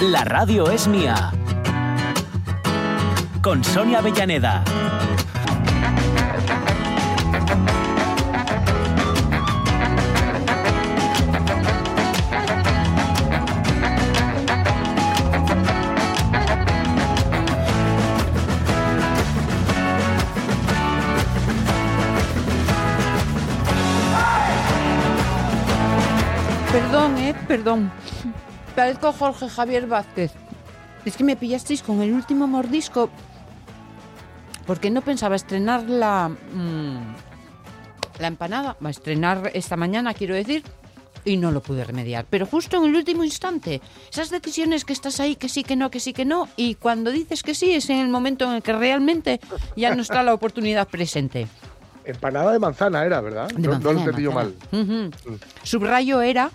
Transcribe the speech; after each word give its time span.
La 0.00 0.24
radio 0.24 0.70
es 0.70 0.88
mía. 0.88 1.30
Con 3.42 3.62
Sonia 3.62 3.98
Avellaneda. 3.98 4.64
Perdón, 26.72 27.18
eh, 27.18 27.34
perdón. 27.46 27.92
Parezco 28.80 29.12
Jorge 29.12 29.50
Javier 29.50 29.86
Vázquez. 29.86 30.32
Es 31.04 31.14
que 31.14 31.22
me 31.22 31.36
pillasteis 31.36 31.82
con 31.82 32.00
el 32.00 32.14
último 32.14 32.46
mordisco. 32.46 33.10
Porque 34.66 34.88
no 34.90 35.02
pensaba 35.02 35.36
estrenar 35.36 35.82
la. 35.82 36.30
mm, 36.30 37.14
la 38.20 38.26
empanada. 38.26 38.78
Va 38.82 38.88
a 38.88 38.90
estrenar 38.90 39.50
esta 39.52 39.76
mañana, 39.76 40.14
quiero 40.14 40.34
decir. 40.34 40.62
Y 41.26 41.36
no 41.36 41.50
lo 41.52 41.60
pude 41.60 41.84
remediar. 41.84 42.24
Pero 42.30 42.46
justo 42.46 42.78
en 42.78 42.84
el 42.84 42.96
último 42.96 43.22
instante. 43.22 43.82
Esas 44.10 44.30
decisiones 44.30 44.86
que 44.86 44.94
estás 44.94 45.20
ahí, 45.20 45.36
que 45.36 45.50
sí, 45.50 45.62
que 45.62 45.76
no, 45.76 45.90
que 45.90 46.00
sí, 46.00 46.14
que 46.14 46.24
no. 46.24 46.48
Y 46.56 46.76
cuando 46.76 47.10
dices 47.10 47.42
que 47.42 47.54
sí, 47.54 47.72
es 47.74 47.90
en 47.90 47.98
el 47.98 48.08
momento 48.08 48.46
en 48.46 48.52
el 48.52 48.62
que 48.62 48.72
realmente 48.72 49.40
ya 49.76 49.94
no 49.94 50.00
está 50.00 50.22
la 50.22 50.32
oportunidad 50.32 50.88
presente. 50.88 51.48
Empanada 52.06 52.50
de 52.50 52.58
manzana 52.58 53.04
era, 53.04 53.20
¿verdad? 53.20 53.48
De 53.48 53.60
no, 53.60 53.60
no 53.60 53.72
manzana, 53.72 53.92
lo 53.92 54.00
entendí 54.00 54.22
yo 54.22 54.32
mal. 54.32 54.54
Ujú. 54.72 55.10
Subrayo 55.64 56.22
era. 56.22 56.50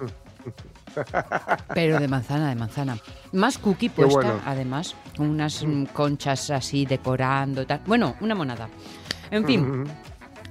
Pero 1.73 1.99
de 1.99 2.08
manzana, 2.08 2.49
de 2.49 2.55
manzana. 2.55 2.98
Más 3.31 3.58
cookie 3.58 3.90
puesta, 3.90 4.16
bueno. 4.16 4.41
además. 4.45 4.96
Unas 5.20 5.63
mm, 5.63 5.85
conchas 5.85 6.49
así 6.52 6.85
decorando 6.85 7.65
tal. 7.65 7.82
Bueno, 7.85 8.15
una 8.21 8.35
monada. 8.35 8.70
En 9.32 9.46
fin, 9.46 9.85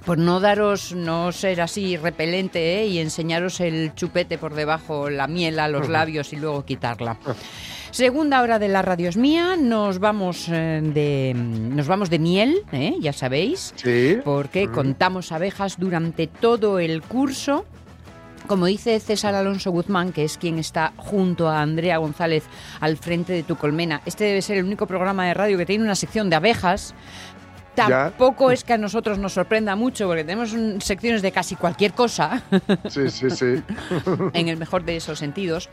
por 0.04 0.18
no 0.18 0.40
daros, 0.40 0.92
no 0.94 1.32
ser 1.32 1.60
así 1.60 1.96
repelente 1.96 2.80
¿eh? 2.82 2.86
y 2.86 2.98
enseñaros 2.98 3.60
el 3.60 3.94
chupete 3.94 4.36
por 4.36 4.54
debajo, 4.54 5.08
la 5.08 5.26
miel 5.26 5.58
a 5.58 5.68
los 5.68 5.88
labios 5.88 6.32
y 6.32 6.36
luego 6.36 6.64
quitarla. 6.64 7.16
Segunda 7.90 8.42
hora 8.42 8.58
de 8.58 8.68
la 8.68 8.82
radio 8.82 9.08
es 9.08 9.16
mía, 9.16 9.56
nos 9.56 10.00
vamos 10.00 10.48
eh, 10.50 10.80
de 10.82 11.32
nos 11.34 11.86
vamos 11.86 12.10
de 12.10 12.18
miel, 12.18 12.62
¿eh? 12.72 12.96
ya 13.00 13.12
sabéis 13.12 13.72
Sí. 13.76 14.18
porque 14.24 14.68
contamos 14.68 15.30
abejas 15.30 15.78
durante 15.78 16.26
todo 16.26 16.80
el 16.80 17.00
curso. 17.02 17.64
Como 18.46 18.66
dice 18.66 19.00
César 19.00 19.34
Alonso 19.34 19.70
Guzmán, 19.70 20.12
que 20.12 20.24
es 20.24 20.36
quien 20.36 20.58
está 20.58 20.92
junto 20.96 21.48
a 21.48 21.62
Andrea 21.62 21.96
González 21.96 22.44
al 22.80 22.96
frente 22.96 23.32
de 23.32 23.42
tu 23.42 23.56
colmena, 23.56 24.02
este 24.04 24.24
debe 24.24 24.42
ser 24.42 24.58
el 24.58 24.64
único 24.64 24.86
programa 24.86 25.26
de 25.26 25.34
radio 25.34 25.56
que 25.56 25.66
tiene 25.66 25.84
una 25.84 25.94
sección 25.94 26.28
de 26.28 26.36
abejas. 26.36 26.94
Ya. 27.76 27.88
Tampoco 27.88 28.50
es 28.50 28.62
que 28.62 28.74
a 28.74 28.78
nosotros 28.78 29.18
nos 29.18 29.32
sorprenda 29.32 29.74
mucho, 29.74 30.06
porque 30.06 30.22
tenemos 30.22 30.52
mm, 30.52 30.78
secciones 30.80 31.22
de 31.22 31.32
casi 31.32 31.56
cualquier 31.56 31.92
cosa, 31.92 32.42
Sí, 32.88 33.10
sí, 33.10 33.30
sí. 33.30 33.62
en 34.32 34.48
el 34.48 34.56
mejor 34.56 34.84
de 34.84 34.96
esos 34.96 35.18
sentidos. 35.18 35.68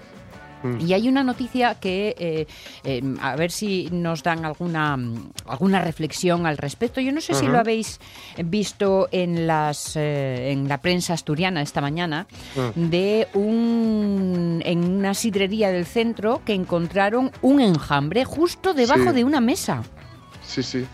Mm. 0.63 0.79
Y 0.81 0.93
hay 0.93 1.07
una 1.09 1.23
noticia 1.23 1.75
que, 1.75 2.15
eh, 2.17 2.47
eh, 2.83 3.01
a 3.21 3.35
ver 3.35 3.51
si 3.51 3.89
nos 3.91 4.23
dan 4.23 4.45
alguna, 4.45 4.97
alguna 5.45 5.81
reflexión 5.81 6.45
al 6.45 6.57
respecto. 6.57 7.01
Yo 7.01 7.11
no 7.11 7.21
sé 7.21 7.33
si 7.33 7.47
lo 7.47 7.57
habéis 7.59 7.99
visto 8.45 9.07
en, 9.11 9.47
las, 9.47 9.95
eh, 9.95 10.51
en 10.51 10.67
la 10.67 10.79
prensa 10.79 11.13
asturiana 11.13 11.61
esta 11.61 11.81
mañana, 11.81 12.27
Mm. 12.55 12.89
de 12.89 13.27
un, 13.33 14.61
en 14.65 14.83
una 14.83 15.13
sidrería 15.13 15.71
del 15.71 15.85
centro 15.85 16.41
que 16.45 16.53
encontraron 16.53 17.31
un 17.41 17.61
enjambre 17.61 18.25
justo 18.25 18.73
debajo 18.73 19.09
Sí. 19.09 19.15
de 19.15 19.23
una 19.23 19.39
mesa. 19.41 19.83
Sí, 20.45 20.63
sí. 20.63 20.85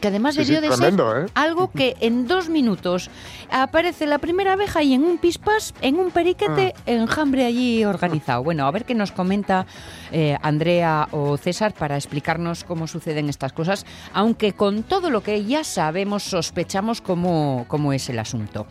Que 0.00 0.08
además 0.08 0.34
Sí, 0.34 0.42
debió 0.44 0.56
sí, 0.56 0.62
de 0.62 0.68
tremendo, 0.76 1.12
ser 1.12 1.24
¿eh? 1.26 1.30
algo 1.34 1.70
que 1.70 1.96
en 2.00 2.26
dos 2.26 2.48
minutos 2.48 3.10
aparece 3.50 4.06
la 4.06 4.18
primera 4.18 4.54
abeja 4.54 4.82
y 4.82 4.94
en 4.94 5.04
un 5.04 5.18
pispás, 5.18 5.74
en 5.80 5.96
un 5.98 6.10
periquete, 6.10 6.74
Ah. 6.76 6.80
enjambre 6.86 7.44
allí 7.44 7.84
organizado. 7.84 8.42
Bueno, 8.42 8.66
a 8.66 8.70
ver 8.70 8.84
qué 8.84 8.94
nos 8.94 9.12
comenta 9.12 9.66
eh, 10.12 10.36
Andrea 10.42 11.08
o 11.12 11.36
César 11.36 11.72
para 11.74 11.96
explicarnos 11.96 12.64
cómo 12.64 12.86
suceden 12.86 13.28
estas 13.28 13.52
cosas, 13.52 13.86
aunque 14.12 14.52
con 14.52 14.82
todo 14.82 15.10
lo 15.10 15.22
que 15.22 15.44
ya 15.44 15.64
sabemos, 15.64 16.22
sospechamos 16.24 17.00
cómo, 17.00 17.64
cómo 17.68 17.92
es 17.92 18.08
el 18.08 18.18
asunto. 18.18 18.66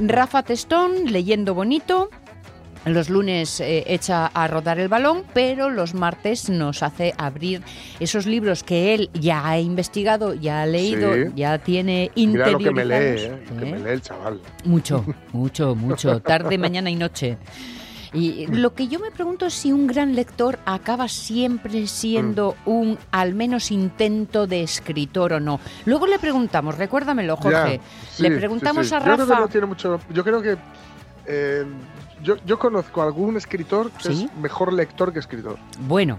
Rafa 0.00 0.42
Testón, 0.42 1.12
leyendo 1.12 1.54
bonito. 1.54 2.08
Los 2.86 3.08
lunes 3.08 3.60
eh, 3.60 3.84
echa 3.86 4.26
a 4.26 4.46
rodar 4.46 4.78
el 4.78 4.88
balón, 4.88 5.22
pero 5.32 5.70
los 5.70 5.94
martes 5.94 6.50
nos 6.50 6.82
hace 6.82 7.14
abrir 7.16 7.62
esos 7.98 8.26
libros 8.26 8.62
que 8.62 8.92
él 8.94 9.10
ya 9.14 9.48
ha 9.48 9.58
investigado, 9.58 10.34
ya 10.34 10.62
ha 10.62 10.66
leído, 10.66 11.14
Sí. 11.14 11.20
ya 11.34 11.58
tiene 11.58 12.10
Mira 12.14 12.50
lo 12.50 12.58
que 12.58 12.70
me 12.70 12.84
lee, 12.84 12.94
interiorizados. 12.94 13.40
¿eh? 13.40 13.44
Lo 13.54 13.60
que 13.60 13.66
me 13.72 13.78
lee 13.78 13.90
el 13.90 14.02
chaval. 14.02 14.40
Mucho, 14.64 15.04
mucho, 15.32 15.74
mucho. 15.74 16.20
Tarde, 16.20 16.58
mañana 16.58 16.90
y 16.90 16.96
noche. 16.96 17.38
Y 18.12 18.46
lo 18.46 18.74
que 18.74 18.86
yo 18.86 19.00
me 19.00 19.10
pregunto 19.10 19.46
es 19.46 19.54
si 19.54 19.72
un 19.72 19.88
gran 19.88 20.14
lector 20.14 20.60
acaba 20.66 21.08
siempre 21.08 21.86
siendo 21.88 22.54
un 22.64 22.96
al 23.10 23.34
menos 23.34 23.72
intento 23.72 24.46
de 24.46 24.62
escritor 24.62 25.32
o 25.32 25.40
no. 25.40 25.58
Luego 25.84 26.06
le 26.06 26.20
preguntamos, 26.20 26.78
recuérdamelo, 26.78 27.36
Jorge. 27.36 27.78
Ya, 27.78 27.82
sí, 28.12 28.22
le 28.22 28.36
preguntamos 28.36 28.86
sí. 28.88 28.94
a 28.94 28.98
Yo 28.98 29.04
creo 29.04 29.16
que 29.16 29.22
Rafa. 29.24 29.40
no 29.40 29.48
tiene 29.48 29.66
mucho. 29.66 29.98
Yo 30.12 30.22
creo 30.22 30.40
que. 30.42 30.56
eh, 31.26 31.64
yo, 32.24 32.36
yo 32.44 32.58
conozco 32.58 33.02
a 33.02 33.04
algún 33.04 33.36
escritor 33.36 33.90
que 33.92 34.12
¿Sí? 34.14 34.24
es 34.24 34.36
mejor 34.38 34.72
lector 34.72 35.12
que 35.12 35.20
escritor. 35.20 35.56
Bueno, 35.86 36.18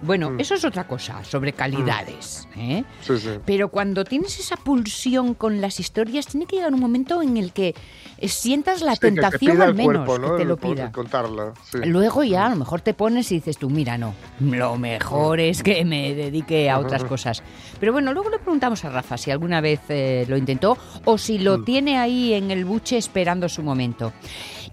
bueno, 0.00 0.30
Mm. 0.30 0.38
eso 0.40 0.54
es 0.54 0.64
otra 0.64 0.86
cosa, 0.86 1.24
sobre 1.24 1.52
calidades. 1.52 2.46
¿eh? 2.56 2.84
Sí, 3.00 3.18
sí. 3.18 3.30
Pero 3.44 3.68
cuando 3.68 4.04
tienes 4.04 4.38
esa 4.38 4.56
pulsión 4.56 5.34
con 5.34 5.60
las 5.60 5.80
historias, 5.80 6.28
tiene 6.28 6.46
que 6.46 6.54
llegar 6.56 6.72
un 6.72 6.78
momento 6.78 7.20
en 7.20 7.36
el 7.36 7.52
que 7.52 7.74
eh, 8.16 8.28
sientas 8.28 8.80
la 8.80 8.92
Sí, 8.94 9.00
que 9.00 9.08
te 9.10 9.20
tentación 9.20 9.60
al 9.60 9.74
menos, 9.74 10.04
cuerpo, 10.06 10.18
¿no? 10.24 10.36
que 10.36 10.42
te 10.42 10.48
lo 10.48 10.56
pida. 10.56 10.92
Contarla. 10.92 11.52
Luego 11.84 12.22
ya 12.22 12.46
a 12.46 12.50
lo 12.50 12.54
mejor 12.56 12.80
te 12.80 12.94
pones 12.94 13.32
y 13.32 13.36
dices 13.36 13.58
tú, 13.58 13.70
mira, 13.70 13.98
no, 13.98 14.14
lo 14.40 14.76
mejor 14.76 15.40
es 15.40 15.64
que 15.64 15.84
me 15.84 16.14
dedique 16.14 16.70
a 16.70 16.78
otras 16.78 17.02
cosas. 17.02 17.42
Pero 17.80 17.92
bueno, 17.92 18.12
luego 18.12 18.30
le 18.30 18.38
preguntamos 18.38 18.84
a 18.84 18.90
Rafa 18.90 19.16
si 19.16 19.32
alguna 19.32 19.60
vez 19.60 19.80
eh, 19.88 20.24
lo 20.28 20.36
intentó 20.36 20.78
o 21.06 21.18
si 21.18 21.38
lo 21.38 21.58
Mm. 21.58 21.64
tiene 21.64 21.98
ahí 21.98 22.34
en 22.34 22.52
el 22.52 22.64
buche 22.64 22.98
esperando 22.98 23.48
su 23.48 23.64
momento. 23.64 24.12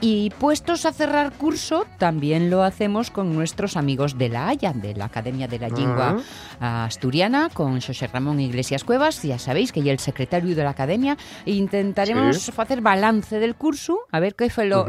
Y 0.02 0.30
puestos 0.40 0.86
a 0.86 0.92
cerrar 0.92 1.34
curso, 1.34 1.86
también 1.98 2.50
lo 2.50 2.64
hacemos 2.64 3.12
con 3.12 3.34
nuestros 3.34 3.78
amigos 3.78 4.18
de 4.18 4.30
la 4.30 4.48
Haya, 4.50 4.74
de 4.74 4.94
la 4.94 5.06
Academia 5.06 5.48
de 5.48 5.60
la 5.60 5.70
Lingua 5.70 6.18
Asturiana, 6.60 7.50
con 7.54 7.80
José 7.82 8.08
Ramón 8.08 8.40
Iglesias 8.40 8.84
Cuevas. 8.84 9.22
Ya 9.24 9.40
sabéis 9.40 9.72
que 9.72 9.82
ya 9.84 9.92
el 9.92 10.00
secretario 10.00 10.56
de 10.56 10.64
la 10.64 10.72
Academia 10.72 11.18
intentaremos 11.46 12.38
Sí. 12.40 12.52
hacer 12.58 12.82
balance 12.82 13.40
del 13.40 13.56
curso, 13.56 14.00
a 14.12 14.20
ver 14.20 14.36
qué 14.36 14.50
fue 14.50 14.66
lo, 14.66 14.86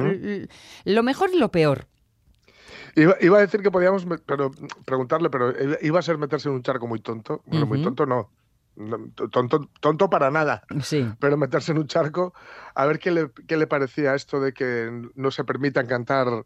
lo 0.85 1.03
mejor 1.03 1.31
y 1.33 1.39
lo 1.39 1.51
peor. 1.51 1.87
Iba, 2.95 3.15
iba 3.21 3.39
a 3.39 3.41
decir 3.43 3.61
que 3.63 3.71
podíamos 3.71 4.07
pero, 4.25 4.51
preguntarle, 4.87 5.29
pero 5.31 5.51
iba- 5.63 5.77
iba 5.83 5.99
a 5.99 6.03
ser 6.03 6.17
meterse 6.19 6.49
en 6.49 6.55
un 6.55 6.63
charco 6.63 6.87
muy 6.87 7.01
tonto. 7.01 7.43
Bueno, 7.47 7.67
muy 7.67 7.83
tonto 7.83 8.07
no. 8.07 8.31
Tonto, 9.31 9.71
tonto 9.81 10.11
para 10.11 10.31
nada. 10.31 10.63
Sí. 10.83 11.11
Pero 11.19 11.37
meterse 11.37 11.73
en 11.73 11.79
un 11.79 11.87
charco, 11.87 12.35
a 12.75 12.85
ver 12.87 12.99
qué 12.99 13.11
le, 13.11 13.31
qué 13.47 13.57
le 13.57 13.67
parecía 13.67 14.15
esto 14.15 14.41
de 14.41 14.53
que 14.53 14.91
no 15.15 15.31
se 15.31 15.45
permitan 15.45 15.87
cantar 15.87 16.45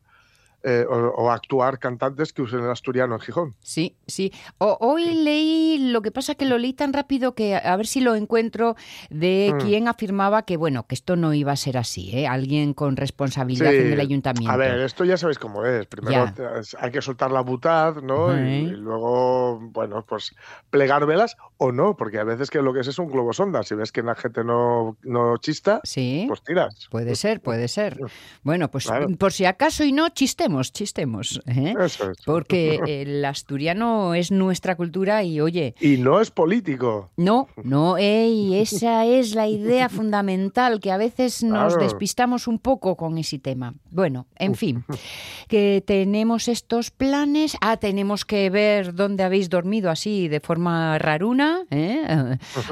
eh, 0.62 0.84
o, 0.88 0.94
o 0.94 1.31
actuar 1.31 1.78
cantantes 1.78 2.32
que 2.32 2.43
usen 2.43 2.60
el 2.60 2.71
asturiano 2.71 3.15
en 3.15 3.21
Gijón. 3.21 3.54
Sí, 3.60 3.97
sí. 4.06 4.32
O- 4.59 4.76
hoy 4.81 5.04
leí, 5.15 5.91
lo 5.91 6.03
que 6.03 6.10
pasa 6.10 6.34
que 6.34 6.44
lo 6.44 6.59
leí 6.59 6.72
tan 6.72 6.93
rápido 6.93 7.34
que 7.34 7.54
a 7.56 7.76
ver 7.76 7.87
si 7.87 8.00
lo 8.00 8.15
encuentro 8.15 8.76
de 9.09 9.53
Mm. 9.54 9.59
quien 9.59 9.88
afirmaba 9.88 10.43
que 10.43 10.56
bueno, 10.56 10.87
que 10.87 10.94
esto 10.94 11.16
no 11.16 11.32
iba 11.34 11.53
a 11.53 11.56
ser 11.56 11.76
así, 11.78 12.10
¿eh? 12.16 12.26
Alguien 12.26 12.75
con 12.75 12.97
responsabilidad 12.97 13.71
Sí. 13.71 13.76
en 13.78 13.93
el 13.93 14.00
ayuntamiento. 14.00 14.53
A 14.53 14.56
ver, 14.56 14.78
esto 14.81 15.04
ya 15.04 15.16
sabéis 15.16 15.38
cómo 15.38 15.65
es. 15.65 15.87
Primero 15.87 16.26
Ya. 16.37 16.53
hay 16.78 16.91
que 16.91 17.01
soltar 17.03 17.30
la 17.30 17.41
butad, 17.41 17.97
¿no? 18.03 18.36
Y, 18.36 18.51
y 18.51 18.66
luego, 18.71 19.59
bueno, 19.60 20.04
pues 20.06 20.34
plegármelas 20.71 21.36
o 21.59 21.72
no, 21.72 21.97
porque 21.97 22.18
a 22.18 22.24
veces 22.24 22.51
que 22.51 22.63
lo 22.63 22.72
que 22.72 22.80
es 22.80 22.86
es 22.89 22.98
un 22.98 23.09
globo 23.10 23.33
sonda. 23.33 23.63
Si 23.63 23.74
ves 23.74 23.92
que 23.92 24.03
la 24.03 24.15
gente 24.15 24.45
no, 24.45 24.97
no 25.03 25.36
chista, 25.39 25.80
Sí. 25.84 26.24
pues 26.28 26.42
tiras. 26.42 26.89
Puede 26.91 27.15
ser, 27.16 27.41
puede 27.41 27.68
ser. 27.68 27.98
Bueno, 28.42 28.71
pues 28.71 28.86
Claro. 28.86 29.09
por 29.18 29.33
si 29.33 29.45
acaso 29.45 29.84
y 29.84 29.92
no, 29.92 30.09
chistemos, 30.10 30.49
chistemos. 30.72 31.41
¿eh? 31.47 31.74
Eso 31.84 32.10
es. 32.10 32.18
Porque 32.24 32.80
el 33.02 33.24
asturiano 33.24 34.14
es 34.14 34.30
nuestra 34.30 34.76
cultura 34.76 35.22
y 35.24 35.41
oye, 35.41 35.74
Y 35.80 35.97
no 35.98 36.20
es 36.20 36.30
político. 36.30 37.10
No, 37.16 37.48
no, 37.62 37.97
ey, 37.97 38.56
esa 38.56 39.04
es 39.18 39.34
la 39.34 39.48
idea 39.48 39.88
fundamental, 39.88 40.80
que 40.80 40.91
a 40.92 40.97
veces 40.97 41.42
nos 41.42 41.74
Claro. 41.74 41.84
despistamos 41.84 42.47
un 42.48 42.58
poco 42.58 42.97
con 42.97 43.18
ese 43.18 43.38
tema. 43.38 43.74
Bueno, 43.91 44.26
en 44.36 44.54
fin, 44.54 44.84
que 45.48 45.82
tenemos 45.86 46.48
estos 46.48 46.91
planes. 46.91 47.56
Ah, 47.60 47.76
tenemos 47.76 48.24
que 48.24 48.50
ver 48.50 48.94
dónde 48.94 49.22
habéis 49.24 49.48
dormido 49.50 49.91
así 49.91 50.28
de 50.28 50.41
forma 50.41 50.98
raruna, 50.98 51.62
¿eh? 51.70 52.03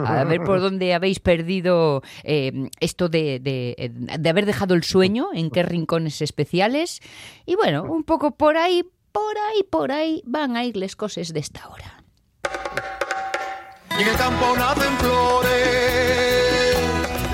a 0.04 0.24
ver 0.24 0.42
por 0.42 0.60
dónde 0.60 0.94
habéis 0.94 1.20
perdido 1.20 2.02
eh, 2.24 2.69
esto 2.81 3.08
de, 3.08 3.38
de- 3.40 3.92
de 4.19 4.28
haber 4.28 4.46
dejado 4.46 4.74
el 4.74 4.82
sueño, 4.84 5.28
en 5.34 5.50
qué 5.50 5.62
rincones 5.62 6.22
especiales. 6.22 7.00
Y 7.46 7.54
bueno, 7.56 7.68
bueno, 7.70 7.82
un 7.82 8.03
poco 8.03 8.31
por 8.31 8.56
ahí, 8.56 8.82
por 9.12 9.37
ahí, 9.37 9.62
por 9.62 9.93
ahí 9.93 10.23
van 10.25 10.56
a 10.56 10.65
ir 10.65 10.75
las 10.79 10.97
cosas 10.97 11.35
de 11.35 11.41
esta 11.41 11.69
hora. 11.69 12.03
Y 13.99 14.00
en 14.00 14.09
el 14.09 14.17
campo 14.17 14.56
nacen 14.56 14.97
flores, 14.97 16.79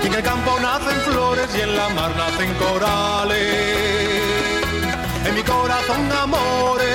en 0.03 0.13
el 0.13 0.21
campo 0.21 0.59
nacen 0.59 0.99
flores, 1.09 1.47
y 1.57 1.61
en 1.61 1.77
la 1.77 1.87
mar 1.87 2.11
nacen 2.17 2.53
corales. 2.55 3.39
En 5.25 5.35
mi 5.35 5.41
corazón 5.41 6.11
amores, 6.11 6.91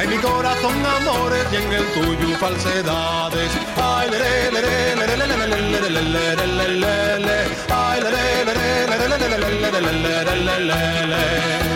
en 0.00 0.08
mi 0.08 0.16
corazón 0.16 0.86
amores, 0.86 1.46
y 1.52 1.56
en 1.56 1.70
el 1.70 1.84
tuyo 1.92 2.38
falsedades. 2.38 3.18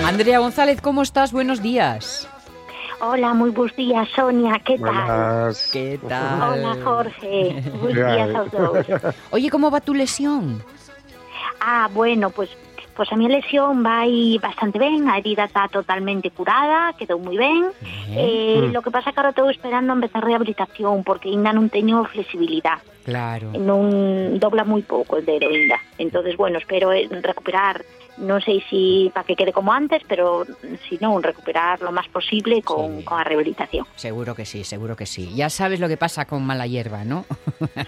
Andrea 0.07 0.39
González, 0.39 0.81
¿cómo 0.81 1.03
estás? 1.03 1.33
Buenos 1.33 1.63
días. 1.63 2.29
Hola, 3.01 3.35
muy 3.35 3.51
buenos 3.51 3.77
días, 3.77 4.09
Sonia. 4.15 4.61
¿Qué 4.65 4.79
tal? 4.79 4.95
Buenas. 4.95 5.71
¿Qué 5.73 5.99
tal? 6.09 6.53
Hola, 6.53 6.77
Jorge. 6.85 7.63
Buenos 7.81 7.95
días 7.95 8.21
a 8.21 8.27
los 8.27 8.51
dos. 8.53 9.15
Oye, 9.31 9.51
¿cómo 9.51 9.71
va 9.71 9.81
tu 9.81 9.95
lesión? 9.95 10.63
Ah, 11.61 11.89
bueno, 11.93 12.31
pues 12.31 12.51
pues 12.95 13.11
a 13.13 13.17
mi 13.17 13.29
lesión 13.29 13.83
vai 13.83 14.37
bastante 14.41 14.79
ben, 14.79 15.09
a 15.09 15.17
herida 15.19 15.45
está 15.49 15.69
totalmente 15.69 16.31
curada, 16.31 16.93
quedou 16.97 17.19
moi 17.19 17.37
ben. 17.37 17.73
Eh, 18.13 18.69
Mm. 18.69 18.73
lo 18.73 18.81
que 18.85 18.91
pasa 18.93 19.13
que 19.13 19.19
ahora 19.21 19.33
estou 19.33 19.49
esperando 19.49 19.93
a 19.93 19.97
empezar 19.97 20.23
a 20.23 20.27
rehabilitación 20.29 21.03
porque 21.03 21.29
ainda 21.33 21.53
non 21.57 21.73
teño 21.73 22.05
flexibilidad. 22.05 22.79
Claro. 23.03 23.51
Non 23.57 24.37
dobla 24.39 24.63
moi 24.69 24.85
pouco 24.85 25.17
el 25.19 25.25
dedo 25.25 25.49
ainda. 25.51 25.81
Entonces, 25.99 26.37
bueno, 26.37 26.61
espero 26.61 26.93
eh, 26.93 27.09
recuperar 27.11 27.83
non 28.23 28.39
sei 28.41 28.63
si 28.71 29.11
para 29.11 29.27
que 29.27 29.35
quede 29.35 29.51
como 29.53 29.73
antes, 29.75 30.03
pero 30.07 30.47
si 30.89 30.97
non, 31.03 31.19
recuperar 31.23 31.83
lo 31.83 31.91
más 31.91 32.07
posible 32.09 32.63
con, 32.63 32.99
Sí. 32.99 33.05
con 33.05 33.19
a 33.19 33.25
rehabilitación. 33.27 33.85
Seguro 33.99 34.35
que 34.35 34.47
sí, 34.47 34.63
seguro 34.65 34.95
que 34.97 35.07
sí. 35.07 35.31
Ya 35.35 35.51
sabes 35.51 35.81
lo 35.83 35.89
que 35.91 35.97
pasa 35.99 36.25
con 36.25 36.47
mala 36.47 36.67
hierba, 36.67 37.05
¿no? 37.05 37.27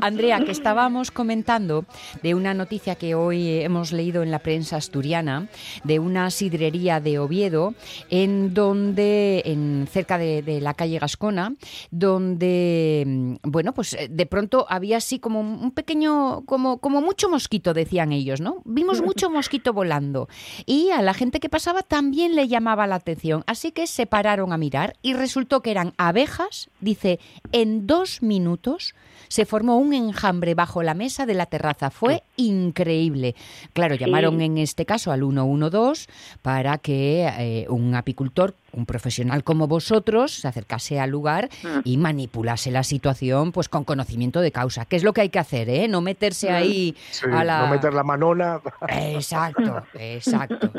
Andrea, 0.00 0.40
que 0.44 0.52
estábamos 0.52 1.10
comentando 1.10 1.84
de 2.22 2.34
una 2.34 2.54
noticia 2.54 2.94
que 2.94 3.14
hoy 3.14 3.60
hemos 3.60 3.92
leído 3.92 4.22
en 4.22 4.30
la 4.30 4.38
prensa 4.40 4.76
asturiana 4.76 5.48
de 5.84 5.98
una 5.98 6.30
sidrería 6.30 7.00
de 7.00 7.18
Oviedo, 7.18 7.74
en 8.10 8.54
donde, 8.54 9.42
en 9.44 9.86
cerca 9.90 10.18
de, 10.18 10.42
de 10.42 10.60
la 10.60 10.74
calle 10.74 10.98
Gascona, 10.98 11.54
donde, 11.90 13.04
mm, 13.06 13.34
bueno, 13.42 13.72
pues 13.74 13.94
eh, 13.94 14.08
de 14.10 14.26
pronto 14.26 14.66
había 14.68 14.96
así 14.96 15.18
como 15.18 15.40
un 15.40 15.70
pequeño, 15.72 16.42
como, 16.46 16.78
como 16.78 17.00
mucho 17.00 17.28
mosquito, 17.28 17.57
decían 17.74 18.12
ellos, 18.12 18.40
¿no? 18.40 18.62
Vimos 18.64 19.02
mucho 19.02 19.30
mosquito 19.30 19.72
volando 19.72 20.28
y 20.66 20.90
a 20.90 21.02
la 21.02 21.14
gente 21.14 21.40
que 21.40 21.48
pasaba 21.48 21.82
también 21.82 22.34
le 22.34 22.48
llamaba 22.48 22.86
la 22.86 22.96
atención, 22.96 23.44
así 23.46 23.72
que 23.72 23.86
se 23.86 24.06
pararon 24.06 24.52
a 24.52 24.58
mirar 24.58 24.96
y 25.02 25.14
resultó 25.14 25.60
que 25.62 25.70
eran 25.70 25.92
abejas, 25.96 26.70
dice, 26.80 27.20
en 27.52 27.86
dos 27.86 28.22
minutos 28.22 28.94
se 29.28 29.46
formó 29.46 29.78
un 29.78 29.92
enjambre 29.94 30.54
bajo 30.54 30.82
la 30.82 30.94
mesa 30.94 31.26
de 31.26 31.34
la 31.34 31.46
terraza. 31.46 31.90
Fue 31.90 32.22
increíble. 32.36 33.34
Claro, 33.72 33.94
llamaron 33.94 34.40
en 34.40 34.58
este 34.58 34.86
caso 34.86 35.12
al 35.12 35.20
112 35.20 36.06
para 36.42 36.78
que 36.78 37.28
eh, 37.38 37.66
un 37.68 37.94
apicultor, 37.94 38.54
un 38.72 38.86
profesional 38.86 39.44
como 39.44 39.66
vosotros, 39.66 40.32
se 40.32 40.48
acercase 40.48 41.00
al 41.00 41.10
lugar 41.10 41.48
y 41.84 41.96
manipulase 41.96 42.70
la 42.70 42.82
situación 42.82 43.52
pues 43.52 43.68
con 43.68 43.84
conocimiento 43.84 44.40
de 44.40 44.52
causa. 44.52 44.84
¿Qué 44.84 44.96
es 44.96 45.04
lo 45.04 45.12
que 45.12 45.22
hay 45.22 45.28
que 45.28 45.38
hacer? 45.38 45.68
Eh? 45.68 45.88
No 45.88 46.00
meterse 46.00 46.50
ahí 46.50 46.96
Sí, 47.10 47.26
a 47.30 47.44
la... 47.44 47.62
No 47.62 47.68
meter 47.68 47.94
la 47.94 48.02
manona. 48.02 48.60
Exacto, 48.88 49.82
exacto. 49.94 50.72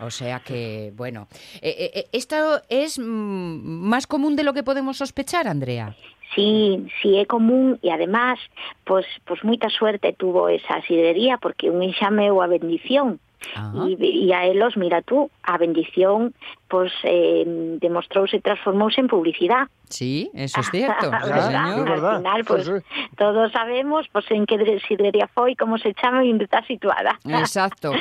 O 0.00 0.10
sea 0.10 0.40
que, 0.40 0.92
bueno, 0.96 1.28
eh, 1.60 1.74
eh, 1.78 1.90
eh, 1.94 2.08
¿esto 2.12 2.62
es 2.68 2.98
mm, 2.98 3.02
más 3.02 4.06
común 4.06 4.36
de 4.36 4.44
lo 4.44 4.52
que 4.52 4.62
podemos 4.62 4.96
sospechar, 4.96 5.48
Andrea? 5.48 5.96
Sí, 6.34 6.86
sí 7.00 7.18
é 7.20 7.26
común 7.26 7.78
e 7.82 7.92
además, 7.92 8.40
pois, 8.84 9.04
pois 9.28 9.44
moita 9.44 9.68
suerte 9.68 10.16
tuvo 10.16 10.48
esa 10.48 10.80
sidrería 10.88 11.36
porque 11.36 11.68
un 11.68 11.84
enxame 11.84 12.32
ou 12.32 12.40
a 12.40 12.48
bendición. 12.48 13.20
E, 13.52 13.98
e 13.98 14.32
a 14.32 14.46
elos, 14.46 14.76
mira 14.76 15.02
tú, 15.02 15.28
a 15.42 15.58
bendición 15.58 16.32
pois 16.70 16.92
eh, 17.04 17.44
demostrouse 17.82 18.38
e 18.38 18.40
transformouse 18.40 18.96
en 18.96 19.08
publicidad. 19.10 19.68
Sí, 19.90 20.30
eso 20.32 20.60
es 20.60 20.70
cierto. 20.70 21.10
¿Verdad? 21.10 21.76
es. 21.76 22.02
Al 22.02 22.16
final, 22.22 22.44
pues 22.44 22.64
sí. 22.64 22.72
todos 23.18 23.52
sabemos 23.52 24.08
pues 24.08 24.30
en 24.30 24.46
que 24.46 24.56
sidrería 24.88 25.28
foi, 25.34 25.54
como 25.56 25.76
se 25.76 25.92
chama 25.92 26.24
e 26.24 26.32
onde 26.32 26.44
está 26.48 26.64
situada. 26.64 27.18
Exacto. 27.28 27.92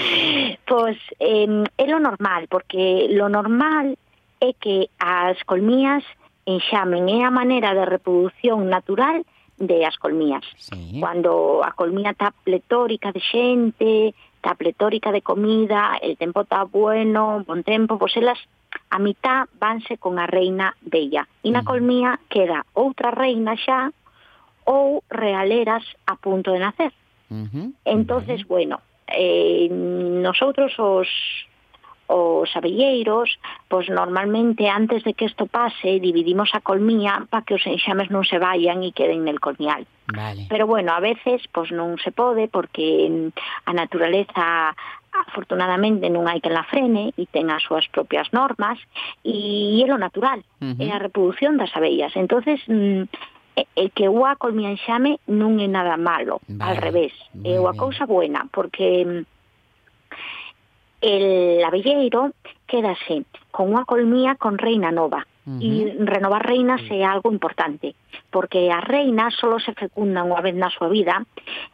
Pois 0.64 0.98
eh, 1.20 1.66
é 1.76 1.86
lo 1.90 2.00
normal, 2.00 2.48
porque 2.48 3.10
lo 3.12 3.28
normal 3.28 3.98
é 4.40 4.54
que 4.54 4.88
as 5.00 5.42
colmías 5.44 6.06
enxamen 6.46 7.10
é 7.10 7.24
a 7.24 7.32
maneira 7.32 7.74
de 7.74 7.86
reproducción 7.86 8.70
natural 8.70 9.26
de 9.62 9.86
as 9.86 9.98
colmías. 9.98 10.44
Sí. 10.58 11.00
Cando 11.00 11.62
a 11.64 11.72
colmía 11.74 12.12
está 12.12 12.34
pletórica 12.44 13.12
de 13.12 13.22
xente, 13.22 14.16
está 14.36 14.56
pletórica 14.56 15.12
de 15.12 15.22
comida, 15.22 16.00
el 16.02 16.18
tempo 16.18 16.42
está 16.42 16.64
bueno, 16.64 17.44
bon 17.46 17.62
tempo, 17.64 17.98
pois 17.98 18.18
elas 18.18 18.40
a 18.90 18.98
mitad 19.00 19.46
vanse 19.60 19.98
con 19.98 20.18
a 20.18 20.26
reina 20.26 20.76
bella. 20.82 21.28
E 21.46 21.54
na 21.54 21.62
colmía 21.62 22.18
queda 22.26 22.66
outra 22.74 23.14
reina 23.14 23.54
xa 23.54 23.94
ou 24.66 25.06
realeras 25.10 25.86
a 26.10 26.18
punto 26.18 26.52
de 26.52 26.60
nacer. 26.60 26.92
Uh 27.30 27.46
-huh. 27.48 27.68
Entonces, 27.86 28.44
bueno, 28.48 28.82
eh, 29.08 29.70
nosotros 29.70 30.74
os 30.80 31.08
os 32.12 32.52
abelleiros, 32.56 33.40
pois 33.72 33.88
normalmente 33.88 34.68
antes 34.68 35.04
de 35.08 35.16
que 35.16 35.26
isto 35.26 35.48
pase 35.48 36.04
dividimos 36.04 36.52
a 36.54 36.60
colmía 36.60 37.24
para 37.32 37.48
que 37.48 37.56
os 37.56 37.64
enxames 37.64 38.12
non 38.12 38.28
se 38.28 38.36
vayan 38.38 38.84
e 38.84 38.92
queden 38.92 39.24
nel 39.24 39.40
colmial. 39.40 39.88
Vale. 40.12 40.52
Pero 40.52 40.68
bueno, 40.68 40.92
a 40.92 41.00
veces 41.00 41.48
pois 41.56 41.72
non 41.72 41.96
se 42.04 42.12
pode 42.12 42.52
porque 42.52 43.08
a 43.64 43.72
naturaleza 43.72 44.76
afortunadamente 45.12 46.08
non 46.12 46.28
hai 46.28 46.40
quen 46.40 46.56
la 46.56 46.68
frene 46.68 47.16
e 47.16 47.24
ten 47.28 47.52
as 47.52 47.64
súas 47.64 47.88
propias 47.92 48.32
normas 48.32 48.80
e 49.24 49.80
é 49.80 49.86
lo 49.88 50.00
natural, 50.00 50.44
uh 50.60 50.72
-huh. 50.72 50.84
é 50.84 50.88
a 50.92 51.00
reproducción 51.00 51.60
das 51.60 51.72
abellas. 51.76 52.16
Entonces, 52.16 52.60
mm, 52.68 53.08
e 53.76 53.90
que 53.92 54.08
o 54.08 54.24
colmía 54.40 54.72
enxame 54.72 55.20
non 55.28 55.60
é 55.60 55.68
nada 55.68 56.00
malo, 56.00 56.40
vale, 56.48 56.64
al 56.64 56.76
revés, 56.80 57.14
é 57.44 57.60
unha 57.60 57.76
cousa 57.76 58.08
buena, 58.08 58.48
porque 58.48 59.04
mm, 59.04 59.41
el 61.02 61.64
abelleiro 61.64 62.32
quédase 62.70 63.26
con 63.50 63.74
unha 63.74 63.84
colmía 63.84 64.38
con 64.38 64.62
reina 64.62 64.94
nova. 64.94 65.26
E 65.42 65.98
renovar 66.06 66.46
reinas 66.46 66.86
é 66.94 67.02
algo 67.02 67.34
importante, 67.34 67.98
porque 68.30 68.70
as 68.70 68.86
reinas 68.86 69.34
solo 69.34 69.58
se 69.58 69.74
fecundan 69.74 70.30
unha 70.30 70.38
vez 70.46 70.54
na 70.54 70.70
súa 70.70 70.86
vida, 70.86 71.26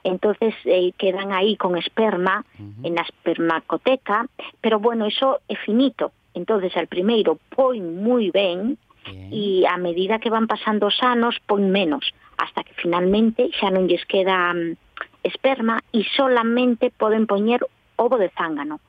entonces 0.07 0.55
eh, 0.63 0.95
quedan 0.95 1.35
aí 1.35 1.59
con 1.59 1.75
esperma 1.75 2.47
en 2.57 2.95
a 2.95 3.03
espermacoteca, 3.03 4.31
pero 4.63 4.79
bueno, 4.79 5.03
eso 5.11 5.43
é 5.51 5.59
finito. 5.59 6.15
Entonces, 6.31 6.71
al 6.79 6.87
primeiro 6.87 7.35
poin 7.51 7.83
moi 7.99 8.31
ben, 8.31 8.79
Bien. 9.03 9.29
e 9.35 9.67
a 9.67 9.75
medida 9.75 10.23
que 10.23 10.31
van 10.31 10.47
pasando 10.47 10.87
os 10.87 10.97
anos 11.03 11.35
pon 11.43 11.67
menos, 11.67 12.07
hasta 12.39 12.63
que 12.63 12.71
finalmente 12.79 13.51
xa 13.51 13.67
non 13.67 13.91
lles 13.91 14.07
queda 14.07 14.55
mm, 14.55 14.79
esperma 15.27 15.83
e 15.91 16.07
solamente 16.15 16.87
poden 16.87 17.27
poñer 17.27 17.67
ovo 17.99 18.15
de 18.15 18.31
zángano. 18.31 18.79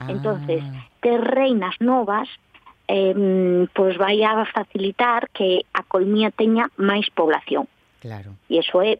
Ah. 0.00 0.10
Entonces, 0.10 0.62
ter 1.00 1.20
reinas 1.20 1.76
novas 1.80 2.28
eh, 2.88 3.66
pois 3.74 3.96
vai 4.00 4.24
a 4.24 4.44
facilitar 4.48 5.28
que 5.30 5.64
a 5.76 5.84
colmía 5.84 6.32
teña 6.32 6.72
máis 6.80 7.06
población. 7.12 7.68
Claro. 8.00 8.32
E 8.48 8.58
iso 8.58 8.80
é 8.80 8.96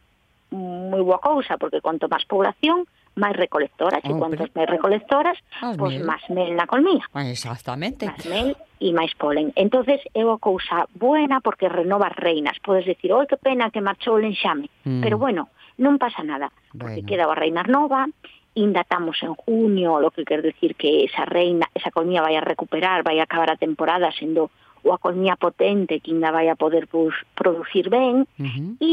moi 0.53 1.01
boa 1.01 1.21
cousa, 1.21 1.57
porque 1.57 1.81
cuanto 1.81 2.09
máis 2.09 2.25
población, 2.29 2.85
máis 3.17 3.35
recolectoras. 3.35 4.05
Oh, 4.05 4.13
e 4.13 4.13
cuantas 4.15 4.49
máis 4.53 4.69
recolectoras, 4.69 5.37
pois 5.77 5.97
máis 6.05 6.25
mel 6.29 6.53
na 6.53 6.69
colmía. 6.69 7.05
Exactamente. 7.27 8.07
Máis 8.07 8.25
mel 8.29 8.49
e 8.79 8.95
máis 8.95 9.11
polen. 9.19 9.51
entonces 9.59 9.99
é 10.15 10.23
unha 10.23 10.39
cousa 10.39 10.87
buena 10.95 11.43
porque 11.43 11.67
renovas 11.67 12.15
reinas. 12.15 12.61
Podes 12.63 12.87
decir, 12.87 13.11
oi, 13.11 13.27
que 13.27 13.41
pena 13.41 13.73
que 13.73 13.83
marchou 13.83 14.17
o 14.17 14.23
lenxame. 14.23 14.71
Mm. 14.87 15.03
Pero 15.03 15.19
bueno, 15.19 15.51
non 15.83 15.99
pasa 15.99 16.23
nada, 16.23 16.55
bueno. 16.71 16.95
porque 16.95 17.03
queda 17.03 17.27
a 17.27 17.35
reina 17.35 17.67
nova, 17.67 18.07
inda 18.59 18.83
estamos 18.83 19.17
en 19.23 19.35
junio, 19.35 20.01
lo 20.01 20.11
que 20.11 20.25
quer 20.25 20.43
decir 20.43 20.75
que 20.75 21.05
esa 21.05 21.25
reina, 21.25 21.67
esa 21.75 21.91
colmía 21.91 22.23
vai 22.23 22.37
a 22.37 22.43
recuperar, 22.43 23.03
vai 23.03 23.21
a 23.21 23.25
acabar 23.25 23.51
a 23.51 23.57
temporada 23.57 24.11
sendo 24.13 24.51
o 24.83 24.93
a 24.93 24.99
colmía 24.99 25.37
potente 25.37 26.01
que 26.01 26.11
ainda 26.11 26.31
vai 26.31 26.49
a 26.49 26.57
poder 26.57 26.89
producir 27.35 27.91
ben, 27.91 28.27
uh 28.39 28.43
-huh. 28.43 28.77
e 28.81 28.93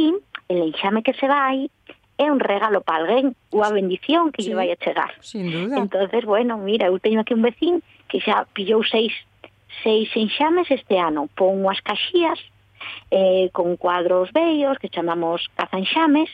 el 0.49 0.59
enxame 0.69 1.01
que 1.01 1.13
se 1.13 1.27
vai 1.27 1.69
é 2.17 2.31
un 2.31 2.39
regalo 2.39 2.79
para 2.81 3.03
alguén, 3.03 3.35
unha 3.51 3.69
bendición 3.75 4.31
que 4.31 4.41
sí, 4.41 4.49
lle 4.49 4.55
vai 4.55 4.69
a 4.71 4.79
chegar. 4.79 5.11
Sin 5.19 5.51
duda. 5.51 5.75
Entonces, 5.75 6.23
bueno, 6.23 6.57
mira, 6.57 6.87
eu 6.87 6.97
teño 6.99 7.19
aquí 7.19 7.33
un 7.35 7.43
vecín 7.43 7.83
que 8.07 8.23
xa 8.23 8.47
pillou 8.55 8.81
seis 8.87 9.11
seis 9.83 10.07
enxames 10.15 10.71
este 10.71 10.95
ano, 10.95 11.27
pon 11.35 11.59
unhas 11.59 11.81
caxías 11.83 12.39
eh, 13.11 13.49
con 13.51 13.75
cuadros 13.75 14.31
bellos 14.31 14.79
que 14.79 14.89
chamamos 14.89 15.43
cazanxames, 15.59 16.29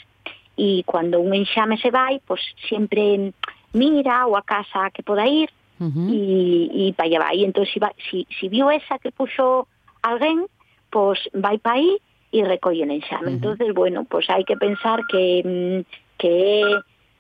e 0.61 0.85
cando 0.85 1.17
un 1.17 1.33
enxame 1.33 1.81
se 1.81 1.89
vai, 1.89 2.21
pois 2.21 2.41
sempre 2.69 3.33
mira 3.73 4.29
ou 4.29 4.37
a 4.37 4.45
casa 4.45 4.93
que 4.93 5.01
poda 5.01 5.25
ir 5.25 5.49
Ujú. 5.81 6.05
e, 6.13 6.69
e 6.69 6.93
para 6.93 7.09
allá 7.09 7.19
vai. 7.25 7.41
Entón, 7.41 7.65
si, 7.65 7.81
va, 7.81 7.89
si, 7.97 8.29
si 8.29 8.45
viu 8.45 8.69
esa 8.69 9.01
que 9.01 9.09
puxo 9.09 9.65
alguén, 10.05 10.45
pois 10.93 11.17
vai 11.33 11.57
para 11.57 11.81
aí 11.81 11.97
e 12.29 12.45
recolle 12.45 12.85
o 12.85 12.91
enxame. 12.93 13.33
Entonces, 13.33 13.73
bueno, 13.73 14.05
pois 14.05 14.29
hai 14.29 14.45
que 14.45 14.53
pensar 14.61 15.01
que 15.09 15.41
mm, 15.41 15.79
que 16.21 16.37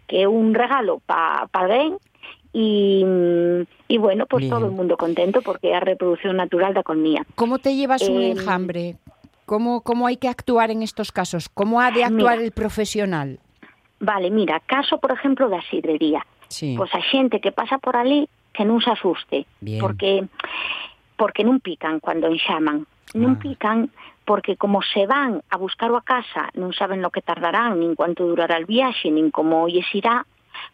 que 0.05 0.21
é 0.21 0.27
un 0.29 0.53
regalo 0.53 1.01
para 1.09 1.49
pa 1.49 1.65
alguén 1.65 1.97
e, 2.53 3.01
mm, 3.01 3.59
e 3.89 3.95
bueno, 3.97 4.27
Bien. 4.29 4.51
todo 4.51 4.67
o 4.69 4.75
mundo 4.75 4.93
contento 4.99 5.41
porque 5.41 5.73
a 5.73 5.79
reproducción 5.81 6.37
natural 6.37 6.75
da 6.77 6.83
colmía. 6.85 7.25
¿Cómo 7.33 7.57
te 7.57 7.73
llevas 7.73 8.05
un 8.05 8.21
Em, 8.21 8.37
enjambre? 8.37 8.99
¿Cómo, 9.51 9.81
¿Cómo 9.81 10.07
hay 10.07 10.15
que 10.15 10.29
actuar 10.29 10.71
en 10.71 10.81
estos 10.81 11.11
casos? 11.11 11.49
¿Cómo 11.49 11.81
ha 11.81 11.91
de 11.91 12.05
actuar 12.05 12.37
Mira. 12.37 12.45
el 12.45 12.53
profesional? 12.53 13.39
Vale, 13.99 14.31
mira, 14.31 14.61
caso, 14.61 14.97
por 14.97 15.11
exemplo, 15.11 15.49
da 15.49 15.59
sidrería. 15.69 16.25
Sí. 16.47 16.75
Pois 16.79 16.87
a 16.95 17.03
xente 17.11 17.41
que 17.43 17.51
pasa 17.51 17.75
por 17.75 17.99
ali 17.99 18.31
que 18.55 18.63
non 18.63 18.79
se 18.79 18.95
asuste, 18.95 19.43
Bien. 19.59 19.83
porque 19.83 20.23
porque 21.19 21.43
non 21.43 21.59
pican 21.59 21.99
cando 21.99 22.31
enxaman. 22.31 22.87
Non 23.11 23.35
Ah. 23.35 23.39
pican 23.43 23.91
porque 24.23 24.55
como 24.55 24.79
se 24.87 25.03
van 25.03 25.43
a 25.51 25.59
buscar 25.59 25.91
a 25.91 25.99
casa, 25.99 26.47
non 26.55 26.71
saben 26.71 27.03
lo 27.03 27.11
que 27.11 27.19
tardarán, 27.19 27.75
nin 27.83 27.99
cuánto 27.99 28.23
durará 28.23 28.55
el 28.55 28.63
viaxe, 28.63 29.11
nin 29.11 29.35
como 29.35 29.67
lles 29.67 29.91
irá, 29.91 30.23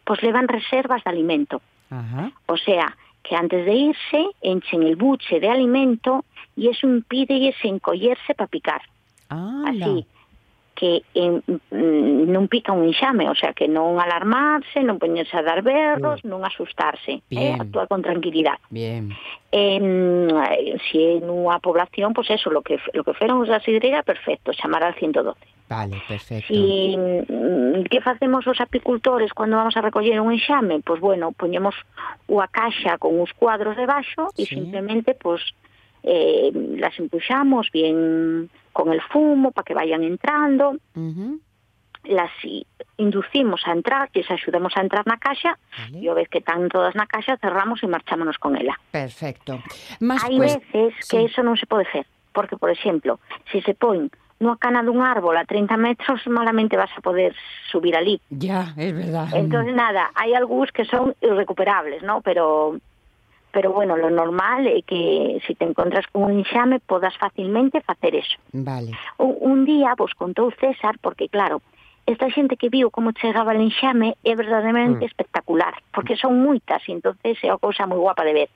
pois 0.06 0.22
levan 0.22 0.46
reservas 0.46 1.02
de 1.02 1.10
alimento. 1.10 1.66
Ajá. 1.90 2.30
O 2.46 2.62
sea, 2.62 2.94
que 3.26 3.34
antes 3.34 3.66
de 3.66 3.74
irse 3.90 4.22
enchen 4.46 4.86
el 4.86 5.02
buche 5.02 5.42
de 5.42 5.50
alimento 5.50 6.30
y 6.58 6.68
eso 6.68 6.88
impide 6.88 7.54
encollerse 7.64 8.34
para 8.36 8.48
picar. 8.48 8.82
Ah, 9.30 9.64
Así 9.70 10.06
que 10.78 11.02
en, 11.16 11.42
mm, 11.48 12.30
non 12.30 12.46
pica 12.46 12.70
un 12.70 12.86
enxame, 12.86 13.26
o 13.26 13.34
sea, 13.34 13.58
que 13.58 13.66
non 13.66 13.98
alarmarse, 13.98 14.86
non 14.86 15.02
poñerse 15.02 15.34
a 15.34 15.42
dar 15.42 15.66
berros, 15.66 16.22
non 16.22 16.46
asustarse, 16.46 17.18
eh, 17.18 17.34
Bien. 17.34 17.58
eh, 17.58 17.62
actuar 17.66 17.90
con 17.90 18.06
tranquilidade. 18.06 18.62
Bien. 18.70 19.10
Eh, 19.50 19.82
se 20.86 21.18
en 21.18 21.26
unha 21.34 21.58
población, 21.66 22.14
pois 22.14 22.30
pues 22.30 22.38
eso, 22.38 22.54
lo 22.54 22.62
que 22.62 22.78
lo 22.94 23.02
que 23.02 23.18
feron 23.18 23.42
os 23.42 23.50
da 23.50 23.58
sidreira, 23.58 24.06
perfecto, 24.06 24.54
chamar 24.54 24.86
al 24.86 24.94
112. 24.94 25.34
Vale, 25.66 25.98
perfecto. 26.06 26.54
Si, 26.54 26.94
mm, 26.94 27.90
que 27.90 28.00
facemos 28.06 28.46
os 28.46 28.62
apicultores 28.62 29.34
cando 29.34 29.58
vamos 29.58 29.74
a 29.74 29.82
recoller 29.82 30.22
un 30.22 30.30
enxame? 30.30 30.86
Pois 30.86 31.02
pues 31.02 31.02
bueno, 31.02 31.34
poñemos 31.34 31.74
unha 32.30 32.46
caixa 32.54 33.02
con 33.02 33.18
os 33.18 33.34
cuadros 33.34 33.74
debaixo 33.74 34.30
e 34.38 34.46
sí. 34.46 34.62
simplemente 34.62 35.18
pois 35.18 35.42
pues, 35.42 35.67
eh, 36.08 36.52
las 36.80 36.96
empuxamos 37.00 37.68
bien 37.76 38.50
con 38.72 38.94
el 38.96 39.02
fumo 39.12 39.52
para 39.52 39.66
que 39.68 39.74
vayan 39.76 40.04
entrando, 40.08 40.78
las 42.06 42.32
inducimos 42.96 43.62
a 43.68 43.72
entrar, 43.74 44.10
que 44.12 44.22
les 44.22 44.32
axudamos 44.32 44.72
a 44.78 44.82
entrar 44.82 45.04
na 45.06 45.18
caixa, 45.20 45.60
Vale. 45.60 46.00
e 46.00 46.08
o 46.08 46.16
vez 46.16 46.32
que 46.32 46.40
están 46.40 46.72
todas 46.72 46.96
na 46.96 47.04
caixa, 47.06 47.36
cerramos 47.38 47.84
e 47.84 47.88
marchámonos 47.92 48.40
con 48.40 48.56
ela. 48.56 48.80
Perfecto. 48.96 49.60
Más 50.00 50.24
Hai 50.24 50.38
pues- 50.40 50.56
veces 50.72 50.96
que 51.12 51.20
sí. 51.20 51.28
eso 51.28 51.44
non 51.44 51.60
se 51.60 51.68
pode 51.68 51.84
fer, 51.92 52.08
porque, 52.32 52.56
por 52.56 52.72
exemplo, 52.72 53.20
se 53.52 53.60
se 53.60 53.76
pon 53.76 54.08
nunha 54.40 54.56
cana 54.62 54.86
dun 54.86 55.02
árbol 55.04 55.36
a 55.36 55.44
30 55.50 55.76
metros, 55.76 56.22
malamente 56.32 56.78
vas 56.78 56.94
a 56.96 57.02
poder 57.02 57.34
subir 57.74 57.98
ali. 57.98 58.22
Ya, 58.30 58.72
es 58.78 58.94
verdad. 58.94 59.28
Entonces, 59.36 59.74
nada, 59.76 60.14
hai 60.16 60.32
algúns 60.38 60.72
que 60.72 60.86
son 60.88 61.12
irrecuperables, 61.20 62.06
¿no? 62.08 62.22
Pero 62.22 62.78
pero 63.52 63.72
bueno, 63.72 63.98
lo 63.98 64.10
normal 64.10 64.68
é 64.68 64.84
que 64.84 65.40
se 65.48 65.56
te 65.56 65.66
encontras 65.66 66.06
con 66.12 66.24
un 66.30 66.44
enxame 66.44 66.80
podas 66.80 67.16
facilmente 67.18 67.82
facer 67.82 68.14
eso. 68.16 68.38
Vale. 68.54 68.92
Un, 69.18 69.34
un 69.40 69.60
día 69.66 69.96
vos 69.98 70.14
contou 70.14 70.52
César, 70.52 71.00
porque 71.02 71.30
claro, 71.30 71.62
esta 72.06 72.30
xente 72.30 72.56
que 72.56 72.70
viu 72.70 72.92
como 72.92 73.12
chegaba 73.12 73.52
el 73.56 73.62
enxame 73.62 74.16
é 74.24 74.36
verdadeiramente 74.36 75.04
Mm. 75.04 75.10
espectacular, 75.10 75.74
porque 75.92 76.16
son 76.16 76.40
moitas, 76.40 76.84
e 76.88 76.92
entonces 76.94 77.36
é 77.44 77.50
unha 77.52 77.60
cousa 77.60 77.88
moi 77.90 77.98
guapa 78.00 78.24
de 78.24 78.34
ver. 78.46 78.50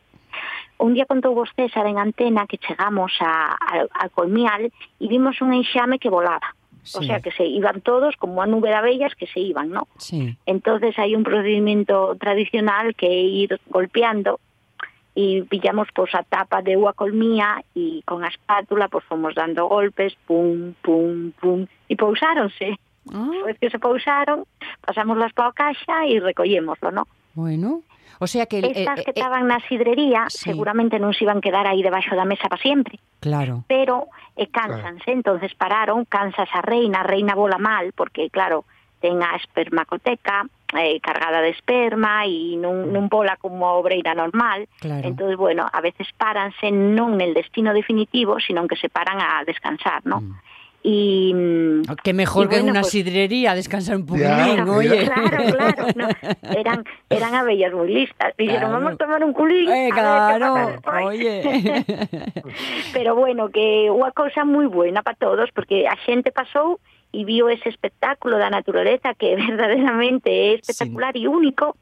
Un 0.82 0.94
día 0.96 1.06
contou 1.06 1.36
vos 1.36 1.52
César 1.56 1.86
en 1.86 1.98
antena 2.00 2.48
que 2.48 2.58
chegamos 2.58 3.14
a, 3.22 3.54
a, 3.54 3.86
a 3.86 4.06
Colmial 4.10 4.72
e 4.72 5.06
vimos 5.08 5.38
un 5.42 5.54
enxame 5.54 6.00
que 6.00 6.10
volaba. 6.10 6.56
O 6.98 7.04
sea, 7.06 7.22
que 7.22 7.30
se 7.30 7.46
iban 7.46 7.82
todos 7.86 8.18
como 8.18 8.42
a 8.42 8.48
nube 8.50 8.70
de 8.70 8.76
abellas 8.82 9.14
que 9.14 9.28
se 9.30 9.38
iban, 9.40 9.70
¿no? 9.70 9.86
Sí. 10.02 10.34
Entonces 10.50 10.98
hay 10.98 11.14
un 11.14 11.22
procedimiento 11.22 12.18
tradicional 12.18 12.96
que 12.96 13.06
ir 13.06 13.62
golpeando 13.70 14.40
y 15.22 15.42
pillamos 15.46 15.88
pues 15.94 16.10
a 16.18 16.24
tapa 16.25 16.66
de 16.66 16.74
unha 16.74 16.98
colmía 16.98 17.62
y 17.78 18.01
con 18.10 18.25
a 18.25 18.30
espátula 18.34 18.90
pues 18.90 19.06
fomos 19.06 19.38
dando 19.38 19.70
golpes, 19.70 20.18
pum, 20.25 20.74
pum, 20.82 21.32
pum, 21.38 21.70
y 21.88 21.94
pousáronse. 21.96 22.80
Ah, 23.13 23.30
Pues 23.46 23.58
que 23.62 23.70
se 23.70 23.78
pousaron, 23.82 24.46
pasamos 24.82 25.18
las 25.18 25.34
pa 25.34 25.50
a 25.50 25.54
caixa 25.54 26.06
y 26.10 26.18
recollémoslo, 26.22 26.90
¿no? 26.92 27.06
bueno. 27.38 27.82
O 28.22 28.28
sea 28.30 28.46
que... 28.46 28.60
el- 28.62 28.66
Estas 28.78 29.00
eh, 29.01 29.04
que 29.06 29.12
eh, 29.12 29.18
estaban 29.18 29.50
na 29.50 29.58
sidrería 29.66 30.30
sí. 30.30 30.54
seguramente 30.54 31.01
non 31.01 31.10
se 31.18 31.25
iban 31.25 31.42
quedar 31.42 31.66
aí 31.66 31.82
debaixo 31.82 32.13
da 32.13 32.22
mesa 32.28 32.46
para 32.46 32.62
sempre, 32.62 33.01
claro. 33.18 33.66
pero 33.66 34.13
eh, 34.38 34.46
cánsanse, 34.54 35.10
entonces 35.10 35.58
pararon, 35.58 36.06
cansas 36.06 36.46
a 36.54 36.62
reina, 36.62 37.01
a 37.01 37.08
reina 37.10 37.34
bola 37.34 37.58
mal, 37.58 37.90
porque 37.98 38.30
claro, 38.30 38.70
ten 39.01 39.25
a 39.25 39.34
espermacoteca 39.42 40.46
eh, 40.78 41.00
cargada 41.01 41.42
de 41.42 41.50
esperma 41.51 42.24
e 42.25 42.56
non, 42.56 42.92
non 42.96 43.12
bola 43.12 43.36
como 43.36 43.68
a 43.68 43.75
obreira 43.75 44.16
normal, 44.16 44.68
Claro. 44.80 45.04
entonces 45.08 45.36
bueno, 45.36 45.68
a 45.68 45.80
veces 45.82 46.08
paranse 46.16 46.72
non 46.72 47.20
nel 47.20 47.34
destino 47.36 47.74
definitivo, 47.75 48.40
sino 48.40 48.63
que 48.68 48.80
se 48.80 48.88
paran 48.88 49.20
a 49.20 49.44
descansar, 49.44 50.00
¿no? 50.08 50.22
Mm. 50.22 50.34
Y 50.84 51.30
mm, 51.30 51.82
Qué 52.01 52.10
mejor 52.12 52.46
y 52.46 52.50
que 52.50 52.56
en 52.58 52.62
bueno, 52.66 52.72
una 52.74 52.82
pues- 52.82 52.92
sidrería 52.98 53.54
descansar 53.54 53.98
un 54.01 54.06
Ya, 54.18 54.34
poquitín, 54.34 54.66
mira. 54.66 54.74
oye. 54.74 55.00
Claro, 55.06 55.38
claro, 55.54 55.84
no, 55.94 56.08
eran 56.58 56.80
eran 57.06 57.34
abellas 57.38 57.70
moi 57.70 57.86
listas. 57.86 58.34
Dixeron, 58.34 58.66
Claro. 58.66 58.82
vamos 58.82 58.92
a 58.94 58.98
tomar 58.98 59.22
un 59.22 59.30
culín. 59.30 59.70
Eh, 59.70 59.94
claro, 59.94 60.42
pasa 60.42 60.72
despois". 60.74 61.06
oye. 61.06 61.34
Pero 62.98 63.13
bueno, 63.13 63.50
que 63.54 63.94
unha 63.94 64.10
cousa 64.10 64.42
moi 64.42 64.66
buena 64.68 65.06
para 65.06 65.18
todos, 65.22 65.54
porque 65.54 65.86
a 65.86 65.94
xente 66.01 66.34
pasou 66.34 66.82
e 67.13 67.25
viu 67.25 67.50
ese 67.50 67.70
espectáculo 67.70 68.38
da 68.38 68.50
naturaleza 68.50 69.13
que 69.15 69.36
verdadeiramente 69.48 70.30
é 70.30 70.53
espectacular 70.56 71.15
e 71.15 71.27
único. 71.27 71.75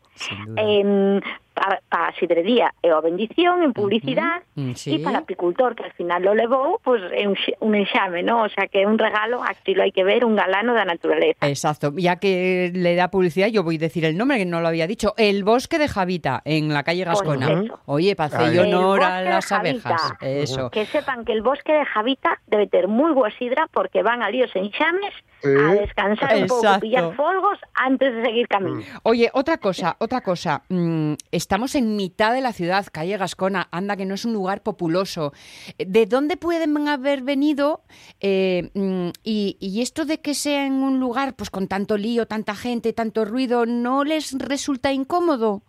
Eh, 0.57 1.19
para 1.53 1.81
pa 1.89 2.07
a 2.07 2.13
sidrería 2.15 2.71
é 2.79 2.87
a 2.95 3.01
bendición 3.03 3.63
en 3.67 3.73
publicidade 3.75 4.47
Ujú, 4.55 4.71
mm, 4.71 4.75
sí. 4.79 4.95
e 4.95 5.03
para 5.03 5.19
apicultor 5.27 5.75
que 5.75 5.83
al 5.83 5.91
final 5.91 6.23
lo 6.23 6.31
levou, 6.31 6.79
pues 6.79 7.03
é 7.11 7.27
un, 7.27 7.35
un 7.59 7.75
enxame, 7.75 8.23
¿no? 8.23 8.47
O 8.47 8.49
sea 8.49 8.71
que 8.71 8.83
é 8.83 8.87
un 8.87 8.95
regalo, 8.95 9.43
aquí 9.43 9.75
lo 9.75 9.83
hai 9.83 9.91
que 9.91 10.07
ver, 10.07 10.23
un 10.23 10.39
galano 10.39 10.71
da 10.71 10.87
naturaleza. 10.87 11.43
Exacto, 11.43 11.91
ya 11.99 12.15
que 12.15 12.71
le 12.71 12.95
da 12.95 13.11
publicidad, 13.11 13.51
yo 13.51 13.63
voy 13.67 13.75
a 13.75 13.83
decir 13.91 14.05
el 14.07 14.15
nombre 14.15 14.37
que 14.39 14.47
no 14.47 14.61
lo 14.63 14.69
había 14.71 14.87
dicho. 14.87 15.11
El 15.19 15.43
bosque 15.43 15.75
de 15.79 15.89
Javita, 15.91 16.39
en 16.47 16.71
la 16.71 16.83
calle 16.87 17.03
Pues 17.03 17.19
Gascona. 17.19 17.51
eso. 17.67 17.79
Oye, 17.91 18.15
para 18.15 18.39
hacer 18.39 18.55
honor 18.63 19.03
a 19.03 19.19
las 19.21 19.45
Javita. 19.51 19.89
abejas. 19.89 20.13
Eso. 20.23 20.69
Que 20.71 20.85
sepan 20.87 21.25
que 21.25 21.33
el 21.33 21.41
bosque 21.43 21.73
de 21.73 21.83
Javita 21.83 22.39
debe 22.47 22.67
ter 22.71 22.87
moi 22.87 23.11
boa 23.11 23.35
sidra 23.35 23.67
porque 23.75 23.99
van 23.99 24.23
ali 24.23 24.39
os 24.47 24.55
enxames 24.55 25.11
Sí. 25.39 25.47
a 25.55 25.71
descansar 25.71 26.35
un 26.35 26.47
pouco, 26.51 26.67
pillar 26.83 27.15
folgos 27.15 27.55
antes 27.71 28.11
de 28.11 28.27
seguir 28.27 28.47
camino. 28.51 28.83
Oye, 29.03 29.31
otra 29.31 29.55
cosa, 29.55 29.95
otra 29.99 30.08
cosa. 30.21 30.63
Mm, 30.69 31.13
estamos 31.31 31.75
en 31.75 31.95
mitad 31.95 32.33
de 32.33 32.41
la 32.41 32.51
ciudad, 32.53 32.85
calle 32.91 33.17
Gascona. 33.17 33.67
Anda, 33.71 33.95
que 33.95 34.05
no 34.05 34.15
es 34.15 34.25
un 34.25 34.33
lugar 34.33 34.61
populoso. 34.61 35.31
¿De 35.77 36.05
dónde 36.05 36.35
pueden 36.37 36.87
haber 36.87 37.21
venido? 37.21 37.81
eh, 38.19 38.69
mm, 38.73 39.09
y, 39.23 39.55
y 39.59 39.81
esto 39.81 40.05
de 40.05 40.19
que 40.19 40.33
sea 40.33 40.65
en 40.65 40.73
un 40.83 40.99
lugar 40.99 41.33
pues 41.35 41.49
con 41.49 41.67
tanto 41.67 41.95
lío, 41.97 42.25
tanta 42.25 42.53
gente, 42.55 42.91
tanto 42.93 43.23
ruido, 43.25 43.65
¿no 43.65 44.03
les 44.03 44.37
resulta 44.37 44.91
incómodo? 44.91 45.61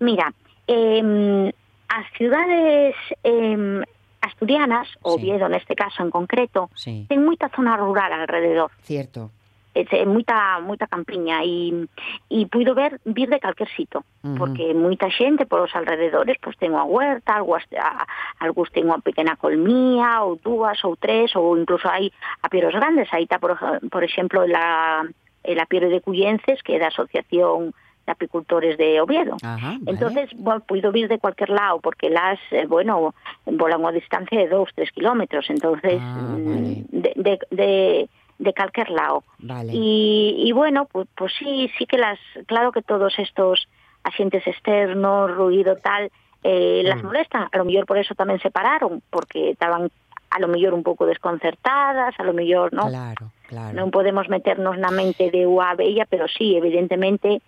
Mira, 0.00 0.32
eh, 0.66 1.52
as 1.88 2.06
ciudades 2.16 2.94
eh, 3.24 3.82
asturianas, 4.20 4.86
Sí. 4.88 4.98
Oviedo 5.02 5.48
neste 5.48 5.74
caso 5.74 6.02
en 6.02 6.10
concreto, 6.10 6.70
Sí, 6.74 7.06
moita 7.16 7.48
zona 7.54 7.76
rural 7.76 8.12
alrededor. 8.12 8.70
cierto. 8.82 9.30
É 9.86 10.04
moita 10.06 10.58
moita 10.64 10.86
campiña 10.90 11.44
e 11.46 11.86
e 12.32 12.46
puido 12.50 12.74
ver 12.74 12.98
vir 13.06 13.28
de 13.30 13.38
calquer 13.38 13.68
sito, 13.76 14.02
Ujú. 14.24 14.34
porque 14.34 14.74
moita 14.74 15.06
xente 15.10 15.46
por 15.46 15.60
os 15.62 15.74
alrededores 15.76 16.36
pois 16.42 16.56
ten 16.58 16.74
unha 16.74 16.82
huerta, 16.82 17.38
algúas 17.38 17.62
a- 17.78 18.02
algúns 18.42 18.72
ten 18.74 18.90
unha 18.90 18.98
pequena 18.98 19.38
colmía 19.38 20.22
ou 20.26 20.34
dúas 20.42 20.82
ou 20.82 20.98
tres 20.98 21.30
ou 21.38 21.54
incluso 21.54 21.86
hai 21.86 22.10
apieros 22.42 22.74
grandes, 22.74 23.06
aí 23.14 23.22
está 23.28 23.38
por, 23.38 23.54
por 23.92 24.02
exemplo 24.02 24.42
la 24.46 25.06
el 25.46 25.58
apiero 25.60 25.88
de 25.88 26.02
Cuyences 26.02 26.60
que 26.66 26.76
é 26.76 26.82
da 26.82 26.90
Asociación 26.90 27.70
de 28.04 28.12
Apicultores 28.16 28.76
de 28.80 29.00
Oviedo. 29.04 29.36
Ajá, 29.44 29.76
vale. 29.76 29.84
Entonces, 29.84 30.30
bueno, 30.36 30.60
puido 30.64 30.88
vir 30.92 31.08
de 31.12 31.18
cualquier 31.20 31.50
lado, 31.52 31.78
porque 31.80 32.08
las, 32.08 32.40
eh, 32.50 32.64
bueno, 32.64 33.12
volan 33.44 33.84
a 33.84 33.92
distancia 33.92 34.38
de 34.40 34.48
dos, 34.48 34.68
tres 34.74 34.90
kilómetros, 34.92 35.44
entonces, 35.50 36.00
Ah, 36.00 36.16
mm, 36.16 36.44
vale. 36.48 36.84
de, 36.88 37.12
de, 37.16 37.38
de, 37.52 38.08
de 38.38 38.52
cualquier 38.54 38.90
lado. 38.90 39.24
Vale. 39.38 39.72
Y, 39.74 40.34
y 40.46 40.52
bueno, 40.52 40.86
pues, 40.86 41.08
pues 41.16 41.32
sí, 41.38 41.70
sí 41.76 41.86
que 41.86 41.98
las, 41.98 42.18
claro 42.46 42.70
que 42.72 42.82
todos 42.82 43.18
estos 43.18 43.68
agentes 44.04 44.46
externos, 44.46 45.30
ruido 45.34 45.76
tal, 45.76 46.10
eh, 46.44 46.82
las 46.84 47.02
Mm. 47.02 47.06
molestan. 47.06 47.48
A 47.50 47.56
lo 47.58 47.64
mejor 47.64 47.84
por 47.86 47.98
eso 47.98 48.14
también 48.14 48.38
se 48.40 48.50
pararon, 48.50 49.02
porque 49.10 49.50
estaban 49.50 49.90
a 50.30 50.38
lo 50.38 50.46
mejor 50.48 50.74
un 50.74 50.82
pouco 50.82 51.06
desconcertadas, 51.06 52.14
a 52.18 52.22
lo 52.22 52.32
mejor, 52.34 52.72
¿no? 52.72 52.86
Claro, 52.86 53.32
claro. 53.48 53.72
Non 53.74 53.88
podemos 53.90 54.28
meternos 54.28 54.76
na 54.76 54.92
mente 54.92 55.32
de 55.32 55.48
unha 55.48 55.72
abella, 55.72 56.04
pero 56.04 56.28
sí, 56.28 56.52
evidentemente, 56.54 57.40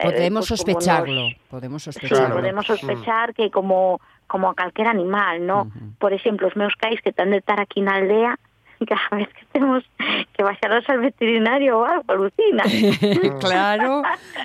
eh, 0.00 0.06
Podemos 0.08 0.46
pues 0.48 0.62
como 0.62 0.78
sospecharlo, 0.80 1.20
nos- 1.28 1.34
podemos 1.50 1.80
sospecharlo. 1.82 2.34
Podemos 2.38 2.64
sospechar 2.66 3.34
que 3.34 3.50
como 3.50 4.00
como 4.30 4.46
a 4.48 4.54
calquer 4.54 4.86
animal, 4.86 5.42
¿no? 5.44 5.66
Ujú. 5.66 5.98
Por 5.98 6.14
exemplo, 6.14 6.46
os 6.46 6.54
meus 6.54 6.78
cais 6.78 7.02
que 7.02 7.10
tan 7.12 7.34
de 7.34 7.42
estar 7.42 7.58
aquí 7.58 7.82
na 7.82 7.98
aldea, 7.98 8.38
cada 8.86 9.16
vez 9.16 9.28
que 9.28 9.44
temos 9.52 9.84
que 10.32 10.42
baixaros 10.42 10.88
al 10.88 11.00
veterinario 11.00 11.78
o 11.78 11.84
algo, 11.84 12.04
alucina. 12.08 12.64
claro, 13.40 14.02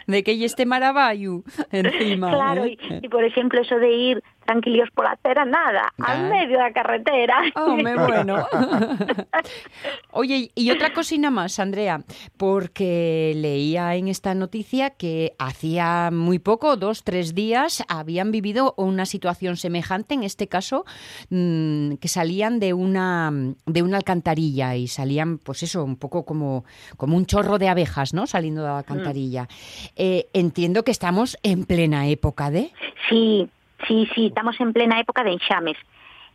de 0.07 0.23
que 0.23 0.37
lle 0.37 0.45
este 0.45 0.65
maravallo 0.65 1.43
encima. 1.71 2.31
claro, 2.35 2.65
¿eh? 2.65 2.77
y, 3.01 3.05
y, 3.05 3.09
por 3.09 3.23
exemplo, 3.23 3.61
eso 3.61 3.77
de 3.77 3.91
ir 3.91 4.23
tranquilos 4.45 4.89
por 4.93 5.05
la 5.05 5.11
acera, 5.11 5.45
nada, 5.45 5.91
Ah. 5.99 6.11
al 6.13 6.29
medio 6.29 6.57
da 6.57 6.71
carretera. 6.71 7.35
Home, 7.55 7.95
bueno. 8.07 8.45
Oye, 10.11 10.51
y 10.55 10.71
otra 10.71 10.93
cosina 10.93 11.29
más, 11.29 11.59
Andrea, 11.59 12.03
porque 12.37 13.33
leía 13.35 13.95
en 13.95 14.07
esta 14.07 14.33
noticia 14.33 14.91
que 14.91 15.33
hacía 15.39 16.09
muy 16.11 16.39
poco, 16.39 16.77
dos, 16.77 17.03
tres 17.03 17.35
días, 17.35 17.83
habían 17.87 18.31
vivido 18.31 18.73
una 18.77 19.05
situación 19.05 19.57
semejante, 19.57 20.13
en 20.13 20.23
este 20.23 20.47
caso, 20.47 20.85
mm, 21.29 21.95
que 21.95 22.07
salían 22.07 22.59
de 22.59 22.73
una, 22.73 23.31
de 23.65 23.81
una 23.83 23.97
alcantarilla 23.97 24.75
y 24.75 24.87
salían, 24.87 25.37
pues 25.37 25.63
eso, 25.63 25.83
un 25.83 25.97
poco 25.97 26.25
como, 26.25 26.63
como 26.97 27.17
un 27.17 27.25
chorro 27.25 27.57
de 27.57 27.67
abejas, 27.67 28.13
¿no? 28.13 28.27
Saliendo 28.27 28.61
de 28.61 28.67
la 28.67 28.77
alcantarilla. 28.79 29.47
Eh, 29.95 30.27
entiendo 30.33 30.83
que 30.83 30.91
estamos 30.91 31.37
en 31.43 31.65
plena 31.65 32.07
época 32.07 32.49
de... 32.51 32.71
Sí, 33.09 33.49
sí, 33.87 34.07
sí, 34.15 34.27
estamos 34.27 34.59
en 34.59 34.73
plena 34.73 34.99
época 34.99 35.23
de 35.23 35.31
enxames. 35.33 35.77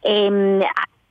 Eh, 0.03 0.61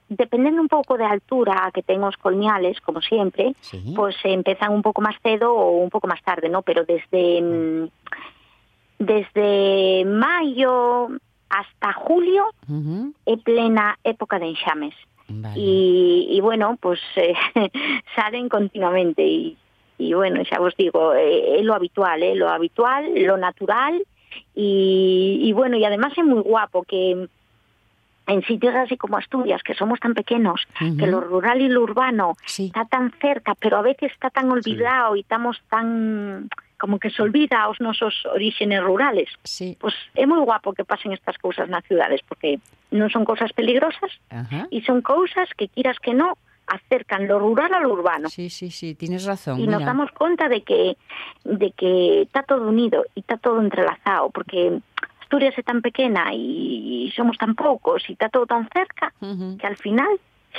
dependendo 0.09 0.59
un 0.61 0.67
pouco 0.67 0.97
da 0.97 1.09
altura 1.13 1.69
que 1.73 1.83
ten 1.85 2.01
os 2.01 2.17
colmeales, 2.17 2.81
como 2.81 2.97
sempre, 3.01 3.53
Sí. 3.61 3.93
pues 3.95 4.17
empezan 4.25 4.73
un 4.73 4.81
pouco 4.81 5.01
máis 5.05 5.17
cedo 5.21 5.53
ou 5.53 5.85
un 5.85 5.89
pouco 5.93 6.09
máis 6.09 6.21
tarde, 6.25 6.49
¿no? 6.49 6.65
Pero 6.65 6.81
desde 6.81 7.41
mm, 7.41 7.85
desde 8.99 10.05
maio 10.05 11.09
hasta 11.49 11.93
julio 11.93 12.49
é 13.25 13.37
plena 13.37 13.97
época 14.03 14.37
de 14.39 14.47
enxames. 14.53 14.93
vale. 15.29 15.53
Y, 15.57 16.27
y 16.33 16.41
bueno, 16.41 16.77
pues 16.81 16.99
eh, 17.15 17.33
salen 18.15 18.49
continuamente 18.49 19.21
y, 19.25 19.57
y 19.97 20.13
bueno, 20.13 20.41
xa 20.45 20.57
vos 20.59 20.73
digo, 20.77 21.13
eh, 21.13 21.57
é 21.57 21.63
lo 21.63 21.73
habitual, 21.77 22.21
eh, 22.23 22.33
lo 22.35 22.49
habitual, 22.49 23.13
lo 23.13 23.37
natural 23.37 24.01
y, 24.55 25.39
y 25.43 25.53
bueno, 25.53 25.77
y 25.77 25.85
además 25.85 26.13
es 26.17 26.23
muy 26.25 26.41
guapo 26.41 26.83
que 26.83 27.27
en 28.27 28.43
sitios 28.43 28.75
así 28.75 28.95
como 28.95 29.17
Asturias, 29.17 29.63
que 29.63 29.73
somos 29.73 29.99
tan 29.99 30.13
pequeños, 30.13 30.61
que 30.77 31.07
lo 31.07 31.19
rural 31.19 31.61
y 31.61 31.67
lo 31.67 31.81
urbano 31.81 32.35
Sí. 32.45 32.67
está 32.67 32.85
tan 32.85 33.11
cerca, 33.19 33.55
pero 33.55 33.77
a 33.77 33.81
veces 33.81 34.11
está 34.11 34.29
tan 34.29 34.51
olvidado 34.51 35.15
y 35.15 35.21
estamos 35.21 35.59
tan 35.69 36.47
como 36.77 36.97
que 36.99 37.09
se 37.09 37.21
olvida 37.21 37.67
os 37.67 37.81
nosos 37.81 38.13
orígenes 38.31 38.81
rurales. 38.83 39.27
Sí. 39.43 39.75
Pues 39.81 39.95
é 40.15 40.23
moi 40.29 40.39
guapo 40.45 40.71
que 40.77 40.85
pasen 40.87 41.11
estas 41.11 41.35
cousas 41.41 41.67
nas 41.67 41.83
ciudades, 41.89 42.21
porque 42.23 42.61
non 42.93 43.09
son 43.09 43.25
cousas 43.25 43.51
peligrosas, 43.51 44.13
Ajá. 44.31 44.69
y 44.71 44.79
son 44.87 45.01
cosas 45.01 45.49
que 45.57 45.67
quieras 45.67 45.97
que 45.99 46.13
no 46.13 46.37
acercan 46.69 47.27
lo 47.27 47.39
rural 47.39 47.73
a 47.73 47.79
lo 47.79 47.93
urbano 47.93 48.29
Sí, 48.29 48.49
sí, 48.49 48.71
sí, 48.71 48.95
tienes 48.95 49.25
razón. 49.25 49.59
y 49.59 49.67
nos 49.67 49.83
damos 49.83 50.11
cuenta 50.11 50.47
de 50.49 50.61
que 50.61 50.97
de 51.43 51.71
que 51.71 52.21
está 52.23 52.43
todo 52.43 52.67
unido 52.67 53.05
y 53.15 53.21
está 53.21 53.37
todo 53.37 53.59
entrelazado 53.61 54.29
porque 54.29 54.79
Asturias 55.21 55.53
es 55.57 55.65
tan 55.65 55.81
pequena 55.81 56.33
y 56.33 57.11
somos 57.15 57.37
tan 57.37 57.55
pocos 57.55 58.03
y 58.09 58.13
está 58.13 58.29
todo 58.29 58.45
tan 58.45 58.67
cerca 58.69 59.13
que 59.59 59.67
al 59.67 59.77
final 59.77 60.07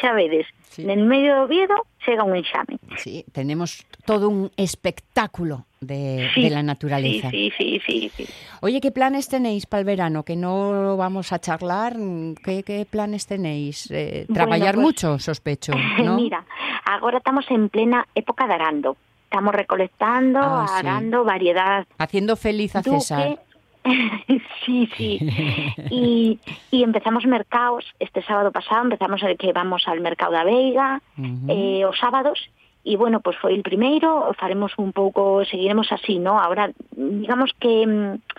xa 0.00 0.12
vedes, 0.12 0.46
Sí. 0.70 0.82
en 0.82 0.90
el 0.90 1.04
medio 1.04 1.34
de 1.34 1.40
Oviedo 1.40 1.74
chega 2.04 2.22
un 2.22 2.36
enxame. 2.36 2.78
Sí, 2.96 3.24
tenemos 3.32 3.84
todo 4.06 4.28
un 4.28 4.50
espectáculo 4.56 5.66
de, 5.80 6.28
Sí, 6.34 6.42
de 6.44 6.50
la 6.50 6.62
naturaleza. 6.62 7.30
Sí, 7.30 7.52
sí, 7.58 7.80
sí, 7.84 8.10
sí, 8.16 8.24
sí. 8.26 8.32
Oye, 8.60 8.80
¿qué 8.80 8.90
planes 8.92 9.28
tenéis 9.28 9.66
para 9.66 9.80
el 9.80 9.86
verano? 9.86 10.22
Que 10.24 10.36
no 10.36 10.96
vamos 10.96 11.32
a 11.32 11.40
charlar. 11.40 11.96
¿Qué, 12.44 12.62
qué 12.62 12.86
planes 12.88 13.26
tenéis? 13.26 13.90
Eh, 13.90 14.26
Bueno, 14.28 14.48
pues- 14.48 14.76
mucho, 14.76 15.18
sospecho, 15.18 15.72
¿no? 16.04 16.16
Mira, 16.16 16.44
agora 16.84 17.18
estamos 17.18 17.50
en 17.50 17.68
plena 17.68 18.06
época 18.14 18.46
de 18.46 18.54
arando. 18.54 18.96
Estamos 19.24 19.54
recolectando, 19.54 20.40
Ah, 20.42 20.66
sí. 20.68 20.74
arando 20.86 21.22
variedad 21.24 21.86
Haciendo 21.98 22.34
feliz 22.36 22.74
a 22.76 22.82
César. 22.82 23.38
Sí, 24.64 24.88
sí. 24.96 25.18
Y, 25.90 26.38
y 26.70 26.82
empezamos 26.82 27.24
mercados. 27.26 27.84
Este 27.98 28.22
sábado 28.22 28.52
pasado 28.52 28.82
empezamos 28.82 29.22
el 29.22 29.36
que 29.36 29.52
vamos 29.52 29.86
al 29.86 30.00
mercado 30.00 30.32
da 30.32 30.44
Veiga, 30.44 31.00
Ujú. 31.18 31.46
eh, 31.48 31.84
os 31.84 31.98
sábados. 31.98 32.38
E, 32.82 32.96
bueno, 32.96 33.20
pues 33.20 33.36
foi 33.36 33.52
el 33.52 33.60
primeiro, 33.62 34.32
faremos 34.40 34.72
un 34.80 34.92
pouco, 34.96 35.44
seguiremos 35.44 35.92
así, 35.92 36.18
¿no? 36.18 36.40
Ahora, 36.40 36.72
digamos 36.96 37.52
que 37.60 37.84
mm, 37.86 38.29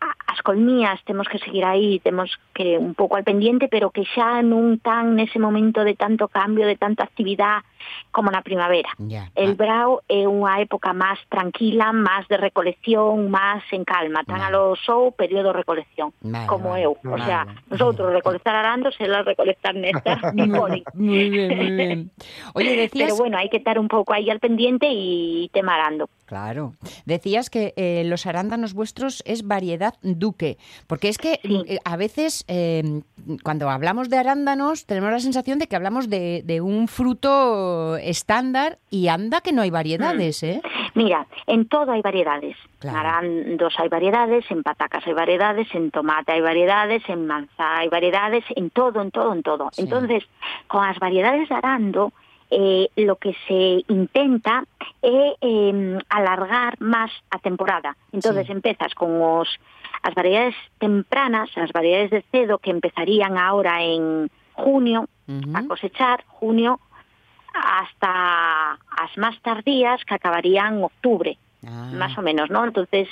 as 0.00 0.42
colmías 0.42 1.02
temos 1.04 1.26
que 1.26 1.38
seguir 1.38 1.64
aí, 1.64 1.98
temos 2.00 2.38
que 2.54 2.78
un 2.78 2.94
pouco 2.94 3.16
al 3.16 3.24
pendiente, 3.24 3.66
pero 3.68 3.90
que 3.90 4.04
xa 4.04 4.42
non 4.44 4.78
tan 4.78 5.18
nese 5.18 5.40
momento 5.42 5.82
de 5.82 5.98
tanto 5.98 6.28
cambio, 6.28 6.66
de 6.68 6.76
tanta 6.76 7.02
actividad 7.02 7.66
como 8.10 8.30
na 8.30 8.42
primavera. 8.42 8.92
El 9.34 9.54
brao 9.58 10.04
é 10.06 10.28
unha 10.28 10.62
época 10.62 10.94
máis 10.94 11.18
tranquila, 11.26 11.90
máis 11.90 12.28
de 12.30 12.36
recolección, 12.38 13.26
máis 13.32 13.64
en 13.74 13.82
calma. 13.82 14.22
Tan 14.22 14.38
a 14.38 14.52
Vale. 14.52 14.54
lo 14.54 14.64
sou 14.78 15.10
período 15.10 15.50
de 15.50 15.58
recolección, 15.64 16.14
Vale, 16.22 16.46
como 16.46 16.76
vale. 16.76 16.86
eu. 16.86 16.92
O 17.02 17.18
sea, 17.18 17.48
nosotros 17.66 18.12
recolectar 18.12 18.54
arandos, 18.54 18.94
ela 19.00 19.22
recolectar 19.26 19.74
néctar 19.80 20.20
y 20.36 20.44
polen. 20.46 20.84
Muy 20.94 21.30
bien, 21.30 21.50
muy 21.56 21.70
bien. 21.72 21.98
Oye, 22.54 22.76
decías... 22.76 23.10
Pero 23.10 23.16
bueno, 23.16 23.38
hay 23.38 23.48
que 23.48 23.58
estar 23.58 23.78
un 23.78 23.88
pouco 23.88 24.12
aí 24.12 24.30
al 24.30 24.38
pendiente 24.38 24.86
y 24.90 25.48
temarando. 25.52 26.08
Claro. 26.28 26.74
Decías 27.06 27.48
que 27.48 27.72
eh, 27.76 28.02
los 28.04 28.26
arándanos 28.26 28.74
vuestros 28.74 29.22
es 29.24 29.46
variedad 29.46 29.94
duque, 30.02 30.58
porque 30.86 31.08
es 31.08 31.16
que 31.16 31.40
Sí. 31.42 31.64
eh, 31.66 31.78
a 31.86 31.96
veces 31.96 32.44
eh, 32.48 33.00
cuando 33.42 33.70
hablamos 33.70 34.10
de 34.10 34.18
arándanos 34.18 34.84
tenemos 34.84 35.10
la 35.10 35.20
sensación 35.20 35.58
de 35.58 35.66
que 35.68 35.74
hablamos 35.76 36.10
de, 36.10 36.42
de 36.44 36.60
un 36.60 36.86
fruto 36.86 37.96
estándar 37.96 38.78
y 38.90 39.08
anda 39.08 39.40
que 39.40 39.52
no 39.52 39.62
hay 39.62 39.70
variedades, 39.70 40.42
¿eh? 40.42 40.60
Mira, 40.94 41.26
en 41.46 41.66
todo 41.66 41.92
hay 41.92 42.02
variedades. 42.02 42.56
Claro. 42.78 42.98
En 42.98 43.06
arandos 43.06 43.74
hay 43.78 43.88
variedades, 43.88 44.44
en 44.50 44.62
patacas 44.62 45.06
hay 45.06 45.14
variedades, 45.14 45.74
en 45.74 45.90
tomate 45.90 46.32
hay 46.32 46.42
variedades, 46.42 47.02
en 47.08 47.26
manzana 47.26 47.78
hay 47.78 47.88
variedades, 47.88 48.44
en 48.54 48.68
todo, 48.68 49.00
en 49.00 49.10
todo, 49.10 49.32
en 49.32 49.42
todo. 49.42 49.70
Sí. 49.72 49.82
Entonces, 49.82 50.24
con 50.66 50.84
las 50.86 50.98
variedades 50.98 51.48
de 51.48 51.54
arando, 51.54 52.12
eh, 52.50 52.88
lo 52.96 53.16
que 53.16 53.36
se 53.46 53.84
intenta 53.88 54.64
é 55.02 55.36
eh, 55.40 55.98
alargar 56.08 56.80
máis 56.80 57.12
a 57.30 57.38
temporada. 57.38 57.96
Entonces 58.12 58.46
Sí. 58.48 58.52
empezas 58.52 58.94
con 58.94 59.20
os 59.20 59.48
as 60.02 60.14
variedades 60.14 60.54
tempranas, 60.78 61.50
as 61.58 61.72
variedades 61.72 62.10
de 62.10 62.22
cedo 62.30 62.58
que 62.58 62.70
empezarían 62.70 63.36
ahora 63.36 63.82
en 63.82 64.30
junio 64.54 65.08
a 65.54 65.60
cosechar, 65.68 66.24
junio 66.40 66.80
hasta 67.52 68.78
as 68.96 69.12
máis 69.18 69.36
tardías 69.42 70.04
que 70.04 70.14
acabarían 70.14 70.78
en 70.78 70.84
octubre, 70.84 71.36
Ah, 71.66 71.90
más 71.92 72.16
o 72.16 72.22
menos, 72.22 72.50
¿no? 72.50 72.62
Entonces, 72.64 73.08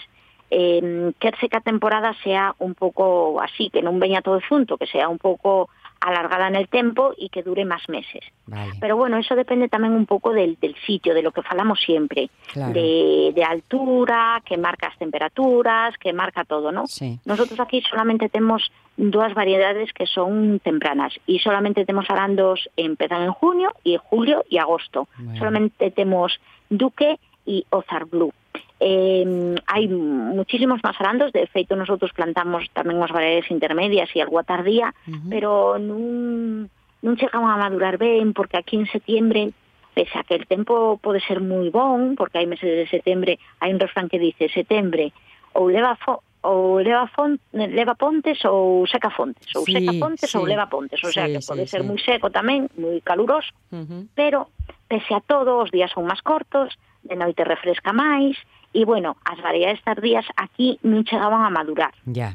eh, 0.50 1.12
querse 1.18 1.48
que 1.48 1.56
a 1.56 1.60
temporada 1.60 2.14
sea 2.22 2.54
un 2.62 2.74
pouco 2.78 3.40
así, 3.42 3.70
que 3.74 3.82
non 3.82 3.98
veña 3.98 4.22
todo 4.22 4.38
xunto, 4.38 4.78
que 4.78 4.86
sea 4.86 5.10
un 5.10 5.18
pouco 5.18 5.66
alargada 6.00 6.48
en 6.48 6.56
el 6.56 6.68
tempo 6.68 7.12
y 7.16 7.28
que 7.28 7.42
dure 7.42 7.64
más 7.64 7.88
meses. 7.88 8.24
vale, 8.46 8.72
Pero 8.80 8.96
bueno, 8.96 9.16
eso 9.16 9.34
depende 9.34 9.68
también 9.68 9.94
un 9.94 10.06
poco 10.06 10.32
del, 10.32 10.56
del 10.60 10.74
sitio, 10.86 11.14
de 11.14 11.22
lo 11.22 11.32
que 11.32 11.42
falamos 11.42 11.80
siempre, 11.80 12.30
claro. 12.52 12.72
de, 12.72 13.32
de 13.34 13.44
altura, 13.44 14.42
que 14.44 14.56
marca 14.56 14.88
as 14.88 14.98
temperaturas, 14.98 15.96
que 15.98 16.12
marca 16.12 16.44
todo, 16.44 16.72
¿no? 16.72 16.86
Sí. 16.86 17.18
Nosotros 17.24 17.58
aquí 17.60 17.82
solamente 17.82 18.28
tenemos 18.28 18.70
dos 18.96 19.34
variedades 19.34 19.92
que 19.92 20.06
son 20.06 20.60
tempranas 20.60 21.12
y 21.26 21.38
solamente 21.40 21.84
tenemos 21.84 22.08
arandos 22.10 22.68
empezan 22.76 23.22
en 23.22 23.32
junio 23.32 23.72
y 23.84 23.94
en 23.94 23.98
julio 23.98 24.44
y 24.48 24.58
agosto. 24.58 25.08
Bueno. 25.18 25.38
Solamente 25.38 25.90
tenemos 25.90 26.38
Duque 26.70 27.18
y 27.44 27.64
Ozar 27.70 28.06
Blue. 28.06 28.32
Eh, 28.78 29.56
hai 29.72 29.88
muchísimos 29.88 30.84
más 30.84 31.00
arandos, 31.00 31.32
de 31.32 31.48
feito 31.48 31.76
nosotros 31.80 32.12
plantamos 32.12 32.68
tamén 32.76 33.00
as 33.00 33.08
variedades 33.08 33.48
intermedias 33.48 34.12
e 34.12 34.20
algo 34.20 34.44
tardía, 34.44 34.92
uh 34.92 35.16
-huh. 35.16 35.28
pero 35.32 35.80
nun, 35.80 36.68
non 37.00 37.16
chegamos 37.16 37.48
a 37.48 37.56
madurar 37.56 37.96
ben, 37.96 38.36
porque 38.36 38.60
aquí 38.60 38.76
en 38.76 38.84
septiembre 38.84 39.56
pese 39.96 40.20
a 40.20 40.24
que 40.28 40.36
el 40.36 40.44
tempo 40.44 41.00
pode 41.00 41.24
ser 41.24 41.40
moi 41.40 41.72
bon, 41.72 42.20
porque 42.20 42.36
hai 42.36 42.44
meses 42.44 42.68
de 42.68 42.84
setembre, 42.84 43.40
hai 43.64 43.72
un 43.72 43.80
refrán 43.80 44.12
que 44.12 44.20
dice 44.20 44.52
setembre 44.52 45.16
ou 45.56 45.72
leva 45.72 45.96
fo 45.96 46.20
ou 46.44 46.78
leva 46.78 47.08
font, 47.08 47.40
leva 47.56 47.96
pontes 47.96 48.44
ou 48.44 48.84
seca 48.86 49.08
fontes, 49.08 49.48
ou 49.56 49.64
sí, 49.64 49.72
seca 49.72 49.96
pontes 49.96 50.28
sí. 50.30 50.36
ou 50.36 50.44
leva 50.44 50.68
pontes, 50.68 51.00
o 51.00 51.08
sí, 51.08 51.16
sea 51.16 51.26
que 51.32 51.40
pode 51.40 51.64
sí, 51.64 51.72
ser 51.72 51.80
sí. 51.80 51.88
moi 51.88 51.96
seco 51.96 52.28
tamén, 52.28 52.68
moi 52.76 53.00
caluroso, 53.00 53.56
uh 53.72 53.82
-huh. 53.82 54.04
pero 54.12 54.52
pese 54.84 55.16
a 55.16 55.24
todo 55.24 55.64
os 55.64 55.72
días 55.72 55.88
son 55.96 56.04
máis 56.04 56.20
cortos, 56.20 56.76
de 57.00 57.16
noite 57.16 57.40
refresca 57.40 57.96
máis 57.96 58.36
e 58.74 58.84
bueno, 58.84 59.16
as 59.24 59.38
variedades 59.42 59.82
tardías 59.84 60.24
aquí 60.36 60.78
non 60.82 61.04
chegaban 61.04 61.42
a 61.44 61.50
madurar 61.50 61.92
Ya. 62.06 62.34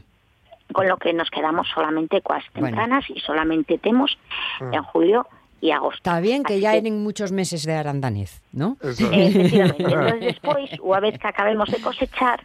con 0.71 0.87
lo 0.87 0.95
que 0.97 1.11
nos 1.11 1.29
quedamos 1.29 1.67
solamente 1.73 2.21
coas 2.23 2.43
Bueno. 2.55 2.71
tempranas 2.71 3.03
y 3.11 3.19
solamente 3.19 3.77
temos 3.77 4.15
Mm. 4.59 4.73
en 4.73 4.83
julio 4.83 5.27
y 5.61 5.69
agosto. 5.71 5.97
Está 6.01 6.19
bien 6.19 6.41
que 6.43 6.53
Así 6.57 6.61
ya 6.63 6.71
que- 6.79 6.87
en 6.87 7.03
muchos 7.03 7.31
meses 7.31 7.63
de 7.67 7.73
arandanez, 7.75 8.41
¿no? 8.51 8.77
Eso. 8.81 9.05
Efectivamente. 9.11 9.83
Entonces, 9.83 10.19
despois, 10.39 10.69
unha 10.81 10.99
vez 11.03 11.19
que 11.21 11.27
acabemos 11.29 11.69
de 11.69 11.77
cosechar, 11.83 12.41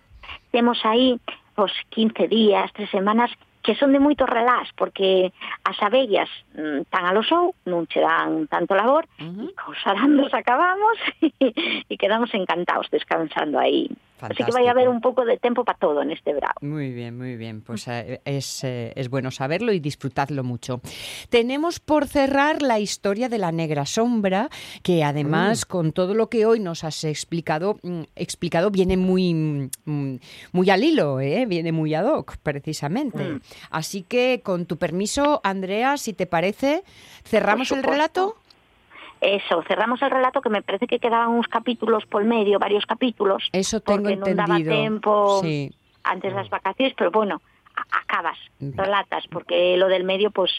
temos 0.53 0.77
aí 0.85 1.17
os 1.57 1.73
15 1.89 2.29
días, 2.29 2.69
tres 2.77 2.91
semanas 2.93 3.33
que 3.67 3.75
son 3.75 3.91
de 3.91 3.99
moito 3.99 4.31
relax, 4.31 4.71
porque 4.79 5.35
as 5.67 5.75
abellas 5.83 6.31
mm, 6.55 6.87
tan 6.87 7.03
a 7.03 7.11
lo 7.11 7.27
sou, 7.27 7.51
non 7.67 7.91
che 7.91 7.99
dan 7.99 8.47
tanto 8.47 8.79
labor, 8.79 9.11
uh 9.19 9.27
-huh. 9.27 9.51
e 9.51 9.59
cos 9.59 9.83
arandos 9.83 10.31
acabamos 10.41 10.95
e 11.91 11.95
quedamos 11.99 12.31
encantados 12.31 12.87
descansando 12.95 13.59
aí. 13.59 13.91
Fantástico. 14.17 14.49
Así 14.49 14.51
que 14.51 14.57
vai 14.57 14.67
a 14.69 14.73
haber 14.73 14.89
un 14.89 15.01
pouco 15.01 15.25
de 15.25 15.37
tempo 15.37 15.63
para 15.65 15.77
todo 15.77 16.01
en 16.01 16.11
este 16.11 16.33
verano. 16.33 16.57
Muy 16.63 16.91
bien, 16.93 17.19
muy 17.19 17.37
bien. 17.37 17.61
Pues 17.61 17.87
eh, 17.89 18.21
es, 18.25 18.65
eh, 18.65 18.93
es 18.97 19.11
bueno 19.11 19.31
saberlo 19.31 19.73
y 19.73 19.81
disfrutadlo 19.81 20.43
mucho. 20.43 20.81
Tenemos 21.29 21.81
por 21.81 22.09
cerrar 22.09 22.63
la 22.63 22.79
historia 22.81 23.29
de 23.29 23.37
la 23.37 23.53
negra 23.53 23.85
sombra, 23.85 24.49
que 24.83 25.05
además 25.05 25.67
mm. 25.67 25.71
con 25.71 25.93
todo 25.93 26.15
lo 26.15 26.31
que 26.31 26.47
hoy 26.47 26.61
nos 26.61 26.83
has 26.83 27.05
explicado, 27.05 27.77
mm, 27.83 28.03
explicado 28.17 28.71
viene 28.71 28.97
muy, 28.97 29.35
mm, 29.85 30.17
muy 30.53 30.71
al 30.71 30.83
hilo, 30.83 31.21
¿eh? 31.21 31.45
viene 31.45 31.73
muy 31.73 31.93
ad 31.95 32.07
hoc, 32.07 32.39
precisamente. 32.43 33.23
Mm. 33.23 33.41
Así 33.71 34.03
que 34.03 34.41
con 34.43 34.65
tu 34.65 34.79
permiso, 34.79 35.43
Andrea, 35.45 35.99
si 35.99 36.15
te 36.15 36.27
parece, 36.27 36.85
cerramos 37.23 37.71
el 37.71 37.83
relato. 37.83 38.37
Eso, 39.21 39.63
cerramos 39.67 40.03
el 40.03 40.11
relato 40.11 40.41
que 40.41 40.51
me 40.51 40.63
parece 40.63 40.87
que 40.87 40.99
quedaban 40.99 41.31
unos 41.31 41.49
capítulos 41.49 42.05
por 42.07 42.25
medio, 42.25 42.59
varios 42.59 42.85
capítulos. 42.87 43.49
Eso 43.53 43.81
tengo 43.81 44.03
porque 44.03 44.15
entendido. 44.15 44.37
non 44.37 44.47
daba 44.47 44.59
tempo 44.61 45.13
sí. 45.41 45.73
antes 46.05 46.31
das 46.37 46.49
vacaciones, 46.53 46.93
pero 46.95 47.11
bueno, 47.11 47.41
acabas, 47.93 48.39
relatas, 48.61 49.27
porque 49.29 49.77
lo 49.77 49.89
del 49.89 50.05
medio 50.05 50.31
pues 50.31 50.53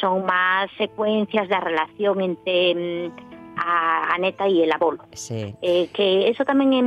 son 0.00 0.24
más 0.24 0.70
secuencias 0.76 1.48
de 1.48 1.60
relación 1.60 2.20
entre 2.20 2.74
mm, 2.74 3.12
a, 3.56 4.14
a 4.14 4.18
neta 4.18 4.48
y 4.48 4.62
el 4.62 4.72
abuelo. 4.72 5.04
Sí. 5.12 5.54
Eh, 5.62 5.88
que 5.92 6.28
eso 6.28 6.44
tamén 6.44 6.72
é, 6.72 6.82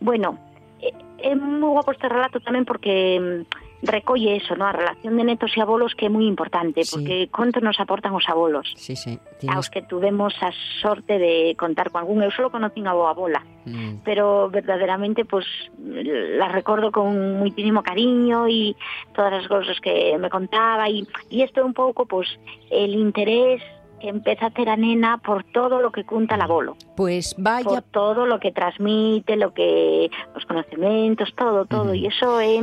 bueno, 0.00 0.38
é, 0.80 0.92
é 1.28 1.32
moi 1.36 1.76
guapo 1.76 1.92
este 1.92 2.08
relato 2.08 2.40
tamén 2.40 2.64
porque 2.64 3.20
mm, 3.20 3.67
recolle 3.82 4.36
eso, 4.36 4.56
¿no? 4.56 4.66
a 4.66 4.72
relación 4.72 5.16
de 5.16 5.24
netos 5.24 5.54
e 5.56 5.60
abolos 5.62 5.94
que 5.94 6.06
é 6.06 6.10
moi 6.10 6.26
importante, 6.26 6.82
Sí. 6.82 6.90
porque 6.98 7.14
conto 7.30 7.60
nos 7.62 7.78
aportan 7.78 8.10
os 8.14 8.26
abolos. 8.26 8.66
Sí, 8.74 8.96
sí. 8.98 9.18
Aos 9.46 9.70
Tienes... 9.70 9.70
que 9.70 9.82
tuvemos 9.82 10.34
a 10.42 10.50
sorte 10.82 11.18
de 11.18 11.54
contar 11.54 11.90
con 11.94 12.02
algún, 12.02 12.18
eu 12.26 12.30
solo 12.34 12.50
conocín 12.50 12.90
a 12.90 12.94
boa 12.98 13.14
abola, 13.14 13.42
Mm. 13.68 14.02
pero 14.02 14.48
verdaderamente 14.50 15.24
pues 15.24 15.44
la 15.78 16.48
recuerdo 16.48 16.90
con 16.90 17.38
muchísimo 17.38 17.82
cariño 17.82 18.48
y 18.48 18.74
todas 19.14 19.30
las 19.32 19.46
cosas 19.46 19.78
que 19.80 20.16
me 20.18 20.30
contaba 20.30 20.88
y, 20.88 21.06
y 21.30 21.42
esto 21.42 21.64
un 21.64 21.74
poco 21.74 22.06
pues 22.06 22.26
el 22.70 22.94
interés 22.94 23.62
que 24.00 24.08
empieza 24.08 24.46
a 24.46 24.50
tener 24.50 24.68
a 24.70 24.76
nena 24.76 25.18
por 25.18 25.42
todo 25.42 25.80
lo 25.82 25.90
que 25.90 26.04
cuenta 26.04 26.36
el 26.36 26.42
abuelo, 26.42 26.76
Pues 26.96 27.34
por 27.34 27.42
vaya 27.44 27.82
todo 27.82 28.26
lo 28.26 28.38
que 28.38 28.52
transmite, 28.52 29.34
lo 29.36 29.52
que 29.52 30.08
los 30.34 30.46
conocimientos, 30.46 31.34
todo, 31.34 31.66
todo, 31.66 31.90
Ujú. 31.90 31.94
y 31.94 32.06
eso 32.06 32.38
é, 32.40 32.62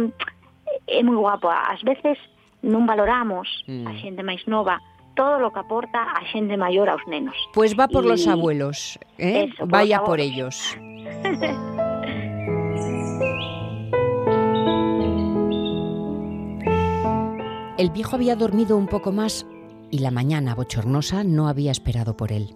é 0.87 1.01
moi 1.03 1.15
guapo. 1.17 1.47
Ás 1.49 1.81
veces 1.83 2.17
non 2.65 2.85
valoramos 2.89 3.47
Mm. 3.67 3.87
a 3.87 3.91
xente 4.01 4.21
máis 4.23 4.43
nova 4.49 4.79
todo 5.15 5.39
lo 5.39 5.51
que 5.55 5.59
aporta 5.63 6.01
a 6.11 6.21
xente 6.31 6.57
maior 6.59 6.89
aos 6.91 7.03
nenos. 7.07 7.35
Pues 7.55 7.71
va 7.79 7.87
por 7.87 8.03
los 8.03 8.25
Y- 8.25 8.29
abuelos, 8.29 8.99
¿eh? 9.17 9.47
Eso, 9.47 9.63
Vaya 9.65 9.99
los 10.03 10.07
por 10.09 10.19
ellos. 10.19 10.55
El 17.77 17.89
viejo 17.89 18.15
había 18.15 18.35
dormido 18.35 18.77
un 18.77 18.87
poco 18.87 19.11
más 19.11 19.45
y 19.91 19.99
la 19.99 20.11
mañana 20.11 20.55
bochornosa 20.55 21.23
no 21.23 21.47
había 21.47 21.71
esperado 21.71 22.15
por 22.15 22.31
él. 22.31 22.55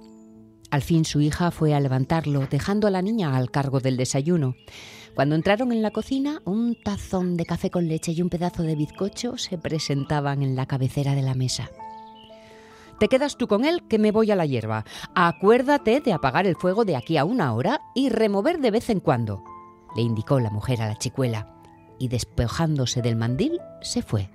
Al 0.72 0.82
fin 0.82 1.04
su 1.04 1.20
hija 1.20 1.52
fue 1.52 1.74
a 1.74 1.80
levantarlo, 1.80 2.48
dejando 2.50 2.88
a 2.88 2.92
la 2.92 3.02
niña 3.02 3.36
al 3.36 3.52
cargo 3.52 3.80
del 3.80 3.98
desayuno. 3.98 4.56
Cuando 5.20 5.36
entraron 5.36 5.74
en 5.74 5.82
la 5.82 5.92
cocina, 5.92 6.42
un 6.46 6.78
tazón 6.82 7.36
de 7.36 7.44
café 7.44 7.70
con 7.70 7.90
leche 7.90 8.14
y 8.14 8.22
un 8.22 8.30
pedazo 8.30 8.64
de 8.64 8.78
bizcocho 8.78 9.38
se 9.38 9.58
presentaban 9.58 10.42
en 10.42 10.56
la 10.56 10.66
cabecera 10.66 11.14
de 11.14 11.22
la 11.22 11.36
mesa. 11.36 11.70
Te 13.02 13.10
quedas 13.10 13.36
tú 13.36 13.46
con 13.50 13.66
él, 13.66 13.86
que 13.90 14.00
me 14.00 14.14
voy 14.14 14.32
a 14.32 14.38
la 14.38 14.46
hierba. 14.46 14.86
Acuérdate 15.16 16.00
de 16.00 16.14
apagar 16.14 16.48
el 16.48 16.56
fuego 16.56 16.86
de 16.86 16.96
aquí 16.96 17.18
a 17.18 17.26
una 17.26 17.54
hora 17.54 17.82
y 17.94 18.08
remover 18.08 18.60
de 18.60 18.72
vez 18.72 18.90
en 18.90 19.02
cuando, 19.02 19.44
le 19.94 20.04
indicó 20.04 20.40
la 20.40 20.52
mujer 20.52 20.82
a 20.82 20.88
la 20.88 20.98
chicuela, 20.98 21.54
y 22.00 22.08
despejándose 22.08 23.02
del 23.02 23.18
mandil, 23.18 23.60
se 23.82 24.02
fue. 24.02 24.30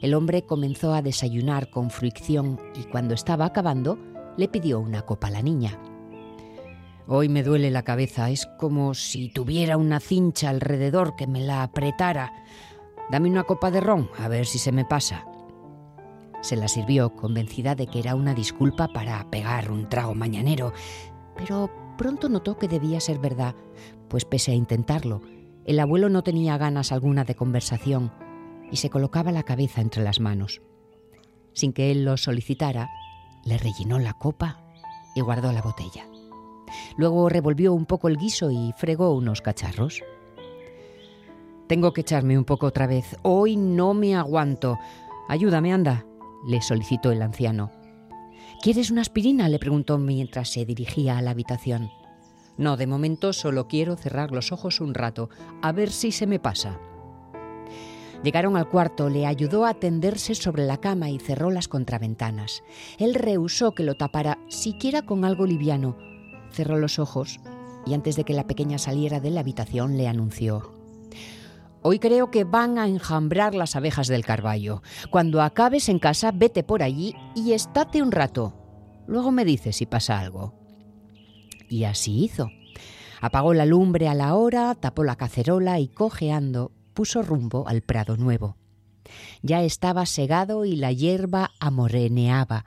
El 0.00 0.14
hombre 0.14 0.46
comenzó 0.46 0.94
a 0.94 1.02
desayunar 1.02 1.68
con 1.68 1.90
fruición 1.90 2.58
y 2.74 2.84
cuando 2.84 3.12
estaba 3.12 3.44
acabando, 3.44 3.98
le 4.38 4.48
pidió 4.48 4.80
una 4.80 5.02
copa 5.02 5.26
a 5.26 5.32
la 5.32 5.42
niña. 5.42 5.78
Hoy 7.12 7.28
me 7.28 7.42
duele 7.42 7.72
la 7.72 7.82
cabeza, 7.82 8.30
es 8.30 8.46
como 8.56 8.94
si 8.94 9.30
tuviera 9.30 9.76
una 9.76 9.98
cincha 9.98 10.48
alrededor 10.48 11.16
que 11.16 11.26
me 11.26 11.40
la 11.40 11.64
apretara. 11.64 12.32
Dame 13.10 13.28
una 13.28 13.42
copa 13.42 13.72
de 13.72 13.80
ron, 13.80 14.08
a 14.16 14.28
ver 14.28 14.46
si 14.46 14.60
se 14.60 14.70
me 14.70 14.84
pasa. 14.84 15.24
Se 16.40 16.54
la 16.54 16.68
sirvió, 16.68 17.16
convencida 17.16 17.74
de 17.74 17.88
que 17.88 17.98
era 17.98 18.14
una 18.14 18.32
disculpa 18.32 18.86
para 18.86 19.28
pegar 19.28 19.72
un 19.72 19.88
trago 19.88 20.14
mañanero, 20.14 20.72
pero 21.36 21.68
pronto 21.98 22.28
notó 22.28 22.56
que 22.58 22.68
debía 22.68 23.00
ser 23.00 23.18
verdad, 23.18 23.56
pues 24.06 24.24
pese 24.24 24.52
a 24.52 24.54
intentarlo, 24.54 25.20
el 25.64 25.80
abuelo 25.80 26.10
no 26.10 26.22
tenía 26.22 26.58
ganas 26.58 26.92
alguna 26.92 27.24
de 27.24 27.34
conversación 27.34 28.12
y 28.70 28.76
se 28.76 28.88
colocaba 28.88 29.32
la 29.32 29.42
cabeza 29.42 29.80
entre 29.80 30.04
las 30.04 30.20
manos. 30.20 30.62
Sin 31.54 31.72
que 31.72 31.90
él 31.90 32.04
lo 32.04 32.16
solicitara, 32.16 32.88
le 33.44 33.58
rellenó 33.58 33.98
la 33.98 34.12
copa 34.12 34.62
y 35.16 35.22
guardó 35.22 35.50
la 35.50 35.60
botella. 35.60 36.09
Luego 36.96 37.28
revolvió 37.28 37.72
un 37.72 37.86
poco 37.86 38.08
el 38.08 38.16
guiso 38.16 38.50
y 38.50 38.72
fregó 38.76 39.14
unos 39.14 39.42
cacharros. 39.42 40.02
Tengo 41.66 41.92
que 41.92 42.00
echarme 42.00 42.36
un 42.36 42.44
poco 42.44 42.66
otra 42.66 42.86
vez. 42.86 43.16
Hoy 43.22 43.56
no 43.56 43.94
me 43.94 44.16
aguanto. 44.16 44.78
Ayúdame, 45.28 45.72
anda, 45.72 46.04
le 46.46 46.60
solicitó 46.62 47.12
el 47.12 47.22
anciano. 47.22 47.70
¿Quieres 48.62 48.90
una 48.90 49.02
aspirina? 49.02 49.48
le 49.48 49.58
preguntó 49.58 49.96
mientras 49.96 50.50
se 50.50 50.66
dirigía 50.66 51.16
a 51.16 51.22
la 51.22 51.30
habitación. 51.30 51.90
No, 52.58 52.76
de 52.76 52.86
momento 52.86 53.32
solo 53.32 53.68
quiero 53.68 53.96
cerrar 53.96 54.32
los 54.32 54.52
ojos 54.52 54.80
un 54.80 54.94
rato, 54.94 55.30
a 55.62 55.72
ver 55.72 55.90
si 55.90 56.12
se 56.12 56.26
me 56.26 56.38
pasa. 56.38 56.78
Llegaron 58.22 58.56
al 58.58 58.68
cuarto, 58.68 59.08
le 59.08 59.24
ayudó 59.24 59.64
a 59.64 59.72
tenderse 59.72 60.34
sobre 60.34 60.66
la 60.66 60.76
cama 60.76 61.08
y 61.08 61.18
cerró 61.18 61.50
las 61.50 61.68
contraventanas. 61.68 62.62
Él 62.98 63.14
rehusó 63.14 63.72
que 63.72 63.82
lo 63.82 63.94
tapara 63.94 64.38
siquiera 64.48 65.02
con 65.02 65.24
algo 65.24 65.46
liviano. 65.46 65.96
Cerró 66.52 66.78
los 66.78 66.98
ojos 66.98 67.40
y 67.86 67.94
antes 67.94 68.16
de 68.16 68.24
que 68.24 68.34
la 68.34 68.46
pequeña 68.46 68.78
saliera 68.78 69.20
de 69.20 69.30
la 69.30 69.40
habitación 69.40 69.96
le 69.96 70.08
anunció. 70.08 70.72
Hoy 71.82 71.98
creo 71.98 72.30
que 72.30 72.44
van 72.44 72.78
a 72.78 72.86
enjambrar 72.86 73.54
las 73.54 73.74
abejas 73.74 74.06
del 74.06 74.24
Carballo. 74.24 74.82
Cuando 75.10 75.40
acabes 75.40 75.88
en 75.88 75.98
casa, 75.98 76.30
vete 76.30 76.62
por 76.62 76.82
allí 76.82 77.14
y 77.34 77.52
estate 77.52 78.02
un 78.02 78.12
rato. 78.12 78.54
Luego 79.06 79.30
me 79.30 79.46
dices 79.46 79.76
si 79.76 79.86
pasa 79.86 80.20
algo. 80.20 80.54
Y 81.70 81.84
así 81.84 82.24
hizo. 82.24 82.50
Apagó 83.22 83.54
la 83.54 83.64
lumbre 83.64 84.08
a 84.08 84.14
la 84.14 84.34
hora, 84.34 84.74
tapó 84.74 85.04
la 85.04 85.16
cacerola 85.16 85.80
y 85.80 85.88
cojeando 85.88 86.72
puso 86.92 87.22
rumbo 87.22 87.66
al 87.66 87.80
prado 87.80 88.16
nuevo. 88.16 88.56
Ya 89.42 89.62
estaba 89.62 90.04
segado 90.04 90.64
y 90.64 90.76
la 90.76 90.92
hierba 90.92 91.52
amoreneaba, 91.60 92.66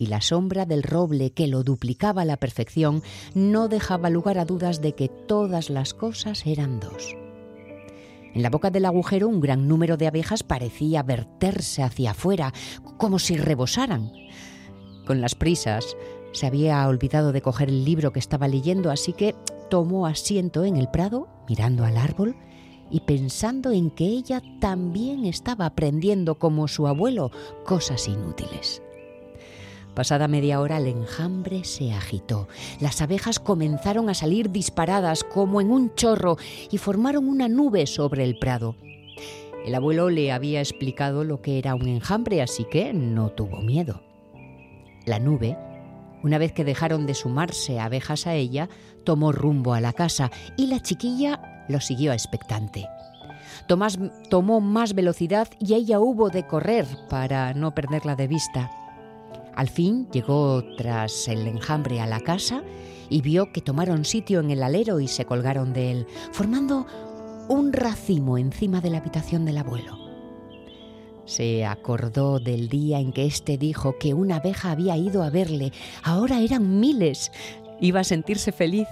y 0.00 0.06
la 0.06 0.22
sombra 0.22 0.64
del 0.64 0.82
roble 0.82 1.30
que 1.30 1.46
lo 1.46 1.62
duplicaba 1.62 2.22
a 2.22 2.24
la 2.24 2.38
perfección 2.38 3.02
no 3.34 3.68
dejaba 3.68 4.08
lugar 4.08 4.38
a 4.38 4.46
dudas 4.46 4.80
de 4.80 4.94
que 4.94 5.08
todas 5.08 5.68
las 5.68 5.92
cosas 5.92 6.46
eran 6.46 6.80
dos. 6.80 7.14
En 8.32 8.42
la 8.42 8.48
boca 8.48 8.70
del 8.70 8.86
agujero 8.86 9.28
un 9.28 9.40
gran 9.40 9.68
número 9.68 9.98
de 9.98 10.06
abejas 10.06 10.42
parecía 10.42 11.02
verterse 11.02 11.82
hacia 11.82 12.12
afuera, 12.12 12.54
como 12.96 13.18
si 13.18 13.36
rebosaran. 13.36 14.10
Con 15.04 15.20
las 15.20 15.34
prisas, 15.34 15.84
se 16.32 16.46
había 16.46 16.88
olvidado 16.88 17.32
de 17.32 17.42
coger 17.42 17.68
el 17.68 17.84
libro 17.84 18.10
que 18.10 18.20
estaba 18.20 18.48
leyendo, 18.48 18.90
así 18.90 19.12
que 19.12 19.34
tomó 19.68 20.06
asiento 20.06 20.64
en 20.64 20.78
el 20.78 20.88
prado, 20.88 21.28
mirando 21.46 21.84
al 21.84 21.98
árbol 21.98 22.36
y 22.90 23.00
pensando 23.00 23.70
en 23.70 23.90
que 23.90 24.06
ella 24.06 24.40
también 24.60 25.26
estaba 25.26 25.66
aprendiendo 25.66 26.38
como 26.38 26.68
su 26.68 26.86
abuelo 26.86 27.30
cosas 27.66 28.08
inútiles. 28.08 28.82
Pasada 30.00 30.28
media 30.28 30.62
hora 30.62 30.78
el 30.78 30.86
enjambre 30.86 31.62
se 31.62 31.92
agitó. 31.92 32.48
Las 32.80 33.02
abejas 33.02 33.38
comenzaron 33.38 34.08
a 34.08 34.14
salir 34.14 34.50
disparadas 34.50 35.24
como 35.24 35.60
en 35.60 35.70
un 35.70 35.94
chorro 35.94 36.38
y 36.70 36.78
formaron 36.78 37.28
una 37.28 37.48
nube 37.50 37.86
sobre 37.86 38.24
el 38.24 38.38
prado. 38.38 38.76
El 39.66 39.74
abuelo 39.74 40.08
le 40.08 40.32
había 40.32 40.60
explicado 40.60 41.22
lo 41.22 41.42
que 41.42 41.58
era 41.58 41.74
un 41.74 41.86
enjambre, 41.86 42.40
así 42.40 42.64
que 42.64 42.94
no 42.94 43.28
tuvo 43.28 43.60
miedo. 43.60 44.00
La 45.04 45.18
nube, 45.18 45.58
una 46.22 46.38
vez 46.38 46.52
que 46.52 46.64
dejaron 46.64 47.04
de 47.04 47.12
sumarse 47.12 47.78
abejas 47.78 48.26
a 48.26 48.32
ella, 48.32 48.70
tomó 49.04 49.32
rumbo 49.32 49.74
a 49.74 49.82
la 49.82 49.92
casa 49.92 50.30
y 50.56 50.68
la 50.68 50.80
chiquilla 50.80 51.66
lo 51.68 51.78
siguió 51.78 52.14
expectante. 52.14 52.88
Tomás 53.66 53.98
tomó 54.30 54.62
más 54.62 54.94
velocidad 54.94 55.48
y 55.58 55.74
ella 55.74 56.00
hubo 56.00 56.30
de 56.30 56.46
correr 56.46 56.86
para 57.10 57.52
no 57.52 57.74
perderla 57.74 58.16
de 58.16 58.28
vista. 58.28 58.70
Al 59.54 59.68
fin 59.68 60.08
llegó 60.10 60.64
tras 60.76 61.28
el 61.28 61.46
enjambre 61.46 62.00
a 62.00 62.06
la 62.06 62.20
casa 62.20 62.62
y 63.08 63.22
vio 63.22 63.52
que 63.52 63.60
tomaron 63.60 64.04
sitio 64.04 64.40
en 64.40 64.50
el 64.50 64.62
alero 64.62 65.00
y 65.00 65.08
se 65.08 65.24
colgaron 65.24 65.72
de 65.72 65.90
él, 65.90 66.06
formando 66.32 66.86
un 67.48 67.72
racimo 67.72 68.38
encima 68.38 68.80
de 68.80 68.90
la 68.90 68.98
habitación 68.98 69.44
del 69.44 69.58
abuelo. 69.58 69.98
Se 71.24 71.64
acordó 71.64 72.40
del 72.40 72.68
día 72.68 72.98
en 72.98 73.12
que 73.12 73.24
éste 73.24 73.58
dijo 73.58 73.98
que 73.98 74.14
una 74.14 74.36
abeja 74.36 74.70
había 74.70 74.96
ido 74.96 75.22
a 75.22 75.30
verle. 75.30 75.72
Ahora 76.02 76.40
eran 76.40 76.80
miles. 76.80 77.30
Iba 77.80 78.00
a 78.00 78.04
sentirse 78.04 78.52
feliz. 78.52 78.88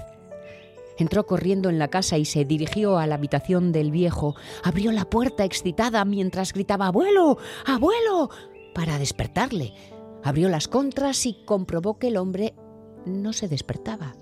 Entró 0.98 1.26
corriendo 1.26 1.68
en 1.68 1.78
la 1.78 1.88
casa 1.88 2.18
y 2.18 2.24
se 2.24 2.44
dirigió 2.44 2.98
a 2.98 3.06
la 3.06 3.16
habitación 3.16 3.72
del 3.72 3.90
viejo. 3.90 4.34
Abrió 4.62 4.92
la 4.92 5.04
puerta 5.04 5.44
excitada 5.44 6.04
mientras 6.04 6.52
gritaba 6.52 6.88
¡Abuelo! 6.88 7.38
¡Abuelo! 7.64 8.30
para 8.74 8.98
despertarle. 8.98 9.74
Abrió 10.24 10.48
las 10.48 10.68
contras 10.68 11.26
y 11.26 11.44
comprobó 11.44 11.98
que 11.98 12.08
el 12.08 12.16
hombre 12.16 12.54
no 13.06 13.32
se 13.32 13.48
despertaba. 13.48 14.14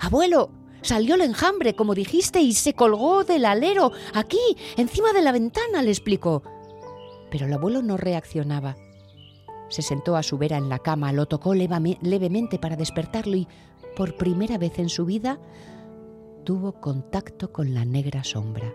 ¡Abuelo! 0.00 0.50
Salió 0.82 1.14
el 1.14 1.20
enjambre, 1.20 1.74
como 1.74 1.94
dijiste, 1.94 2.40
y 2.40 2.54
se 2.54 2.72
colgó 2.72 3.24
del 3.24 3.44
alero, 3.44 3.92
aquí, 4.14 4.38
encima 4.76 5.12
de 5.12 5.20
la 5.20 5.32
ventana, 5.32 5.82
le 5.82 5.90
explicó. 5.90 6.42
Pero 7.30 7.46
el 7.46 7.52
abuelo 7.52 7.82
no 7.82 7.98
reaccionaba. 7.98 8.76
Se 9.68 9.82
sentó 9.82 10.16
a 10.16 10.22
su 10.22 10.38
vera 10.38 10.56
en 10.56 10.70
la 10.70 10.78
cama, 10.78 11.12
lo 11.12 11.26
tocó 11.26 11.54
levemente 11.54 12.58
para 12.58 12.76
despertarlo 12.76 13.36
y, 13.36 13.46
por 13.94 14.16
primera 14.16 14.56
vez 14.56 14.78
en 14.78 14.88
su 14.88 15.04
vida, 15.04 15.38
tuvo 16.44 16.80
contacto 16.80 17.52
con 17.52 17.74
la 17.74 17.84
negra 17.84 18.24
sombra. 18.24 18.72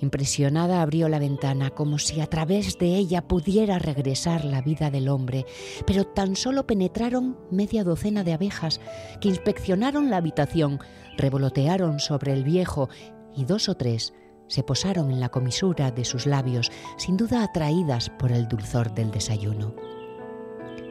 Impresionada 0.00 0.82
abrió 0.82 1.08
la 1.08 1.18
ventana 1.18 1.70
como 1.70 1.98
si 1.98 2.20
a 2.20 2.26
través 2.26 2.78
de 2.78 2.96
ella 2.96 3.26
pudiera 3.26 3.78
regresar 3.78 4.44
la 4.44 4.60
vida 4.60 4.90
del 4.90 5.08
hombre, 5.08 5.46
pero 5.86 6.04
tan 6.04 6.36
solo 6.36 6.66
penetraron 6.66 7.38
media 7.50 7.84
docena 7.84 8.24
de 8.24 8.32
abejas 8.32 8.80
que 9.20 9.28
inspeccionaron 9.28 10.10
la 10.10 10.16
habitación, 10.16 10.80
revolotearon 11.16 12.00
sobre 12.00 12.32
el 12.32 12.44
viejo 12.44 12.88
y 13.36 13.44
dos 13.44 13.68
o 13.68 13.76
tres 13.76 14.12
se 14.46 14.62
posaron 14.62 15.10
en 15.10 15.20
la 15.20 15.30
comisura 15.30 15.90
de 15.90 16.04
sus 16.04 16.26
labios, 16.26 16.70
sin 16.98 17.16
duda 17.16 17.42
atraídas 17.42 18.10
por 18.10 18.30
el 18.30 18.46
dulzor 18.46 18.92
del 18.94 19.10
desayuno. 19.10 19.74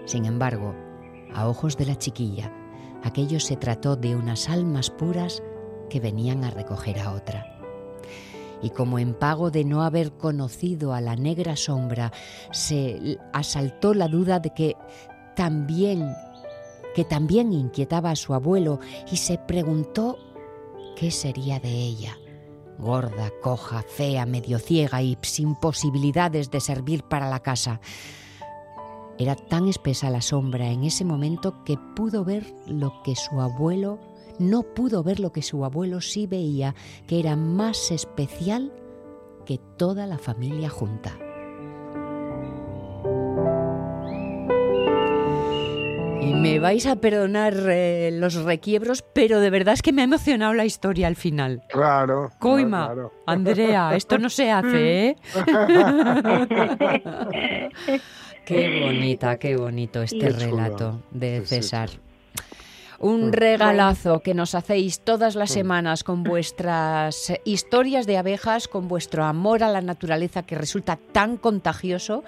Sin 0.05 0.25
embargo, 0.25 0.73
a 1.33 1.47
ojos 1.47 1.77
de 1.77 1.85
la 1.85 1.95
chiquilla, 1.95 2.51
aquello 3.03 3.39
se 3.39 3.55
trató 3.55 3.95
de 3.95 4.15
unas 4.15 4.49
almas 4.49 4.89
puras 4.89 5.43
que 5.89 5.99
venían 5.99 6.43
a 6.43 6.49
recoger 6.49 6.99
a 6.99 7.13
otra 7.13 7.52
y 8.63 8.69
como 8.69 8.97
en 8.97 9.13
pago 9.13 9.51
de 9.51 9.65
no 9.65 9.83
haber 9.83 10.13
conocido 10.13 10.93
a 10.93 11.01
la 11.01 11.15
negra 11.15 11.55
sombra, 11.55 12.13
se 12.51 13.19
asaltó 13.33 13.93
la 13.93 14.07
duda 14.07 14.39
de 14.39 14.53
que 14.53 14.77
también 15.35 16.15
que 16.95 17.03
también 17.03 17.51
inquietaba 17.51 18.11
a 18.11 18.15
su 18.15 18.33
abuelo 18.33 18.79
y 19.11 19.17
se 19.17 19.37
preguntó 19.37 20.17
qué 20.95 21.11
sería 21.11 21.59
de 21.59 21.71
ella. 21.71 22.17
Gorda, 22.77 23.31
coja, 23.41 23.83
fea, 23.83 24.25
medio 24.25 24.59
ciega 24.59 25.01
y 25.01 25.17
sin 25.21 25.55
posibilidades 25.55 26.51
de 26.51 26.59
servir 26.59 27.03
para 27.03 27.29
la 27.29 27.39
casa. 27.39 27.81
Era 29.17 29.35
tan 29.35 29.67
espesa 29.67 30.09
la 30.09 30.21
sombra 30.21 30.67
en 30.67 30.83
ese 30.83 31.03
momento 31.03 31.63
que 31.63 31.77
pudo 31.95 32.23
ver 32.23 32.53
lo 32.67 33.01
que 33.03 33.15
su 33.15 33.41
abuelo 33.41 33.99
no 34.39 34.63
pudo 34.63 35.03
ver 35.03 35.19
lo 35.19 35.31
que 35.31 35.41
su 35.41 35.65
abuelo 35.65 36.01
sí 36.01 36.27
veía, 36.27 36.75
que 37.07 37.19
era 37.19 37.35
más 37.35 37.91
especial 37.91 38.71
que 39.45 39.59
toda 39.77 40.07
la 40.07 40.17
familia 40.17 40.69
junta. 40.69 41.17
Y 46.21 46.33
me 46.33 46.59
vais 46.59 46.85
a 46.85 46.95
perdonar 46.95 47.53
eh, 47.67 48.09
los 48.13 48.35
requiebros, 48.35 49.03
pero 49.13 49.41
de 49.41 49.49
verdad 49.49 49.73
es 49.73 49.81
que 49.81 49.91
me 49.91 50.03
ha 50.03 50.05
emocionado 50.05 50.53
la 50.53 50.63
historia 50.63 51.07
al 51.07 51.17
final. 51.17 51.61
Claro. 51.67 52.31
Coima, 52.39 52.95
Andrea, 53.25 53.93
esto 53.95 54.17
no 54.17 54.29
se 54.29 54.49
hace, 54.49 55.09
¿eh? 55.09 55.17
qué 58.45 58.81
bonita, 58.85 59.37
qué 59.37 59.57
bonito 59.57 60.01
este 60.01 60.29
relato 60.29 61.01
de 61.11 61.45
César. 61.45 61.89
Un 63.03 63.27
mm. 63.27 63.31
regalazo 63.33 64.21
que 64.21 64.33
nos 64.33 64.55
hacéis 64.55 65.01
todas 65.01 65.35
las 65.35 65.51
mm. 65.51 65.53
semanas 65.53 66.03
con 66.05 66.23
vuestras 66.23 67.33
historias 67.43 68.07
de 68.07 68.17
abejas, 68.17 68.69
con 68.69 68.87
vuestro 68.87 69.25
amor 69.25 69.61
a 69.61 69.69
la 69.69 69.81
naturaleza 69.81 70.43
que 70.43 70.55
resulta 70.55 70.97
tan 71.11 71.35
contagioso 71.35 72.23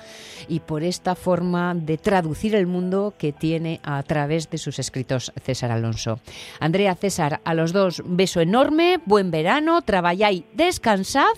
y 0.50 0.60
por 0.60 0.84
esta 0.84 1.16
forma 1.16 1.74
de 1.76 1.98
traducir 1.98 2.56
el 2.56 2.68
mundo 2.68 3.14
que 3.18 3.32
tiene 3.32 3.80
a 3.84 4.04
través 4.04 4.50
de 4.50 4.58
sus 4.58 4.78
escritos 4.78 5.32
César 5.42 5.72
Alonso. 5.72 6.20
Andrea, 6.60 6.94
César, 6.96 7.40
a 7.46 7.54
los 7.54 7.72
dos 7.72 8.04
beso 8.06 8.42
enorme, 8.42 9.00
buen 9.06 9.32
verano, 9.32 9.82
traballáis, 9.82 10.44
descansad 10.56 11.36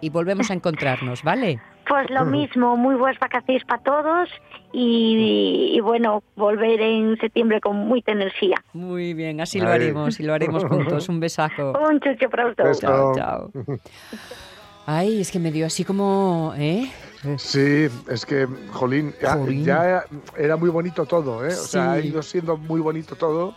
y 0.00 0.10
volvemos 0.10 0.50
a 0.50 0.54
encontrarnos, 0.54 1.22
¿vale? 1.22 1.60
Pues 1.88 2.08
lo 2.10 2.24
mismo, 2.24 2.76
muy 2.76 2.94
buenas 2.94 3.18
vacaciones 3.18 3.64
para 3.64 3.82
todos 3.82 4.28
y, 4.72 5.78
bueno, 5.82 6.22
volver 6.36 6.80
en 6.80 7.18
septiembre 7.18 7.60
con 7.60 7.76
mucha 7.76 8.12
energía. 8.12 8.56
Muy 8.72 9.14
bien, 9.14 9.40
así 9.40 9.60
lo 9.60 9.68
haremos 9.68 10.20
y 10.20 10.22
lo 10.22 10.34
haremos 10.34 10.64
juntos. 10.64 11.08
Un 11.08 11.20
besazo. 11.20 11.72
Un 11.72 12.00
chucho 12.00 12.30
para 12.30 12.54
todos. 12.54 12.78
Chao, 12.78 13.14
chao. 13.14 13.50
Ay, 14.86 15.20
es 15.20 15.30
que 15.30 15.38
me 15.38 15.50
dio 15.50 15.66
así 15.66 15.84
como, 15.84 16.54
¿eh? 16.56 16.90
Sí, 17.36 17.88
es 18.08 18.24
que, 18.24 18.46
jolín, 18.72 19.14
ya, 19.64 20.04
era 20.36 20.56
muy 20.56 20.70
bonito 20.70 21.04
todo, 21.06 21.44
¿eh? 21.44 21.48
O 21.48 21.50
sea, 21.50 21.92
ha 21.92 22.00
ido 22.00 22.22
siendo 22.22 22.56
muy 22.56 22.80
bonito 22.80 23.14
todo 23.14 23.54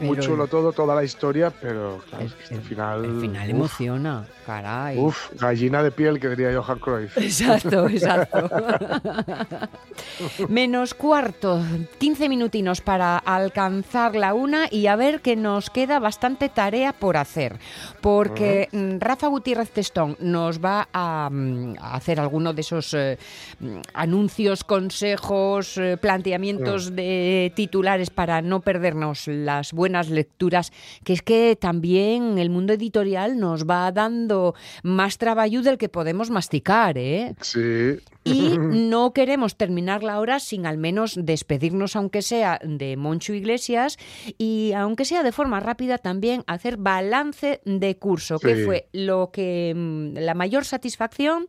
muy 0.00 0.18
chulo 0.18 0.48
todo, 0.48 0.72
toda 0.72 0.94
la 0.94 1.04
historia, 1.04 1.52
pero 1.60 2.02
claro, 2.08 2.24
el, 2.50 2.60
final. 2.62 3.04
El 3.04 3.20
final 3.20 3.50
emociona, 3.50 4.26
caray. 4.44 4.98
Uf, 4.98 5.30
gallina 5.38 5.82
de 5.82 5.92
piel, 5.92 6.18
que 6.18 6.28
diría 6.28 6.60
Johan 6.60 6.78
Cruyff. 6.80 7.16
Exacto, 7.16 7.88
exacto. 7.88 8.50
Menos 10.48 10.94
cuarto, 10.94 11.62
15 11.98 12.28
minutinos 12.28 12.80
para 12.80 13.18
alcanzar 13.18 14.16
la 14.16 14.34
una 14.34 14.66
y 14.70 14.88
a 14.88 14.96
ver 14.96 15.20
que 15.20 15.36
nos 15.36 15.70
queda 15.70 16.00
bastante 16.00 16.48
tarea 16.48 16.92
por 16.92 17.16
hacer. 17.16 17.58
Porque 18.00 18.68
mm, 18.72 18.98
Rafa 18.98 19.28
Gutiérrez 19.28 19.70
Testón 19.70 20.16
nos 20.18 20.58
va 20.58 20.88
a, 20.92 21.28
mm, 21.30 21.76
hacer 21.80 22.18
alguno 22.18 22.52
de 22.52 22.60
esos 22.62 22.94
eh, 22.94 23.16
mm, 23.60 23.78
anuncios, 23.94 24.64
consejos, 24.64 25.78
eh, 25.78 25.96
planteamientos 26.00 26.96
de 26.96 27.52
titulares 27.54 28.10
para 28.10 28.42
no 28.42 28.60
perdernos 28.60 29.28
las 29.28 29.72
buenas 29.72 29.83
buenas 29.84 30.08
lecturas, 30.08 30.72
que 31.04 31.12
es 31.12 31.20
que 31.20 31.58
también 31.60 32.38
el 32.38 32.48
mundo 32.48 32.72
editorial 32.72 33.38
nos 33.38 33.66
va 33.66 33.92
dando 33.92 34.54
más 34.82 35.18
trabajo 35.18 35.60
del 35.60 35.76
que 35.76 35.90
podemos 35.90 36.30
masticar, 36.30 36.96
¿eh? 36.96 37.34
Sí. 37.42 37.98
Y 38.24 38.56
no 38.58 39.12
queremos 39.12 39.56
terminar 39.56 40.02
la 40.02 40.20
hora 40.20 40.40
sin 40.40 40.64
al 40.64 40.78
menos 40.78 41.18
despedirnos, 41.20 41.96
aunque 41.96 42.22
sea 42.22 42.58
de 42.64 42.96
Moncho 42.96 43.34
Iglesias, 43.34 43.98
y 44.38 44.72
aunque 44.72 45.04
sea 45.04 45.22
de 45.22 45.32
forma 45.32 45.60
rápida, 45.60 45.98
también 45.98 46.44
hacer 46.46 46.78
balance 46.78 47.60
de 47.66 47.98
curso, 47.98 48.38
que 48.38 48.64
fue 48.64 48.88
lo 48.92 49.30
que 49.32 49.74
mm, 49.76 50.14
la 50.18 50.32
mayor 50.32 50.64
satisfacción 50.64 51.46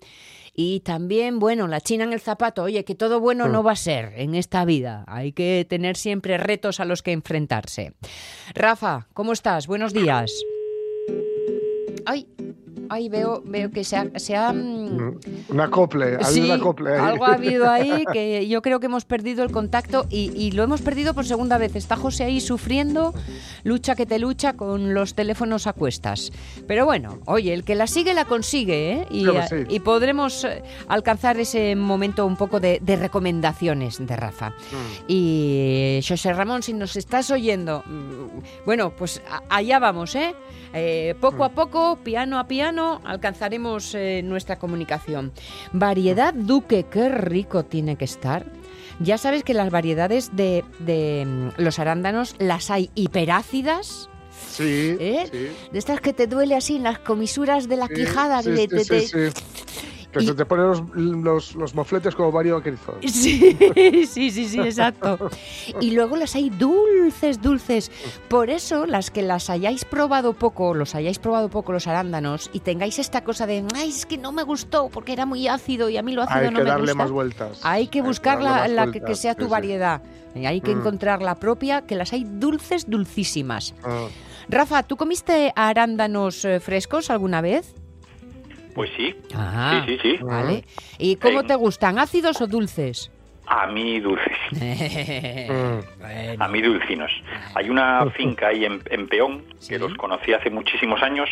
y 0.55 0.79
también, 0.79 1.39
bueno, 1.39 1.67
la 1.67 1.81
china 1.81 2.05
en 2.05 2.13
el 2.13 2.21
zapato, 2.21 2.63
oye, 2.63 2.85
que 2.85 2.95
todo 2.95 3.19
bueno 3.19 3.47
no 3.47 3.61
mm. 3.61 3.67
va 3.67 3.71
a 3.73 3.75
ser 3.75 4.13
en 4.15 4.35
esta 4.35 4.63
vida. 4.63 5.03
Hay 5.07 5.33
que 5.33 5.65
tener 5.69 5.97
siempre 5.97 6.37
retos 6.37 6.79
a 6.79 6.85
los 6.85 7.03
que 7.03 7.11
enfrentarse. 7.11 7.93
Rafa, 8.53 9.07
¿cómo 9.13 9.33
estás? 9.33 9.67
Buenos 9.67 9.93
días. 9.93 10.31
Ay, 12.05 12.27
Ay, 12.89 13.09
veo, 13.09 13.41
veo 13.45 13.71
que 13.71 13.83
se 13.83 13.97
ha... 13.97 14.05
Se 14.15 14.35
ha 14.35 14.51
mm, 14.53 15.19
un 15.49 15.61
acople, 15.61 16.17
ha 16.21 16.27
habido 16.27 16.45
un 16.45 16.51
acople 16.51 16.93
ahí. 16.93 16.99
algo 16.99 17.25
ha 17.25 17.33
habido 17.33 17.69
ahí 17.69 18.05
que 18.13 18.47
yo 18.47 18.61
creo 18.61 18.79
que 18.79 18.87
hemos 18.87 19.05
perdido 19.05 19.43
el 19.43 19.51
contacto 19.51 20.05
y, 20.09 20.51
lo 20.51 20.63
hemos 20.63 20.81
perdido 20.81 21.13
por 21.13 21.25
segunda 21.25 21.57
vez. 21.57 21.75
Está 21.75 21.95
José 21.95 22.23
ahí 22.25 22.39
sufriendo, 22.39 23.13
lucha 23.63 23.95
que 23.95 24.05
te 24.05 24.19
lucha 24.19 24.53
con 24.53 24.93
los 24.93 25.15
teléfonos 25.15 25.67
a 25.67 25.73
cuestas. 25.73 26.31
Pero 26.67 26.85
bueno, 26.85 27.19
oye, 27.25 27.53
el 27.53 27.63
que 27.63 27.75
la 27.75 27.87
sigue 27.87 28.13
la 28.13 28.25
consigue 28.25 28.93
¿eh? 28.93 29.07
y, 29.69 29.79
podremos 29.79 30.43
eh, 30.45 30.63
alcanzar 30.87 31.39
ese 31.39 31.75
momento 31.75 32.25
un 32.25 32.35
poco 32.35 32.59
de, 32.59 32.79
recomendaciones 32.95 34.05
de 34.05 34.15
Rafa. 34.15 34.49
Mm. 34.49 35.05
Y 35.07 35.99
José 36.07 36.33
Ramón, 36.33 36.63
si 36.63 36.73
nos 36.73 36.95
estás 36.95 37.29
oyendo, 37.31 37.83
mm, 37.85 38.65
bueno, 38.65 38.91
pues 38.91 39.21
allá 39.49 39.79
vamos, 39.79 40.15
¿eh? 40.15 40.33
Eh, 40.77 41.15
poco 41.21 41.45
a 41.45 41.49
poco, 41.49 41.97
piano 42.03 42.37
a 42.37 42.47
piano, 42.47 42.74
alcanzaremos 43.03 43.93
eh, 43.95 44.21
nuestra 44.23 44.57
comunicación. 44.57 45.31
Variedad 45.71 46.33
Duque, 46.33 46.85
qué 46.89 47.09
rico 47.09 47.65
tiene 47.65 47.95
que 47.95 48.05
estar. 48.05 48.45
Ya 48.99 49.17
sabes 49.17 49.43
que 49.43 49.53
las 49.53 49.71
variedades 49.71 50.31
de, 50.35 50.63
mm, 51.25 51.61
los 51.61 51.79
arándanos 51.79 52.35
las 52.39 52.71
hay 52.71 52.89
hiperácidas. 52.95 54.09
Sí, 54.49 54.97
¿eh? 54.99 55.27
sí, 55.31 55.69
De 55.71 55.79
estas 55.79 56.01
que 56.01 56.13
te 56.13 56.27
duele 56.27 56.55
así 56.55 56.77
en 56.77 56.83
las 56.83 56.99
comisuras 56.99 57.67
de 57.67 57.77
la 57.77 57.87
quijada. 57.87 58.41
Sí, 58.41 58.49
Que 58.67 59.31
se 60.21 60.33
te 60.33 60.45
ponen 60.45 61.23
los, 61.23 61.55
los, 61.55 61.75
mofletes 61.75 62.15
como 62.15 62.31
Mario 62.31 62.55
Vaquerizo. 62.55 62.95
Sí, 63.01 63.57
sí, 64.07 64.31
sí, 64.31 64.47
sí, 64.47 64.59
exacto. 64.59 65.17
Y 65.81 65.91
luego 65.91 66.15
las 66.15 66.35
hay 66.35 66.49
dulces, 66.49 67.41
dulces. 67.41 67.91
Por 68.27 68.49
eso, 68.49 68.85
las 68.85 69.11
que 69.11 69.21
las 69.21 69.49
hayáis 69.49 69.85
probado 69.85 70.33
poco, 70.33 70.73
los 70.73 70.95
hayáis 70.95 71.19
probado 71.19 71.49
poco 71.49 71.71
los 71.71 71.87
arándanos 71.87 72.49
y 72.53 72.59
tengáis 72.59 72.99
esta 72.99 73.23
cosa 73.23 73.47
de, 73.47 73.65
ay, 73.75 73.89
es 73.89 74.05
que 74.05 74.17
no 74.17 74.31
me 74.31 74.43
gustó 74.43 74.89
porque 74.89 75.13
era 75.13 75.25
muy 75.25 75.47
ácido 75.47 75.89
y 75.89 75.97
a 75.97 76.03
mí 76.03 76.13
lo 76.13 76.23
ácido 76.23 76.51
no 76.51 76.59
me 76.59 76.59
gusta. 76.59 76.59
Hay 76.59 76.65
que 76.65 76.87
darle 76.87 76.93
más 76.93 77.11
vueltas. 77.11 77.59
Hay 77.63 77.87
que 77.87 78.01
buscar 78.01 78.41
la, 78.41 78.91
que, 78.91 79.15
sea 79.15 79.35
tu 79.35 79.47
variedad. 79.47 80.01
Hay 80.35 80.61
que 80.61 80.75
mm. 80.75 80.79
encontrar 80.79 81.21
la 81.21 81.35
propia, 81.35 81.81
que 81.81 81.95
las 81.95 82.13
hay 82.13 82.25
dulces, 82.25 82.89
dulcísimas. 82.89 83.73
Ah. 83.83 84.07
Rafa, 84.49 84.83
¿tú 84.83 84.95
comiste 84.95 85.51
arándanos 85.55 86.45
eh, 86.45 86.59
frescos 86.59 87.09
alguna 87.09 87.41
vez? 87.41 87.73
Pues 88.75 88.91
sí. 88.97 89.15
Ah, 89.33 89.83
sí, 89.87 89.97
sí, 90.01 90.17
sí. 90.17 90.23
Vale. 90.23 90.63
¿Y 90.99 91.15
cómo 91.15 91.43
te 91.43 91.55
gustan? 91.55 91.97
¿Ácidos 91.97 92.41
o 92.41 92.47
dulces? 92.47 93.09
A 93.47 93.67
mí 93.67 93.99
dulces. 93.99 94.37
A 96.39 96.47
mí 96.47 96.61
dulcinos. 96.61 97.11
Hay 97.55 97.69
una 97.69 98.05
finca 98.15 98.47
ahí 98.47 98.65
en, 98.65 99.07
Peón, 99.07 99.43
que 99.67 99.79
los 99.79 99.93
conocí 99.95 100.33
hace 100.33 100.49
muchísimos 100.49 101.01
años, 101.01 101.29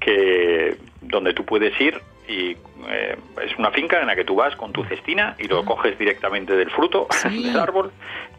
que 0.00 0.76
donde 1.02 1.34
tú 1.34 1.44
puedes 1.44 1.78
ir 1.80 2.00
y 2.32 2.56
eh, 2.88 3.16
es 3.44 3.58
una 3.58 3.70
finca 3.70 4.00
en 4.00 4.06
la 4.06 4.16
que 4.16 4.24
tú 4.24 4.34
vas 4.34 4.56
con 4.56 4.72
tu 4.72 4.84
cestina 4.84 5.36
y 5.38 5.46
lo 5.46 5.60
ah. 5.60 5.64
coges 5.64 5.98
directamente 5.98 6.54
del 6.56 6.70
fruto 6.70 7.06
del 7.24 7.58
árbol 7.58 7.92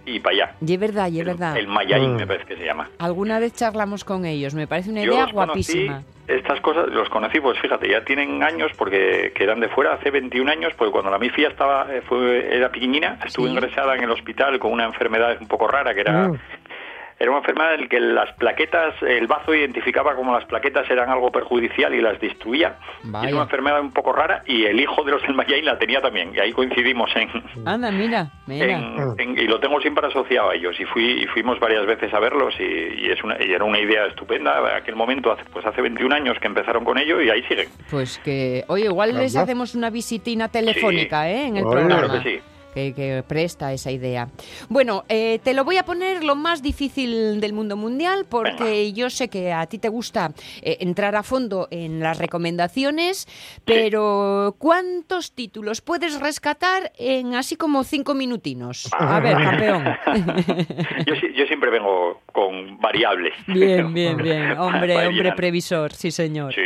y 0.06 0.20
para 0.20 0.36
allá. 0.36 0.56
Y 0.66 0.74
es 0.74 0.80
verdad, 0.80 1.10
y 1.10 1.20
es 1.20 1.26
verdad. 1.26 1.58
El 1.58 1.68
Mayaín 1.68 2.16
me 2.16 2.28
parece 2.28 2.46
que 2.46 2.58
se 2.58 2.66
llama. 2.66 2.90
Alguna 3.00 3.40
vez 3.40 3.54
charlamos 3.54 4.04
con 4.04 4.26
ellos, 4.26 4.54
me 4.54 4.68
parece 4.68 4.90
una 4.90 5.04
idea 5.04 5.28
guapísima. 5.32 6.04
estas 6.28 6.60
cosas 6.62 6.88
los 6.90 7.08
conocí, 7.10 7.40
pues 7.40 7.58
fíjate, 7.60 7.88
ya 7.90 8.04
tienen 8.04 8.44
años 8.44 8.72
porque 8.78 9.32
eran 9.40 9.60
de 9.60 9.70
fuera, 9.70 9.94
hace 9.94 10.12
21 10.12 10.52
años, 10.52 10.74
porque 10.78 10.92
cuando 10.92 11.12
la 11.12 11.20
mifia 11.20 11.50
estaba, 11.50 11.88
eh, 11.94 12.02
fue, 12.02 12.56
era 12.56 12.70
pequeñina, 12.72 13.20
estuvo 13.26 13.48
ingresada 13.48 13.96
en 13.96 14.04
el 14.04 14.12
hospital 14.12 14.60
con 14.60 14.72
una 14.72 14.86
enfermedad 14.86 15.38
un 15.40 15.48
poco 15.48 15.68
rara 15.68 15.94
que 15.94 16.02
era 16.02 16.30
mm 16.30 16.40
era 17.24 17.32
una 17.32 17.40
enfermedad 17.40 17.76
en 17.76 17.82
la 17.82 17.88
que 17.88 18.00
las 18.02 18.34
plaquetas, 18.34 18.96
el 19.02 19.28
bazo 19.28 19.56
identificaba 19.56 20.14
como 20.14 20.34
las 20.34 20.44
plaquetas 20.44 20.90
eran 20.90 21.10
algo 21.10 21.32
perjudicial 21.32 21.94
y 21.96 22.02
las 22.02 22.20
destruía. 22.20 22.76
es 23.02 23.32
una 23.32 23.44
enfermedad 23.44 23.80
un 23.80 23.94
poco 23.94 24.12
rara 24.12 24.44
y 24.46 24.66
el 24.66 24.78
hijo 24.82 25.06
de 25.06 25.12
los 25.12 25.22
del 25.22 25.34
Mayain 25.34 25.64
la 25.64 25.80
tenía 25.80 26.02
también. 26.02 26.34
Y 26.36 26.40
ahí 26.40 26.52
coincidimos 26.52 27.10
en... 27.16 27.30
Anda, 27.66 27.92
mira, 27.92 28.30
mira. 28.46 28.78
y 29.18 29.48
lo 29.48 29.58
tengo 29.62 29.80
siempre 29.80 30.06
asociado 30.06 30.50
a 30.50 30.56
ellos. 30.56 30.78
Y, 30.78 30.84
fui, 30.84 31.24
y 31.24 31.28
fuimos 31.28 31.62
varias 31.62 31.86
veces 31.86 32.14
a 32.14 32.20
verlos 32.20 32.54
y, 32.60 33.10
es 33.10 33.24
una, 33.24 33.42
y 33.42 33.54
era 33.54 33.64
una 33.64 33.80
idea 33.80 34.06
estupenda. 34.08 34.60
En 34.60 34.76
aquel 34.82 34.98
momento, 34.98 35.32
hace, 35.32 35.46
pues 35.46 35.66
hace 35.66 35.82
21 35.82 36.14
años 36.14 36.38
que 36.42 36.48
empezaron 36.48 36.84
con 36.84 36.98
ello 36.98 37.22
y 37.22 37.30
ahí 37.30 37.42
siguen. 37.44 37.70
Pues 37.90 38.20
que, 38.20 38.66
oye, 38.68 38.84
igual 38.84 39.18
les 39.18 39.38
hacemos 39.38 39.76
una 39.76 39.90
visitina 39.90 40.50
telefónica, 40.50 41.30
¿eh? 41.30 41.48
En 41.48 41.56
el 41.56 41.64
programa. 41.64 42.00
Claro 42.00 42.22
que 42.22 42.30
sí 42.30 42.42
que, 42.74 43.24
presta 43.28 43.74
esa 43.74 43.92
idea. 43.92 44.30
Bueno, 44.70 45.04
eh, 45.10 45.40
te 45.44 45.54
lo 45.54 45.64
voy 45.64 45.78
a 45.78 45.86
poner 45.86 46.24
lo 46.24 46.36
más 46.36 46.62
difícil 46.62 47.40
del 47.40 47.54
mundo 47.54 47.78
mundial 47.78 48.26
porque 48.30 48.92
yo 48.94 49.10
sé 49.10 49.30
que 49.30 49.54
a 49.54 49.66
ti 49.68 49.78
te 49.78 49.90
gusta 49.90 50.32
eh, 50.62 50.78
entrar 50.82 51.16
a 51.16 51.24
fondo 51.24 51.68
en 51.72 52.00
las 52.00 52.18
recomendaciones, 52.18 53.28
pero 53.66 54.56
¿cuántos 54.58 55.34
títulos 55.34 55.82
puedes 55.82 56.20
rescatar 56.20 56.92
en 56.98 57.36
así 57.36 57.56
como 57.56 57.84
cinco 57.84 58.14
minutinos? 58.14 58.90
A 58.98 59.20
ver, 59.20 59.38
campeón. 59.38 59.86
yo, 61.36 61.46
siempre 61.46 61.70
vengo 61.70 62.22
con 62.32 62.80
variables. 62.80 63.34
Bien, 63.48 63.94
bien, 63.94 64.18
bien. 64.24 64.58
Hombre, 64.58 65.08
hombre 65.08 65.32
previsor, 65.34 65.92
sí 65.94 66.12
señor. 66.12 66.54
Sí. 66.54 66.62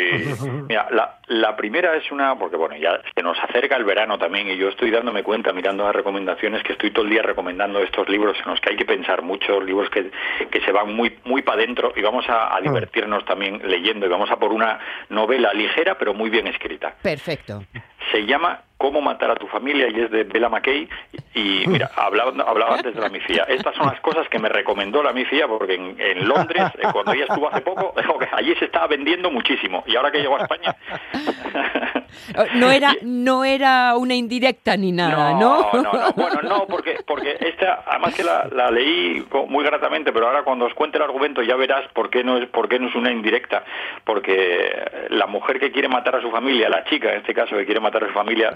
Mira, 0.67 0.87
la, 0.91 1.19
la 1.27 1.55
primera 1.55 1.95
es 1.95 2.11
una, 2.11 2.37
porque 2.37 2.55
bueno, 2.55 2.75
ya 2.77 3.01
se 3.15 3.21
nos 3.21 3.37
acerca 3.39 3.75
el 3.75 3.83
verano 3.83 4.17
también 4.17 4.49
y 4.49 4.57
yo 4.57 4.69
estoy 4.69 4.91
dándome 4.91 5.23
cuenta 5.23 5.51
mirando 5.51 5.85
a 5.85 5.91
recomendaciones 5.97 6.63
que 6.63 6.73
estoy 6.73 6.91
todo 6.91 7.03
el 7.03 7.11
día 7.11 7.21
recomendando 7.21 7.79
estos 7.79 8.07
libros 8.07 8.37
en 8.43 8.51
los 8.51 8.61
que 8.61 8.69
hay 8.69 8.77
que 8.77 8.85
pensar 8.85 9.21
mucho, 9.21 9.59
libros 9.59 9.89
que, 9.89 10.09
que 10.49 10.61
se 10.61 10.71
van 10.71 10.95
muy, 10.95 11.17
muy 11.25 11.41
para 11.41 11.61
adentro 11.61 11.91
y 11.95 12.01
vamos 12.01 12.27
a, 12.29 12.55
a, 12.55 12.59
mm. 12.59 12.63
divertirnos 12.63 13.25
también 13.25 13.61
leyendo 13.65 14.05
y 14.05 14.09
vamos 14.09 14.31
a 14.31 14.37
por 14.37 14.53
una 14.53 14.79
novela 15.09 15.53
ligera 15.53 15.97
pero 15.97 16.13
muy 16.13 16.29
bien 16.29 16.47
escrita. 16.47 16.95
Perfecto. 17.01 17.63
Se 18.11 18.25
llama 18.25 18.61
Cómo 18.77 19.01
matar 19.01 19.31
a 19.31 19.35
tu 19.35 19.47
familia 19.47 19.87
y 19.89 19.99
es 20.01 20.11
de 20.11 20.23
Bella 20.23 20.49
McKay. 20.49 20.87
Y 21.33 21.63
mira, 21.67 21.89
hablaba, 21.95 22.31
hablaba 22.45 22.75
antes 22.75 22.93
de 22.93 23.01
la 23.01 23.09
mifía. 23.09 23.43
Estas 23.47 23.75
son 23.75 23.87
las 23.87 23.99
cosas 24.01 24.29
que 24.29 24.37
me 24.37 24.49
recomendó 24.49 25.01
la 25.01 25.13
mifía 25.13 25.47
porque 25.47 25.73
en, 25.75 26.27
Londres, 26.27 26.63
eh, 26.77 26.87
cuando 26.93 27.13
ella 27.13 27.25
estuvo 27.27 27.49
hace 27.49 27.61
poco, 27.61 27.93
allí 28.31 28.53
se 28.55 28.65
estaba 28.65 28.87
vendiendo 28.87 29.31
muchísimo. 29.31 29.83
Y 29.87 29.95
ahora 29.95 30.11
que 30.11 30.19
llegó 30.19 30.37
a 30.37 30.43
España... 30.43 30.75
No 32.55 32.71
era, 32.77 32.93
no 33.01 33.43
era 33.43 33.95
una 33.95 34.15
indirecta 34.15 34.75
ni 34.77 34.91
nada, 34.91 35.33
¿no? 35.33 35.69
No, 35.73 35.81
no, 35.81 36.11
Bueno, 36.15 36.41
no, 36.43 36.67
porque, 36.67 36.97
porque 37.05 37.37
esta, 37.39 37.83
además 37.85 38.13
que 38.15 38.23
la, 38.23 38.71
leí 38.71 39.25
muy 39.47 39.63
gratamente, 39.63 40.11
pero 40.11 40.27
ahora 40.27 40.43
cuando 40.43 40.65
os 40.65 40.73
cuente 40.73 40.97
el 40.97 41.03
argumento 41.03 41.41
ya 41.41 41.55
verás 41.55 41.89
por 41.93 42.09
qué 42.09 42.23
no 42.23 42.37
es, 42.37 42.47
por 42.49 42.67
qué 42.67 42.79
no 42.79 42.89
es 42.89 42.95
una 42.95 43.11
indirecta. 43.11 43.63
Porque 44.03 45.07
la 45.09 45.27
mujer 45.27 45.59
que 45.59 45.71
quiere 45.71 45.87
matar 45.87 46.15
a 46.15 46.21
su 46.21 46.31
familia, 46.31 46.69
la 46.69 46.83
chica 46.85 47.11
en 47.11 47.19
este 47.19 47.33
caso 47.33 47.55
que 47.55 47.65
quiere 47.65 47.79
matar 47.79 48.03
a 48.03 48.07
su 48.07 48.13
familia, 48.13 48.53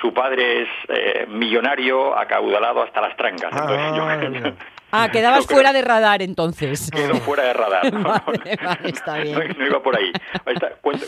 su 0.00 0.12
padre 0.12 0.62
es 0.62 0.68
eh, 0.88 1.26
millonario, 1.28 2.16
acaudalado 2.16 2.82
hasta 2.82 3.00
las 3.00 3.16
trancas. 3.16 3.50
Ah, 3.52 4.54
ah 4.94 5.08
quedabas 5.10 5.46
fuera 5.54 5.72
de 5.72 5.82
radar 5.82 6.22
entonces. 6.22 6.90
Quedo 6.94 7.16
fuera 7.16 7.44
de 7.44 7.52
radar. 7.52 7.82
está 8.84 9.18
bien. 9.18 9.54
No, 9.58 9.66
iba 9.66 9.82
por 9.82 9.96
ahí. 9.96 10.12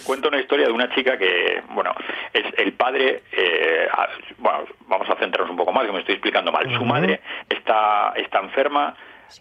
cuento, 0.05 0.29
una 0.29 0.41
historia 0.41 0.67
de 0.67 0.73
una 0.73 0.93
chica 0.95 1.17
que, 1.17 1.63
bueno, 1.71 1.93
es 2.33 2.45
el 2.59 2.73
padre, 2.73 3.23
eh, 3.33 3.89
bueno, 4.39 4.65
vamos 4.87 5.09
a 5.09 5.17
centrarnos 5.17 5.51
un 5.51 5.57
poco 5.57 5.73
más, 5.73 5.87
que 5.87 5.93
me 5.93 6.01
estoy 6.01 6.15
explicando 6.15 6.51
mal. 6.51 6.65
Su 6.77 6.85
madre 6.85 7.21
está, 7.49 8.13
está 8.17 8.41
enferma, 8.41 8.95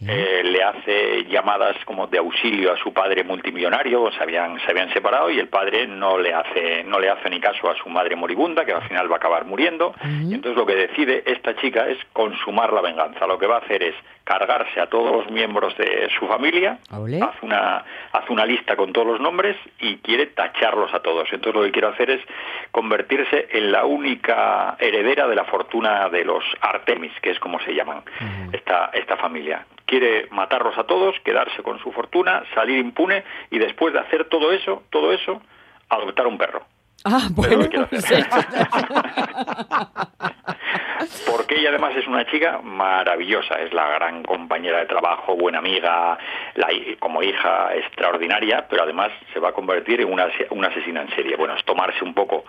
eh, 0.08 0.42
le 0.44 0.64
hace 0.64 1.26
llamadas 1.26 1.76
como 1.86 2.08
de 2.08 2.18
auxilio 2.18 2.74
a 2.74 2.78
su 2.78 2.92
padre 2.92 3.24
multimillonario, 3.24 4.12
se 4.12 4.24
habían, 4.24 4.60
se 4.60 4.72
habían 4.72 4.92
separado 4.92 5.30
y 5.30 5.40
el 5.40 5.48
padre 5.48 5.88
no 5.88 6.18
le 6.18 6.34
hace, 6.34 6.84
no 6.84 7.00
le 7.00 7.10
hace 7.10 7.30
ni 7.30 7.40
caso 7.40 7.70
a 7.70 7.76
su 7.76 7.90
madre 7.90 8.16
moribunda, 8.16 8.66
que 8.66 8.74
al 8.74 8.88
final 8.88 9.10
va 9.10 9.16
a 9.16 9.18
acabar 9.18 9.46
muriendo. 9.46 9.94
Y 10.04 10.34
entonces 10.34 10.58
lo 10.58 10.66
que 10.66 10.76
decide 10.76 11.24
esta 11.26 11.56
chica 11.58 11.88
es 11.88 11.98
consumar 12.14 12.74
la 12.74 12.82
venganza. 12.82 13.28
Lo 13.28 13.38
que 13.38 13.48
va 13.48 13.58
a 13.58 13.60
hacer 13.60 13.84
es 13.84 13.96
cargarse 14.26 14.82
a 14.82 14.88
todos 14.88 15.12
los 15.12 15.32
miembros 15.32 15.78
de 15.78 16.10
su 16.20 16.28
familia, 16.28 16.80
hace 16.90 17.46
una, 17.46 17.86
hace 18.12 18.34
una 18.34 18.46
lista 18.46 18.76
con 18.76 18.92
todos 18.92 19.08
los 19.08 19.22
nombres 19.22 19.56
y 19.80 19.98
quiere 19.98 20.26
tacharlos 20.26 20.94
a 20.94 21.00
todos. 21.00 21.30
Entonces 21.32 21.54
lo 21.54 21.64
que 21.64 21.72
quiere 21.72 21.88
hacer 21.88 22.10
es 22.10 22.22
convertirse 22.72 23.48
en 23.52 23.72
la 23.72 23.86
única 23.86 24.76
heredera 24.80 25.28
de 25.28 25.36
la 25.36 25.46
fortuna 25.46 26.10
de 26.10 26.26
los 26.26 26.44
Artemis, 26.60 27.14
que 27.22 27.30
es 27.30 27.40
como 27.40 27.60
se 27.60 27.74
llaman 27.74 28.02
esta, 28.52 28.90
esta 28.94 29.16
familia 29.16 29.66
quiere 29.86 30.28
matarlos 30.32 30.78
a 30.78 30.86
todos, 30.86 31.16
quedarse 31.24 31.62
con 31.62 31.80
su 31.80 31.92
fortuna, 31.92 32.44
salir 32.54 32.80
impune 32.80 33.24
y 33.52 33.60
después 33.60 33.94
de 33.94 34.00
hacer 34.00 34.26
todo 34.26 34.52
eso, 34.52 34.84
todo 34.90 35.14
eso, 35.14 35.42
adoptar 35.90 36.28
un 36.28 36.40
perro. 36.40 36.66
Ah, 37.04 37.28
bueno. 37.32 37.68
Porque 41.30 41.60
ella 41.60 41.70
además 41.70 41.96
es 41.96 42.08
una 42.08 42.26
chica 42.26 42.60
maravillosa, 42.64 43.56
es 43.62 43.72
la 43.74 43.88
gran 43.90 44.24
compañera 44.24 44.80
de 44.80 44.88
trabajo, 44.88 45.36
buena 45.36 45.60
amiga, 45.60 46.18
la, 46.56 46.68
como 47.00 47.22
hija 47.22 47.76
extraordinaria, 47.76 48.66
pero 48.70 48.84
además 48.84 49.12
se 49.34 49.40
va 49.40 49.50
a 49.50 49.54
convertir 49.54 50.02
en 50.02 50.12
una, 50.12 50.28
una 50.50 50.70
asesina 50.70 51.02
en 51.02 51.10
serie. 51.16 51.36
Bueno, 51.36 51.56
es 51.56 51.64
tomarse 51.66 52.04
un 52.04 52.14
poco 52.14 52.46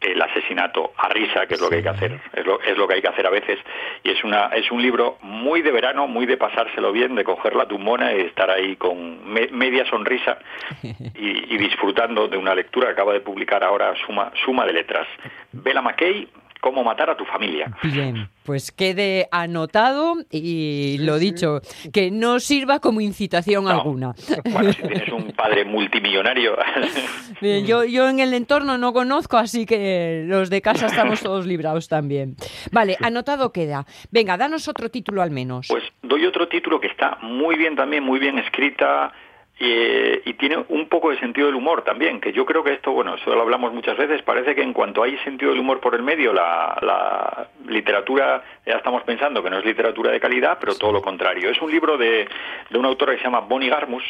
el 0.00 0.20
asesinato 0.22 0.92
a 0.96 1.08
risa, 1.08 1.46
que 1.46 1.54
es 1.54 1.60
lo 1.60 1.68
que 1.68 1.76
hay 1.76 1.82
que 1.82 1.88
hacer, 1.88 2.20
es 2.32 2.46
lo, 2.46 2.60
es 2.60 2.76
lo 2.76 2.86
que 2.86 2.94
hay 2.94 3.02
que 3.02 3.08
hacer 3.08 3.26
a 3.26 3.30
veces, 3.30 3.58
y 4.02 4.10
es 4.10 4.22
una 4.22 4.46
es 4.46 4.70
un 4.70 4.80
libro 4.80 5.18
muy 5.22 5.62
de 5.62 5.72
verano, 5.72 6.06
muy 6.06 6.26
de 6.26 6.36
pasárselo 6.36 6.92
bien, 6.92 7.14
de 7.14 7.24
coger 7.24 7.56
la 7.56 7.66
tumbona 7.66 8.12
y 8.12 8.20
estar 8.20 8.50
ahí 8.50 8.76
con 8.76 9.18
media 9.32 9.84
sonrisa 9.86 10.38
y, 10.82 11.54
y, 11.54 11.58
disfrutando 11.58 12.28
de 12.28 12.36
una 12.36 12.54
lectura 12.54 12.86
que 12.86 12.92
acaba 12.92 13.12
de 13.12 13.20
publicar 13.20 13.64
ahora 13.64 13.94
Suma, 14.06 14.30
Suma 14.44 14.64
de 14.64 14.72
Letras. 14.72 15.06
Bella 15.52 15.82
McKay, 15.82 16.28
cómo 16.60 16.84
matar 16.84 17.10
a 17.10 17.16
tu 17.16 17.24
familia. 17.24 17.72
Bien, 17.82 18.28
pues 18.44 18.72
quede 18.72 19.28
anotado 19.30 20.16
y 20.30 20.98
lo 21.00 21.18
dicho, 21.18 21.60
que 21.92 22.10
no 22.10 22.40
sirva 22.40 22.80
como 22.80 23.00
incitación 23.00 23.68
alguna. 23.68 24.14
Bueno, 24.50 24.72
si 24.72 24.82
tienes 24.82 25.08
un 25.12 25.32
padre 25.32 25.64
multimillonario. 25.64 26.56
Bien, 27.40 27.66
yo, 27.66 27.84
yo 27.84 28.08
en 28.08 28.20
el 28.20 28.34
entorno 28.34 28.78
no 28.78 28.92
conozco, 28.92 29.36
así 29.36 29.66
que 29.66 30.24
los 30.26 30.50
de 30.50 30.60
casa 30.62 30.86
estamos 30.86 31.20
todos 31.20 31.46
librados 31.46 31.88
también. 31.88 32.36
Vale, 32.72 32.96
anotado 33.00 33.52
queda. 33.52 33.86
Venga, 34.10 34.36
danos 34.36 34.68
otro 34.68 34.90
título 34.90 35.22
al 35.22 35.30
menos. 35.30 35.68
Pues 35.68 35.84
doy 36.02 36.26
otro 36.26 36.48
título 36.48 36.80
que 36.80 36.88
está 36.88 37.18
muy 37.22 37.56
bien 37.56 37.76
también, 37.76 38.02
muy 38.02 38.18
bien 38.18 38.38
escrita 38.38 39.12
y 39.60 40.34
tiene 40.34 40.64
un 40.68 40.88
poco 40.88 41.10
de 41.10 41.18
sentido 41.18 41.48
del 41.48 41.56
humor 41.56 41.82
también, 41.82 42.20
que 42.20 42.32
yo 42.32 42.46
creo 42.46 42.62
que 42.62 42.72
esto, 42.72 42.92
bueno, 42.92 43.16
eso 43.16 43.34
lo 43.34 43.42
hablamos 43.42 43.72
muchas 43.72 43.96
veces, 43.96 44.22
parece 44.22 44.54
que 44.54 44.62
en 44.62 44.72
cuanto 44.72 45.02
hay 45.02 45.18
sentido 45.18 45.50
del 45.50 45.60
humor 45.60 45.80
por 45.80 45.94
el 45.94 46.02
medio, 46.02 46.32
la, 46.32 46.78
la 46.80 47.48
literatura, 47.66 48.42
ya 48.64 48.74
estamos 48.74 49.02
pensando 49.02 49.42
que 49.42 49.50
no 49.50 49.58
es 49.58 49.64
literatura 49.64 50.12
de 50.12 50.20
calidad, 50.20 50.58
pero 50.60 50.76
todo 50.76 50.92
lo 50.92 51.02
contrario. 51.02 51.50
Es 51.50 51.60
un 51.60 51.70
libro 51.70 51.96
de, 51.96 52.28
de 52.70 52.78
una 52.78 52.88
autora 52.88 53.12
que 53.12 53.18
se 53.18 53.24
llama 53.24 53.40
Bonnie 53.40 53.68
Garmus, 53.68 54.04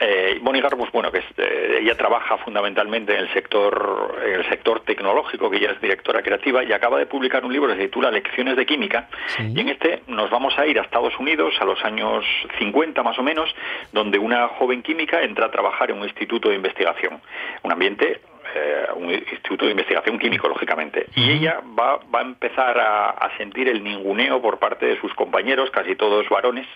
eh, 0.00 0.38
Bonnie 0.42 0.60
Garbus, 0.60 0.90
bueno, 0.90 1.12
que 1.12 1.18
eh, 1.18 1.78
ella 1.80 1.96
trabaja 1.96 2.36
fundamentalmente 2.38 3.14
en 3.14 3.20
el 3.20 3.32
sector 3.32 4.18
en 4.24 4.34
el 4.34 4.48
sector 4.48 4.80
tecnológico, 4.80 5.48
que 5.48 5.58
ella 5.58 5.70
es 5.70 5.80
directora 5.80 6.22
creativa 6.22 6.64
y 6.64 6.72
acaba 6.72 6.98
de 6.98 7.06
publicar 7.06 7.44
un 7.44 7.52
libro 7.52 7.68
que 7.68 7.76
se 7.76 7.86
titula 7.86 8.10
Lecciones 8.10 8.56
de 8.56 8.66
Química. 8.66 9.08
Y 9.38 9.60
en 9.60 9.68
este 9.68 10.02
nos 10.08 10.30
vamos 10.30 10.58
a 10.58 10.66
ir 10.66 10.80
a 10.80 10.82
Estados 10.82 11.16
Unidos 11.18 11.54
a 11.60 11.64
los 11.64 11.82
años 11.84 12.24
50 12.58 13.02
más 13.04 13.18
o 13.18 13.22
menos, 13.22 13.54
donde 13.92 14.18
una 14.18 14.48
joven 14.48 14.82
química 14.82 15.22
entra 15.22 15.46
a 15.46 15.50
trabajar 15.50 15.90
en 15.90 15.98
un 15.98 16.04
instituto 16.04 16.48
de 16.48 16.56
investigación, 16.56 17.20
un 17.62 17.72
ambiente 17.72 18.20
eh, 18.56 18.86
un 18.94 19.10
instituto 19.10 19.64
de 19.64 19.72
investigación 19.72 20.18
químico, 20.18 20.46
lógicamente. 20.46 21.06
Y 21.16 21.30
ella 21.30 21.60
va, 21.76 21.98
va 22.14 22.20
a 22.20 22.22
empezar 22.22 22.78
a, 22.78 23.10
a, 23.10 23.36
sentir 23.36 23.68
el 23.68 23.82
ninguneo 23.82 24.40
por 24.40 24.58
parte 24.58 24.86
de 24.86 25.00
sus 25.00 25.12
compañeros, 25.14 25.70
casi 25.70 25.96
todos 25.96 26.28
varones, 26.28 26.66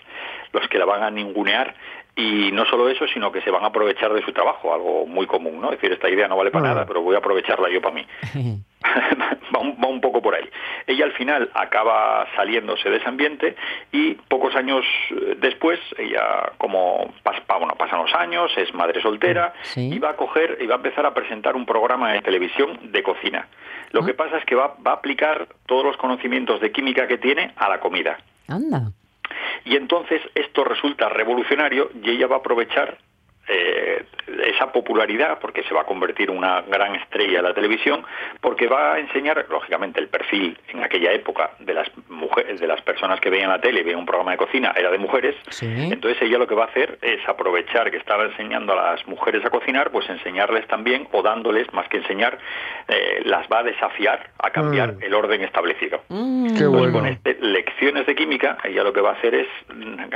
los 0.51 0.67
que 0.67 0.77
la 0.77 0.85
van 0.85 1.03
a 1.03 1.11
ningunear 1.11 1.75
y 2.19 2.51
no 2.51 2.65
solo 2.65 2.89
eso, 2.89 3.07
sino 3.07 3.31
que 3.31 3.41
se 3.41 3.49
van 3.49 3.63
a 3.63 3.67
aprovechar 3.67 4.13
de 4.13 4.21
su 4.21 4.33
trabajo, 4.33 4.73
algo 4.73 5.05
muy 5.05 5.25
común, 5.25 5.61
¿no? 5.61 5.71
Es 5.71 5.79
decir, 5.79 5.93
esta 5.93 6.09
idea 6.09 6.27
no 6.27 6.35
vale 6.35 6.51
para 6.51 6.67
nada, 6.67 6.85
pero 6.85 7.01
voy 7.01 7.15
a 7.15 7.19
aprovecharla 7.19 7.69
yo 7.69 7.81
para 7.81 7.95
mí. 7.95 8.05
va, 9.55 9.59
un, 9.59 9.77
va, 9.81 9.87
un, 9.87 10.01
poco 10.01 10.21
por 10.21 10.35
ahí. 10.35 10.43
Ella 10.85 11.05
al 11.05 11.13
final 11.13 11.49
acaba 11.53 12.27
saliéndose 12.35 12.89
de 12.89 12.97
ese 12.97 13.07
ambiente 13.07 13.55
y 13.93 14.15
pocos 14.15 14.53
años 14.55 14.85
eh, 15.11 15.37
después, 15.39 15.79
ella 15.97 16.51
como 16.57 17.13
pasa, 17.23 17.41
bueno, 17.57 17.75
pasan 17.77 18.01
los 18.01 18.13
años, 18.13 18.51
es 18.57 18.73
madre 18.73 19.01
soltera 19.01 19.53
¿Sí? 19.63 19.89
y 19.93 19.99
va 19.99 20.11
a 20.11 20.15
coger 20.15 20.57
y 20.59 20.67
va 20.67 20.75
a 20.75 20.77
empezar 20.77 21.05
a 21.05 21.13
presentar 21.13 21.55
un 21.55 21.65
programa 21.65 22.11
de 22.11 22.21
televisión 22.21 22.91
de 22.91 23.01
cocina. 23.01 23.47
Lo 23.91 24.01
¿Ah? 24.01 24.05
que 24.05 24.13
pasa 24.13 24.37
es 24.37 24.45
que 24.45 24.55
va, 24.55 24.75
va 24.85 24.91
a 24.91 24.95
aplicar 24.95 25.47
todos 25.65 25.85
los 25.85 25.95
conocimientos 25.97 26.59
de 26.59 26.71
química 26.71 27.07
que 27.07 27.17
tiene 27.17 27.53
a 27.55 27.69
la 27.69 27.79
comida. 27.79 28.17
Anda. 28.47 28.91
Y 29.65 29.75
entonces 29.75 30.21
esto 30.35 30.63
resulta 30.63 31.09
revolucionario 31.09 31.91
y 32.03 32.11
ella 32.11 32.27
va 32.27 32.37
a 32.37 32.39
aprovechar 32.39 32.97
eh, 33.49 34.03
esa 34.45 34.71
popularidad, 34.71 35.39
porque 35.39 35.63
se 35.63 35.73
va 35.73 35.81
a 35.81 35.85
convertir 35.85 36.29
en 36.29 36.37
una 36.37 36.61
gran 36.61 36.95
estrella 36.95 37.37
de 37.41 37.47
la 37.49 37.53
televisión, 37.53 38.03
porque 38.41 38.67
va 38.67 38.93
a 38.93 38.99
enseñar, 38.99 39.45
lógicamente, 39.49 39.99
el 39.99 40.07
perfil 40.07 40.57
en 40.69 40.83
aquella 40.83 41.11
época 41.13 41.51
de 41.59 41.73
las 41.73 41.89
mujeres, 42.09 42.59
de 42.59 42.67
las 42.67 42.81
personas 42.81 43.19
que 43.19 43.29
veían 43.29 43.49
la 43.49 43.59
tele 43.59 43.81
y 43.81 43.83
veían 43.83 43.99
un 43.99 44.05
programa 44.05 44.31
de 44.31 44.37
cocina, 44.37 44.73
era 44.77 44.91
de 44.91 44.97
mujeres. 44.99 45.35
Sí. 45.49 45.65
Entonces 45.91 46.21
ella 46.21 46.37
lo 46.37 46.47
que 46.47 46.55
va 46.55 46.65
a 46.65 46.67
hacer 46.67 46.99
es 47.01 47.27
aprovechar 47.27 47.89
que 47.91 47.97
estaba 47.97 48.25
enseñando 48.25 48.73
a 48.73 48.91
las 48.93 49.07
mujeres 49.07 49.43
a 49.45 49.49
cocinar, 49.49 49.89
pues 49.91 50.07
enseñarles 50.09 50.67
también, 50.67 51.07
o 51.11 51.21
dándoles, 51.23 51.71
más 51.73 51.87
que 51.89 51.97
enseñar, 51.97 52.37
eh, 52.87 53.21
las 53.25 53.47
va 53.47 53.59
a 53.59 53.63
desafiar 53.63 54.29
a 54.39 54.51
cambiar 54.51 54.93
Mm. 54.93 55.03
el 55.03 55.13
orden 55.13 55.41
establecido. 55.43 56.01
Mm. 56.09 56.47
Qué 56.57 56.65
Pues 56.65 56.69
bueno. 56.69 56.93
con 56.93 57.07
este, 57.07 57.37
lecciones 57.41 58.05
de 58.05 58.15
química, 58.15 58.57
ella 58.63 58.83
lo 58.83 58.93
que 58.93 59.01
va 59.01 59.11
a 59.11 59.13
hacer 59.13 59.33
es 59.35 59.47
mm, 59.73 60.09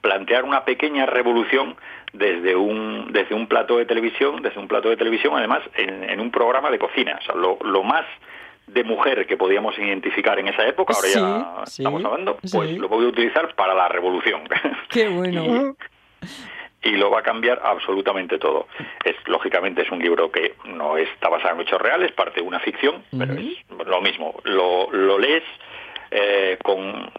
plantear 0.00 0.44
una 0.44 0.64
pequeña 0.64 1.06
revolución 1.06 1.76
desde 2.12 2.56
un 2.56 3.12
desde 3.12 3.34
un 3.34 3.46
plato 3.46 3.76
de 3.78 3.84
televisión, 3.86 4.42
desde 4.42 4.58
un 4.60 4.68
plato 4.68 4.88
de 4.88 4.96
televisión, 4.96 5.34
además 5.36 5.60
en, 5.74 6.08
en 6.08 6.20
un 6.20 6.30
programa 6.30 6.70
de 6.70 6.78
cocina, 6.78 7.18
o 7.20 7.24
sea, 7.24 7.34
lo, 7.34 7.58
lo 7.62 7.82
más 7.82 8.04
de 8.66 8.84
mujer 8.84 9.26
que 9.26 9.36
podíamos 9.36 9.78
identificar 9.78 10.38
en 10.38 10.48
esa 10.48 10.66
época, 10.66 10.94
ahora 10.94 11.08
Sí, 11.08 11.18
ya 11.18 11.66
sí, 11.66 11.82
estamos 11.82 12.04
hablando, 12.04 12.36
pues 12.36 12.70
sí. 12.70 12.76
lo 12.78 12.88
voy 12.88 13.04
a 13.06 13.08
utilizar 13.08 13.54
para 13.54 13.74
la 13.74 13.88
revolución. 13.88 14.42
Qué 14.90 15.08
bueno. 15.08 15.74
y 16.82 16.90
lo 16.92 17.10
va 17.10 17.20
a 17.20 17.22
cambiar 17.22 17.60
absolutamente 17.64 18.38
todo. 18.38 18.68
Es 19.04 19.16
lógicamente 19.26 19.82
es 19.82 19.90
un 19.90 19.98
libro 20.00 20.30
que 20.30 20.54
no 20.64 20.96
está 20.96 21.28
basado 21.28 21.54
en 21.56 21.62
hechos 21.62 21.80
reales, 21.80 22.12
parte 22.12 22.40
de 22.40 22.46
una 22.46 22.60
ficción, 22.60 23.02
pero 23.16 23.34
es 23.34 23.56
lo 23.86 24.00
mismo. 24.00 24.34
Lo, 24.44 24.90
lo 24.92 25.18
lees 25.18 25.44
eh, 26.10 26.58
con 26.62 27.10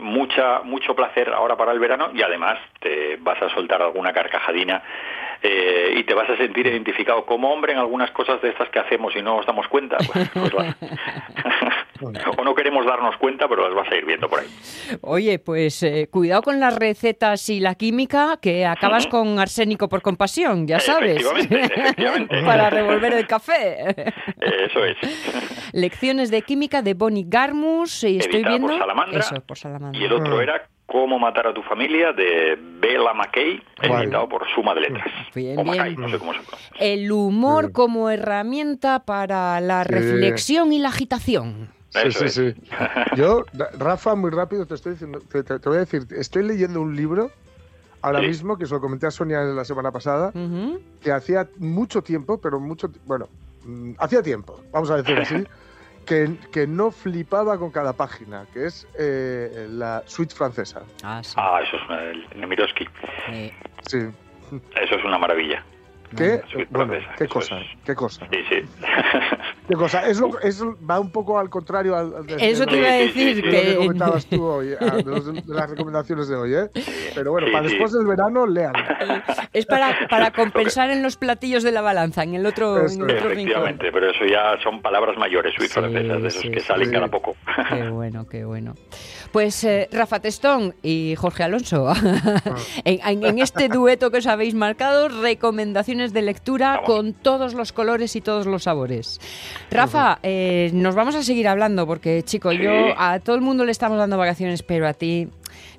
mucha 0.00 0.60
mucho 0.62 0.94
placer 0.94 1.32
ahora 1.32 1.56
para 1.56 1.72
el 1.72 1.78
verano 1.78 2.10
y 2.14 2.22
además 2.22 2.58
te 2.80 3.16
vas 3.16 3.40
a 3.42 3.50
soltar 3.50 3.82
alguna 3.82 4.12
carcajadina 4.12 4.82
eh, 5.42 5.94
y 5.96 6.04
te 6.04 6.14
vas 6.14 6.28
a 6.28 6.36
sentir 6.36 6.66
identificado 6.66 7.24
como 7.24 7.52
hombre 7.52 7.72
en 7.72 7.78
algunas 7.78 8.10
cosas 8.10 8.42
de 8.42 8.50
estas 8.50 8.68
que 8.68 8.78
hacemos 8.78 9.14
y 9.16 9.22
no 9.22 9.36
nos 9.36 9.46
damos 9.46 9.68
cuenta. 9.68 9.96
Pues, 9.96 10.28
pues. 10.30 10.74
o 12.02 12.44
no 12.44 12.54
queremos 12.54 12.84
darnos 12.86 13.16
cuenta, 13.18 13.48
pero 13.48 13.66
las 13.68 13.74
vas 13.74 13.90
a 13.92 13.96
ir 13.96 14.04
viendo 14.04 14.28
por 14.28 14.40
ahí. 14.40 14.46
Oye, 15.02 15.38
pues 15.38 15.82
eh, 15.82 16.08
cuidado 16.10 16.42
con 16.42 16.60
las 16.60 16.74
recetas 16.76 17.48
y 17.48 17.60
la 17.60 17.74
química, 17.74 18.38
que 18.40 18.66
acabas 18.66 19.06
con 19.06 19.38
arsénico 19.38 19.88
por 19.88 20.02
compasión, 20.02 20.66
ya 20.66 20.80
sabes. 20.80 21.20
Efectivamente, 21.20 21.74
efectivamente. 21.74 22.42
Para 22.46 22.70
revolver 22.70 23.12
el 23.14 23.26
café. 23.26 23.94
Eso 24.40 24.84
es. 24.84 24.96
Lecciones 25.72 26.30
de 26.30 26.42
química 26.42 26.82
de 26.82 26.94
Bonnie 26.94 27.24
Garmus. 27.28 28.04
Y 28.04 28.18
estoy 28.18 28.42
por 28.42 28.50
viendo. 28.50 28.78
Salamandra. 28.78 29.20
Eso, 29.20 29.40
por 29.46 29.56
Salamandra. 29.58 30.00
Y 30.00 30.04
el 30.04 30.12
otro 30.12 30.38
Ah. 30.38 30.42
era 30.42 30.62
Cómo 30.86 31.20
matar 31.20 31.46
a 31.46 31.54
tu 31.54 31.62
familia 31.62 32.12
de 32.12 32.58
Bella 32.60 33.14
McKay, 33.14 33.62
editado 33.80 34.28
por 34.28 34.44
Suma 34.52 34.74
de 34.74 34.80
Letras. 34.80 35.06
Bien, 35.32 35.56
o 35.56 35.62
bien. 35.62 35.76
Mackay, 35.76 35.94
no 35.96 36.08
sé 36.08 36.18
cómo 36.18 36.32
se 36.32 36.40
pronuncia. 36.40 36.76
El 36.80 37.12
humor 37.12 37.70
como 37.70 38.10
herramienta 38.10 39.04
para 39.04 39.60
la 39.60 39.84
Sí. 39.84 39.92
reflexión 39.92 40.72
y 40.72 40.80
la 40.80 40.88
agitación. 40.88 41.68
Sí, 41.90 41.98
Eso 42.04 42.18
sí, 42.20 42.24
es. 42.26 42.34
sí. 42.34 42.54
Yo, 43.16 43.44
Ra- 43.52 43.70
Rafa, 43.78 44.14
muy 44.14 44.30
rápido 44.30 44.64
te 44.66 44.74
estoy 44.74 44.92
diciendo, 44.92 45.20
te, 45.20 45.42
te- 45.42 45.58
te 45.58 45.68
voy 45.68 45.76
a 45.76 45.80
decir, 45.80 46.06
estoy 46.16 46.44
leyendo 46.44 46.80
un 46.80 46.94
libro 46.96 47.30
ahora 48.02 48.20
Sí. 48.20 48.26
mismo, 48.28 48.56
que 48.56 48.66
se 48.66 48.74
lo 48.74 48.80
comenté 48.80 49.06
a 49.06 49.10
Sonia 49.10 49.40
la 49.40 49.64
semana 49.64 49.90
pasada, 49.92 50.32
que 51.02 51.12
hacía 51.12 51.48
mucho 51.58 52.02
tiempo, 52.02 52.38
pero 52.40 52.58
mucho, 52.60 52.90
bueno, 53.04 53.28
mm, 53.64 53.92
hacía 53.98 54.22
tiempo, 54.22 54.60
vamos 54.72 54.90
a 54.90 54.96
decir 54.96 55.18
así, 55.18 55.44
que, 56.06 56.36
que 56.52 56.66
no 56.66 56.90
flipaba 56.92 57.58
con 57.58 57.70
cada 57.70 57.92
página, 57.92 58.46
que 58.54 58.66
es 58.66 58.86
eh, 58.98 59.66
la 59.70 60.02
suite 60.06 60.34
francesa. 60.34 60.82
Ah, 61.02 61.20
sí. 61.22 61.34
Ah, 61.36 61.60
eso 61.62 61.76
es 61.76 61.82
una, 61.88 62.02
el 62.04 62.40
Nemirovsky. 62.40 62.88
Eh, 63.28 63.52
Sí. 63.88 63.98
Eso 64.82 64.94
es 64.96 65.04
una 65.04 65.18
maravilla. 65.18 65.64
¿Qué? 66.16 66.40
Bueno, 66.70 66.94
qué 67.16 67.28
cosa, 67.28 67.58
es. 67.60 67.66
qué 67.84 67.94
cosa. 67.94 68.26
Sí, 68.32 68.38
sí. 68.48 68.56
¿Qué 69.68 69.74
cosa? 69.76 70.06
Eso, 70.08 70.28
eso 70.42 70.76
va 70.88 70.98
un 70.98 71.10
poco 71.12 71.38
al 71.38 71.48
contrario 71.48 71.96
al, 71.96 72.12
al 72.16 72.26
de- 72.26 72.50
Eso 72.50 72.66
te 72.66 72.72
lo- 72.72 72.78
iba 72.78 72.88
a 72.88 72.98
Sí, 72.98 73.10
sí, 73.12 73.24
decir 73.24 73.36
sí, 73.36 73.42
de 73.42 73.46
lo 73.46 73.50
que 73.52 73.66
que. 73.70 73.76
comentabas 73.76 74.26
tú 74.26 74.44
hoy, 74.44 74.74
ah, 74.80 74.96
de, 74.96 75.04
los- 75.04 75.32
de 75.46 75.54
las 75.54 75.70
recomendaciones 75.70 76.28
de 76.28 76.34
hoy, 76.36 76.54
¿eh? 76.54 76.70
Pero 77.14 77.30
bueno, 77.30 77.46
Sí, 77.46 77.52
para 77.52 77.64
sí. 77.68 77.74
después 77.74 77.92
del 77.92 78.06
verano, 78.06 78.46
lean. 78.46 78.72
Es 79.52 79.66
para, 79.66 79.96
para 80.08 80.32
compensar 80.32 80.90
en 80.90 81.02
los 81.02 81.16
platillos 81.16 81.62
de 81.62 81.70
la 81.70 81.80
balanza, 81.82 82.24
en 82.24 82.34
el 82.34 82.46
otro, 82.46 82.84
Eso 82.86 82.94
en 83.04 83.10
el 83.10 83.16
otro 83.16 83.28
rincón. 83.28 83.38
Efectivamente, 83.38 83.90
pero 83.92 84.10
eso 84.10 84.24
ya 84.24 84.60
son 84.62 84.82
palabras 84.82 85.16
mayores, 85.16 85.54
Sí, 85.58 85.68
francesas, 85.68 86.22
de 86.22 86.28
esos 86.28 86.42
sí, 86.42 86.50
que 86.50 86.60
sí. 86.60 86.66
salen 86.66 86.86
Sí. 86.88 86.92
cada 86.94 87.06
poco. 87.08 87.36
Qué 87.72 87.88
bueno, 87.90 88.26
qué 88.28 88.44
bueno. 88.44 88.74
Pues 89.32 89.62
eh, 89.62 89.88
Rafa 89.92 90.18
Testón 90.18 90.74
y 90.82 91.14
Jorge 91.16 91.44
Alonso, 91.44 91.92
en, 92.84 92.98
en- 93.06 93.24
en 93.24 93.38
este 93.38 93.68
dueto 93.68 94.10
que 94.10 94.18
os 94.18 94.26
habéis 94.26 94.54
marcado, 94.54 95.08
recomendaciones 95.08 95.99
de 96.12 96.22
lectura 96.22 96.80
con 96.84 97.12
todos 97.12 97.54
los 97.54 97.72
colores 97.72 98.16
y 98.16 98.20
todos 98.20 98.46
los 98.46 98.62
sabores. 98.64 99.20
Rafa, 99.70 100.18
eh, 100.22 100.70
nos 100.72 100.94
vamos 100.94 101.14
a 101.14 101.22
seguir 101.22 101.46
hablando 101.48 101.86
porque, 101.86 102.22
chico, 102.22 102.50
Sí. 102.50 102.58
yo 102.58 102.70
a 102.98 103.20
todo 103.20 103.36
el 103.36 103.42
mundo 103.42 103.64
le 103.64 103.72
estamos 103.72 103.98
dando 103.98 104.16
vacaciones, 104.18 104.62
pero 104.62 104.88
a 104.88 104.94
ti 104.94 105.28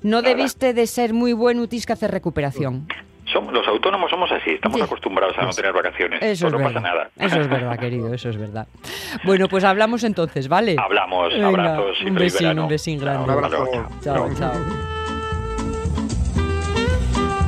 no 0.02 0.22
Nada. 0.22 0.28
debiste 0.34 0.72
de 0.72 0.86
ser 0.86 1.12
muy 1.12 1.32
buen 1.32 1.58
utis 1.58 1.84
que 1.86 1.92
hacer 1.92 2.10
recuperación. 2.10 2.86
Somos, 3.32 3.52
los 3.54 3.66
autónomos 3.66 4.10
somos 4.10 4.30
así, 4.30 4.50
estamos 4.50 4.78
Sí. 4.78 4.84
acostumbrados 4.84 5.36
a 5.38 5.42
no 5.44 5.52
tener 5.52 5.72
vacaciones. 5.72 6.20
Eso 6.22 6.46
es 6.48 6.52
no 6.52 6.58
verdad. 6.58 6.74
pasa 6.74 6.86
nada. 6.86 7.10
Eso 7.18 7.40
es 7.40 7.48
verdad, 7.48 7.78
querido, 7.78 8.12
eso 8.12 8.28
es 8.28 8.36
verdad. 8.36 8.66
Bueno, 9.24 9.48
pues 9.48 9.64
hablamos 9.64 10.04
entonces, 10.04 10.48
¿vale? 10.48 10.76
Hablamos, 10.78 11.32
Venga, 11.32 11.48
abrazos 11.48 12.00
un 12.02 12.14
besín, 12.14 12.38
verano. 12.40 12.62
un 12.64 12.68
besín 12.68 12.98
Chao, 13.00 13.06
grande. 13.06 13.24
Un 13.32 13.44
hasta 13.44 13.56
abrazo. 13.56 13.72
luego. 13.72 13.88
Chao, 14.02 14.34
chao. 14.34 15.01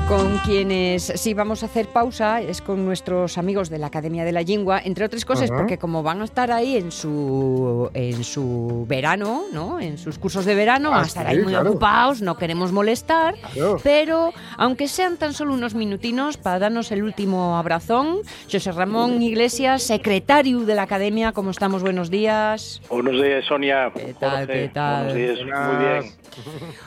Con 0.09 0.36
quienes 0.44 1.02
sí 1.16 1.32
vamos 1.32 1.62
a 1.62 1.66
hacer 1.66 1.86
pausa 1.88 2.42
es 2.42 2.61
con 2.61 2.84
nuestros 2.84 3.38
amigos 3.38 3.70
de 3.70 3.78
la 3.78 3.86
Academia 3.86 4.22
de 4.24 4.32
la 4.32 4.42
Lengua, 4.42 4.78
entre 4.84 5.07
otras 5.07 5.24
cosas 5.24 5.50
Ajá. 5.50 5.59
porque 5.61 5.78
como 5.78 6.02
van 6.02 6.20
a 6.20 6.24
estar 6.24 6.52
ahí 6.52 6.76
en 6.76 6.92
su 6.92 7.88
en 7.94 8.22
su 8.22 8.84
verano, 8.86 9.44
¿no? 9.55 9.80
En 9.80 9.96
sus 9.96 10.18
cursos 10.18 10.44
de 10.44 10.55
verano, 10.55 10.90
van 10.90 10.98
a 11.00 11.02
Ah, 11.05 11.07
estar 11.07 11.24
sí, 11.26 11.32
ahí 11.32 11.38
muy 11.42 11.52
claro. 11.55 11.70
ocupados, 11.70 12.20
no 12.20 12.36
queremos 12.36 12.70
molestar, 12.70 13.34
Claro. 13.55 13.78
pero 13.82 14.32
aunque 14.59 14.88
sean 14.88 15.16
tan 15.16 15.32
solo 15.32 15.55
unos 15.55 15.74
minutinos 15.74 16.36
para 16.36 16.59
darnos 16.59 16.92
el 16.92 17.02
último 17.02 17.57
abrazón, 17.57 18.18
José 18.52 18.72
Ramón 18.72 19.22
Iglesias, 19.22 19.82
secretario 19.84 20.61
de 20.61 20.74
la 20.74 20.82
Academia, 20.82 21.32
¿cómo 21.32 21.50
estamos? 21.50 21.82
Buenos 21.82 22.11
días. 22.11 22.82
Buenos 22.90 23.14
días, 23.22 23.42
Sonia. 23.46 23.90
¿Qué 23.94 24.14
tal, 24.20 24.30
Jorge, 24.46 24.52
qué 24.52 24.68
tal? 24.68 25.07
Buenos 25.07 25.14
días, 25.16 25.38
muy 25.66 25.76
bien. 25.86 26.12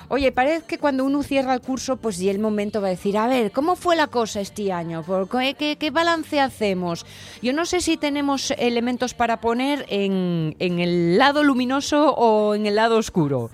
Oye, 0.10 0.32
parece 0.34 0.66
que 0.68 0.78
cuando 0.78 1.04
uno 1.06 1.24
cierra 1.24 1.54
el 1.54 1.62
curso, 1.62 1.96
pues 1.98 2.20
y 2.22 2.30
el 2.30 2.38
momento 2.38 2.80
va 2.82 2.88
a 2.88 2.92
decir, 2.92 3.07
a 3.16 3.28
ver, 3.28 3.52
¿cómo 3.52 3.76
fue 3.76 3.96
la 3.96 4.08
cosa 4.08 4.42
este 4.42 4.74
año? 4.74 5.04
¿Por 5.04 5.30
qué, 5.30 5.54
qué- 5.58 5.78
qué 5.80 5.92
balance 5.92 6.40
hacemos? 6.42 7.06
Yo 7.42 7.54
no 7.54 7.66
sé 7.66 7.80
si 7.80 7.96
tenemos 7.96 8.52
elementos 8.58 9.14
para 9.14 9.40
poner 9.40 9.86
en, 9.88 10.56
en 10.60 10.80
el 10.80 11.18
lado 11.18 11.44
luminoso 11.44 12.14
o 12.16 12.56
en 12.56 12.66
el 12.66 12.76
lado 12.76 12.98
oscuro. 12.98 13.50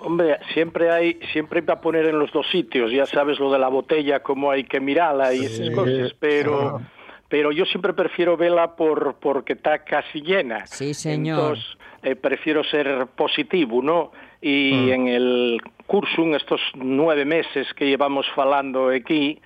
Hombre, 0.00 0.38
siempre 0.54 0.92
hay, 0.92 1.18
siempre 1.32 1.58
hay 1.60 1.66
para 1.66 1.80
poner 1.80 2.06
en 2.06 2.18
los 2.20 2.30
dos 2.30 2.46
sitios. 2.52 2.92
Ya 2.92 3.04
sabes 3.06 3.40
lo 3.40 3.50
de 3.50 3.58
la 3.58 3.68
botella, 3.68 4.20
cómo 4.20 4.50
hay 4.52 4.62
que 4.64 4.78
mirarla 4.78 5.34
y 5.34 5.44
esas 5.44 5.70
cosas. 5.70 6.12
Pero, 6.20 6.80
pero 7.28 7.50
yo 7.50 7.64
siempre 7.64 7.92
prefiero 7.94 8.36
verla 8.36 8.76
por 8.76 9.16
porque 9.20 9.54
está 9.54 9.80
casi 9.84 10.20
llena. 10.20 10.66
Sí, 10.68 10.94
señor. 10.94 11.40
Entonces, 11.40 11.64
eh, 12.04 12.14
prefiero 12.14 12.62
ser 12.62 13.08
positivo, 13.16 13.82
¿no? 13.82 14.12
Y 14.40 14.90
en 14.90 15.08
el 15.08 15.60
curso, 15.88 16.22
en 16.22 16.34
estos 16.34 16.60
nueve 16.74 17.24
meses 17.24 17.66
que 17.74 17.86
llevamos 17.86 18.26
falando 18.36 18.90
aquí, 18.90 19.40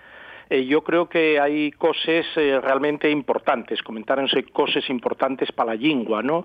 eh, 0.51 0.67
yo 0.67 0.83
creo 0.83 1.09
que 1.09 1.39
hay 1.41 1.71
cosas 1.71 2.27
eh, 2.37 2.61
realmente 2.61 3.09
importantes, 3.09 3.81
comentáronse 3.81 4.43
cosas 4.47 4.91
importantes 4.91 5.53
para 5.53 5.75
la 5.75 5.81
lengua, 5.81 6.21
¿no? 6.21 6.45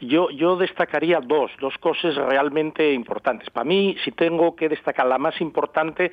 Yo, 0.00 0.30
yo 0.30 0.56
destacaría 0.56 1.20
dos, 1.20 1.52
dos 1.60 1.78
cosas 1.78 2.16
realmente 2.16 2.92
importantes. 2.92 3.48
Para 3.50 3.64
mí, 3.64 3.96
si 4.04 4.10
tengo 4.10 4.56
que 4.56 4.68
destacar 4.68 5.06
la 5.06 5.16
más 5.16 5.40
importante, 5.40 6.10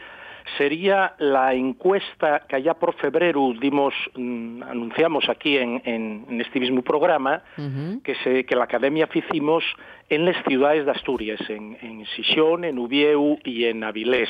sería 0.58 1.16
la 1.20 1.54
encuesta 1.54 2.44
que 2.48 2.56
allá 2.56 2.74
por 2.74 2.94
febrero 2.96 3.54
dimos, 3.60 3.94
mm, 4.16 4.64
anunciamos 4.64 5.30
aquí 5.30 5.58
en, 5.58 5.82
en, 5.86 6.42
este 6.42 6.60
mismo 6.60 6.82
programa, 6.82 7.44
que, 8.04 8.16
se, 8.24 8.46
que 8.46 8.56
la 8.56 8.66
Academia 8.66 9.10
hicimos 9.14 9.64
en 10.10 10.26
las 10.26 10.44
ciudades 10.46 10.86
de 10.86 10.92
Asturias, 10.92 11.40
en, 11.50 11.78
en 11.82 12.06
Sisión, 12.16 12.64
en 12.66 12.78
Ubieu 12.80 13.40
y 13.44 13.66
en 13.66 13.84
Avilés 13.84 14.30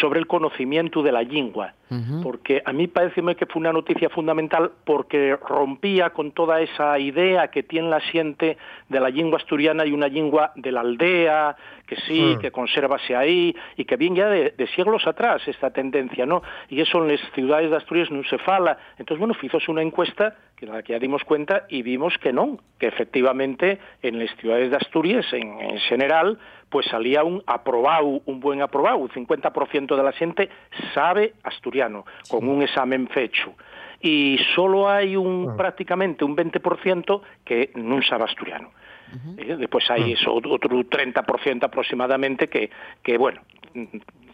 sobre 0.00 0.18
el 0.18 0.26
conocimiento 0.26 1.02
de 1.02 1.12
la 1.12 1.22
lengua, 1.22 1.74
porque 2.22 2.62
a 2.64 2.72
mí 2.72 2.88
parece 2.88 3.22
que 3.36 3.46
fue 3.46 3.60
una 3.60 3.72
noticia 3.72 4.08
fundamental 4.10 4.72
porque 4.84 5.36
rompía 5.36 6.10
con 6.10 6.32
toda 6.32 6.60
esa 6.60 6.98
idea 6.98 7.48
que 7.48 7.62
tiene 7.62 7.88
la 7.88 8.00
siente 8.00 8.56
de 8.88 9.00
la 9.00 9.08
lengua 9.08 9.38
asturiana 9.38 9.86
y 9.86 9.92
una 9.92 10.08
lengua 10.08 10.50
de 10.56 10.72
la 10.72 10.80
aldea, 10.80 11.56
que 11.86 11.96
sí, 11.96 12.34
hmm. 12.34 12.40
que 12.40 12.50
conservase 12.50 13.14
ahí, 13.14 13.54
y 13.76 13.84
que 13.84 13.96
viene 13.96 14.16
ya 14.16 14.28
de, 14.28 14.66
siglos 14.74 15.06
atrás 15.06 15.46
esta 15.46 15.70
tendencia, 15.70 16.26
¿no? 16.26 16.42
Y 16.68 16.80
eso 16.80 16.98
en 16.98 17.12
las 17.12 17.20
ciudades 17.32 17.70
de 17.70 17.76
Asturias 17.76 18.10
no 18.10 18.24
se 18.24 18.38
fala. 18.38 18.78
Entonces, 18.98 19.18
bueno, 19.18 19.34
hizose 19.40 19.70
una 19.70 19.82
encuesta 19.82 20.34
que 20.56 20.66
la 20.66 20.82
que 20.82 20.94
ya 20.94 20.98
dimos 20.98 21.22
cuenta 21.22 21.66
y 21.68 21.82
vimos 21.82 22.16
que 22.18 22.32
no, 22.32 22.58
que 22.78 22.86
efectivamente 22.88 23.78
en 24.02 24.18
las 24.18 24.34
ciudades 24.36 24.70
de 24.70 24.76
Asturias, 24.76 25.26
en, 25.32 25.60
en 25.60 25.78
general, 25.80 26.38
pues 26.68 26.86
salía 26.86 27.24
un 27.24 27.42
aprobado, 27.46 28.20
un 28.24 28.40
buen 28.40 28.62
aprobado, 28.62 28.98
un 28.98 29.08
50% 29.08 29.96
de 29.96 30.02
la 30.02 30.12
gente 30.12 30.48
sabe 30.94 31.34
asturiano, 31.42 32.04
con 32.28 32.48
un 32.48 32.62
examen 32.62 33.08
fecho. 33.08 33.54
Y 34.00 34.38
solo 34.54 34.88
hay 34.88 35.16
un 35.16 35.50
ah. 35.50 35.56
prácticamente 35.56 36.24
un 36.24 36.36
20% 36.36 37.20
que 37.44 37.70
no 37.74 38.02
sabe 38.02 38.24
asturiano. 38.24 38.70
Eh, 39.38 39.56
después 39.58 39.90
hay 39.90 40.12
ah. 40.12 40.14
eso, 40.14 40.34
otro 40.34 40.58
30% 40.58 41.64
aproximadamente 41.64 42.48
que, 42.48 42.70
que, 43.02 43.18
bueno, 43.18 43.40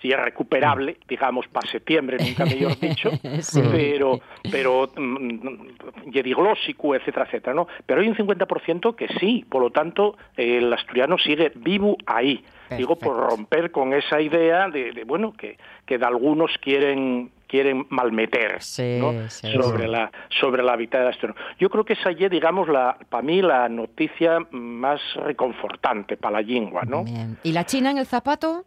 si 0.02 0.10
es 0.10 0.18
recuperable, 0.18 0.92
mm. 0.92 1.08
digamos, 1.08 1.46
para 1.48 1.70
septiembre, 1.70 2.18
nunca 2.20 2.44
mejor 2.44 2.78
dicho, 2.78 3.10
pero, 3.72 4.20
pero 4.50 4.90
mm, 4.96 6.10
diglósico, 6.10 6.94
etcétera, 6.94 7.26
etcétera, 7.26 7.54
¿no? 7.54 7.68
Pero 7.86 8.00
hay 8.00 8.08
un 8.08 8.16
50% 8.16 8.96
que 8.96 9.08
sí, 9.20 9.46
por 9.48 9.62
lo 9.62 9.70
tanto, 9.70 10.16
el 10.36 10.72
asturiano 10.72 11.16
sigue 11.18 11.52
vivo 11.54 11.96
ahí. 12.06 12.44
Digo, 12.76 12.96
por 12.96 13.14
romper 13.28 13.70
con 13.70 13.92
esa 13.92 14.18
idea 14.18 14.66
de, 14.70 15.04
bueno, 15.06 15.34
que, 15.34 15.58
que 15.84 15.98
de 15.98 16.06
algunos 16.06 16.56
quieren 16.56 17.30
quieren 17.52 17.86
malmeter 17.90 18.62
sobre 18.62 19.86
la 19.86 20.10
sobre 20.40 20.62
la 20.62 20.74
vida 20.74 21.00
de. 21.04 21.34
Yo 21.58 21.68
creo 21.68 21.84
que 21.84 21.92
es, 21.92 22.30
digamos, 22.30 22.66
la, 22.66 22.96
para 23.10 23.22
mí 23.22 23.42
la 23.42 23.68
noticia 23.68 24.38
más 24.50 25.00
reconfortante 25.16 26.16
para 26.16 26.40
la 26.40 26.42
lengua, 26.42 26.82
¿no? 26.86 27.04
¿Y 27.42 27.52
la 27.52 27.66
China 27.66 27.90
en 27.90 27.98
el 27.98 28.06
zapato? 28.06 28.64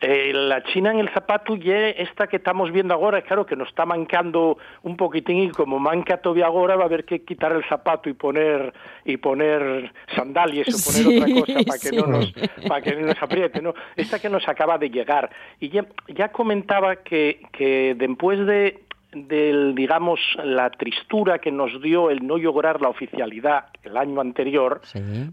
Eh, 0.00 0.32
la 0.34 0.64
China 0.64 0.90
en 0.90 0.98
el 0.98 1.08
zapato 1.10 1.54
y 1.54 1.70
esta 1.70 2.26
que 2.26 2.38
estamos 2.38 2.72
viendo 2.72 2.92
ahora, 2.92 3.22
claro 3.22 3.46
que 3.46 3.54
nos 3.54 3.68
está 3.68 3.86
mancando 3.86 4.58
un 4.82 4.96
poquitín 4.96 5.38
y 5.38 5.50
como 5.50 5.78
manca 5.78 6.16
todavía 6.16 6.46
ahora 6.46 6.74
va 6.74 6.82
a 6.82 6.86
haber 6.86 7.04
que 7.04 7.22
quitar 7.22 7.52
el 7.52 7.64
zapato 7.68 8.08
y 8.10 8.14
poner 8.14 8.74
y 9.04 9.16
poner 9.18 9.92
sandalias 10.16 10.66
o 10.68 11.06
poner 11.06 11.22
otra 11.22 11.34
cosa 11.40 11.64
para 11.64 11.78
que 11.78 11.92
no 11.92 12.06
nos 12.08 12.32
para 12.68 12.82
que 12.82 12.96
no 12.96 13.06
nos 13.06 13.22
apriete, 13.22 13.62
¿no? 13.62 13.74
Esta 13.94 14.18
que 14.18 14.28
nos 14.28 14.48
acaba 14.48 14.76
de 14.76 14.90
llegar. 14.90 15.30
Y 15.60 15.68
ya, 15.68 15.86
ya 16.08 16.32
comentaba 16.32 16.96
que 16.96 17.42
que 17.52 17.94
después 17.96 18.44
de 18.44 18.82
del, 19.12 19.74
digamos, 19.74 20.20
la 20.42 20.70
tristura 20.70 21.38
que 21.38 21.52
nos 21.52 21.80
dio 21.82 22.10
el 22.10 22.26
no 22.26 22.38
lograr 22.38 22.80
la 22.80 22.88
oficialidad 22.88 23.66
el 23.82 23.96
año 23.96 24.20
anterior, 24.20 24.80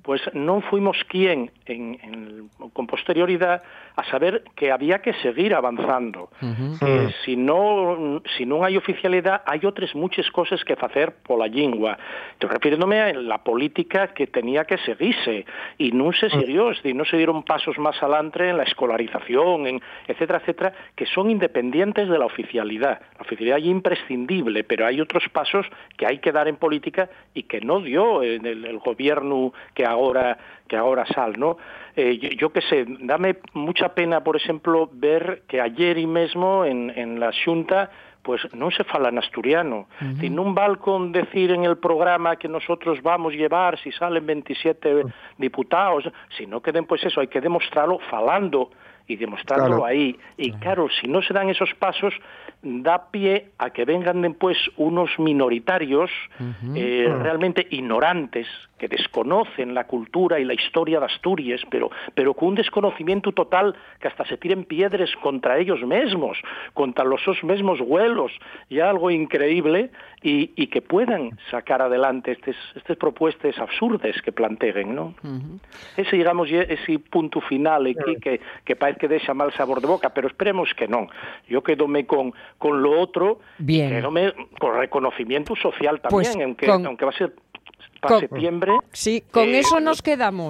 pues 0.04 0.22
no 0.34 0.62
fuimos 0.62 0.98
quien, 1.08 1.52
en, 1.66 2.50
con 2.74 2.88
posterioridad, 2.88 3.62
a 3.96 4.04
saber 4.06 4.44
que 4.56 4.72
había 4.72 5.00
que 5.02 5.14
seguir 5.22 5.54
avanzando. 5.54 6.30
si 7.26 7.36
no 7.36 8.22
si 8.38 8.46
no 8.46 8.64
hay 8.64 8.78
oficialidad, 8.78 9.42
hay 9.46 9.66
otras 9.66 9.94
muchas 9.96 10.30
cosas 10.32 10.64
que 10.64 10.74
hacer 10.74 11.16
por 11.24 11.40
la 11.40 11.48
lengua. 11.48 11.98
Estoy 12.34 12.50
refiriéndome 12.50 13.00
a 13.00 13.14
la 13.14 13.44
política 13.44 14.08
que 14.08 14.28
tenía 14.28 14.66
que 14.66 14.78
seguirse, 14.80 15.46
y 15.78 15.92
no 15.92 16.12
se 16.14 16.30
siguió, 16.30 16.72
es 16.72 16.78
decir, 16.78 16.96
no 16.96 17.06
se 17.06 17.18
dieron 17.18 17.44
pasos 17.44 17.78
más 17.78 18.02
adelante 18.02 18.50
en 18.50 18.58
la 18.58 18.64
escolarización, 18.64 19.68
en 19.68 19.82
etcétera, 20.08 20.40
etcétera, 20.40 20.74
que 20.96 21.06
son 21.06 21.30
independientes 21.30 22.10
de 22.10 22.18
la 22.18 22.26
oficialidad. 22.26 23.02
La 23.16 23.22
oficialidad 23.22 23.58
imprescindible, 23.70 24.64
pero 24.64 24.86
hay 24.86 25.02
otros 25.02 25.28
pasos 25.30 25.66
que 25.98 26.06
hay 26.06 26.20
que 26.20 26.32
dar 26.32 26.48
en 26.48 26.58
política 26.58 27.10
y 27.34 27.44
que 27.44 27.62
no 27.62 27.82
dio 27.82 28.24
en 28.24 28.46
el, 28.46 28.80
gobierno 28.80 29.54
que 29.74 29.86
ahora 29.86 30.38
que 30.68 30.78
ahora 30.78 31.06
sal, 31.08 31.34
¿no? 31.38 31.58
Eh, 31.96 32.36
yo, 32.38 32.52
qué 32.52 32.62
sé, 32.62 32.86
dame 33.00 33.38
mucha 33.54 33.96
pena, 33.96 34.24
por 34.24 34.36
ejemplo, 34.36 34.88
ver 34.94 35.42
que 35.48 35.60
ayer 35.60 35.98
y 35.98 36.06
mismo 36.06 36.64
en, 36.64 36.94
en 36.96 37.20
la 37.20 37.32
Junta 37.44 37.90
pues 38.22 38.42
no 38.54 38.70
se 38.70 38.84
fala 38.84 39.10
en 39.10 39.18
asturiano. 39.18 39.88
Si 40.20 40.30
no 40.30 40.54
vale 40.54 40.78
con 40.78 41.12
decir 41.12 41.52
en 41.52 41.64
el 41.64 41.78
programa 41.78 42.36
que 42.36 42.48
nosotros 42.48 43.02
vamos 43.02 43.34
a 43.34 43.36
llevar 43.36 43.80
si 43.80 43.92
salen 43.92 44.26
27 44.26 45.04
diputados, 45.38 46.04
sino 46.38 46.62
que 46.62 46.72
pues 46.84 47.04
eso, 47.06 47.22
hay 47.22 47.28
que 47.28 47.42
demostrarlo 47.42 48.00
falando 48.10 48.72
y 49.10 49.16
demostrarlo 49.16 49.84
ahí. 49.86 50.18
Y 50.38 50.52
claro, 50.54 50.88
si 51.02 51.08
no 51.08 51.22
se 51.22 51.34
dan 51.34 51.50
esos 51.50 51.74
pasos, 51.74 52.14
da 52.62 53.10
pie 53.10 53.50
a 53.58 53.72
que 53.72 53.84
vengan 53.84 54.22
después 54.22 54.58
unos 54.78 55.10
minoritarios 55.18 56.12
eh, 56.76 57.08
ah. 57.10 57.20
realmente 57.22 57.68
ignorantes, 57.72 58.48
que 58.78 58.88
desconocen 58.88 59.74
la 59.74 59.86
cultura 59.86 60.40
y 60.40 60.46
la 60.46 60.54
historia 60.54 61.00
de 61.00 61.06
Asturias, 61.08 61.62
pero, 61.70 61.90
pero 62.14 62.34
con 62.34 62.50
un 62.50 62.56
desconocimiento 62.56 63.34
total 63.34 63.76
que 64.00 64.08
hasta 64.08 64.26
se 64.26 64.38
tiren 64.38 64.64
piedras 64.64 65.10
contra 65.22 65.58
ellos 65.58 65.82
mismos, 65.84 66.38
contra 66.74 67.04
los 67.04 67.22
mismos 67.44 67.80
vuelos, 67.80 68.32
ya 68.70 68.90
algo 68.90 69.12
increíble, 69.12 69.90
y, 70.22 70.52
y 70.56 70.68
que 70.68 70.82
puedan 70.82 71.38
sacar 71.50 71.82
adelante 71.82 72.32
estas, 72.32 72.56
estas 72.76 72.98
propuestas 72.98 73.58
absurdas 73.58 74.22
que 74.22 74.32
planteen, 74.32 74.94
¿no? 74.94 75.14
Ese, 75.96 76.18
digamos, 76.18 76.50
ese 76.52 77.00
punto 77.00 77.40
final 77.42 77.86
aquí 77.88 78.16
que, 78.22 78.42
que 78.66 78.76
parece 78.76 78.99
que 79.00 79.08
deja 79.08 79.34
mal 79.34 79.52
sabor 79.54 79.82
de 79.82 79.88
boca, 79.88 80.12
pero 80.12 80.28
esperemos 80.28 80.70
que 80.78 80.88
no. 80.88 81.08
Yo 81.48 81.64
quedome 81.64 82.06
con, 82.06 82.34
con 82.60 82.84
lo 82.84 83.00
otro, 83.00 83.40
Bien. 83.58 84.04
con 84.60 84.78
reconocimiento 84.78 85.56
social 85.56 86.00
también, 86.02 86.10
pues 86.10 86.36
aunque, 86.36 86.70
aunque 86.70 87.06
va 87.06 87.12
a 87.12 87.18
ser 87.18 87.34
para 88.00 88.20
septiembre. 88.20 88.74
Sí, 88.92 89.24
con 89.32 89.50
eh, 89.50 89.60
eso 89.60 89.80
nos 89.80 90.02
quedamos. 90.02 90.48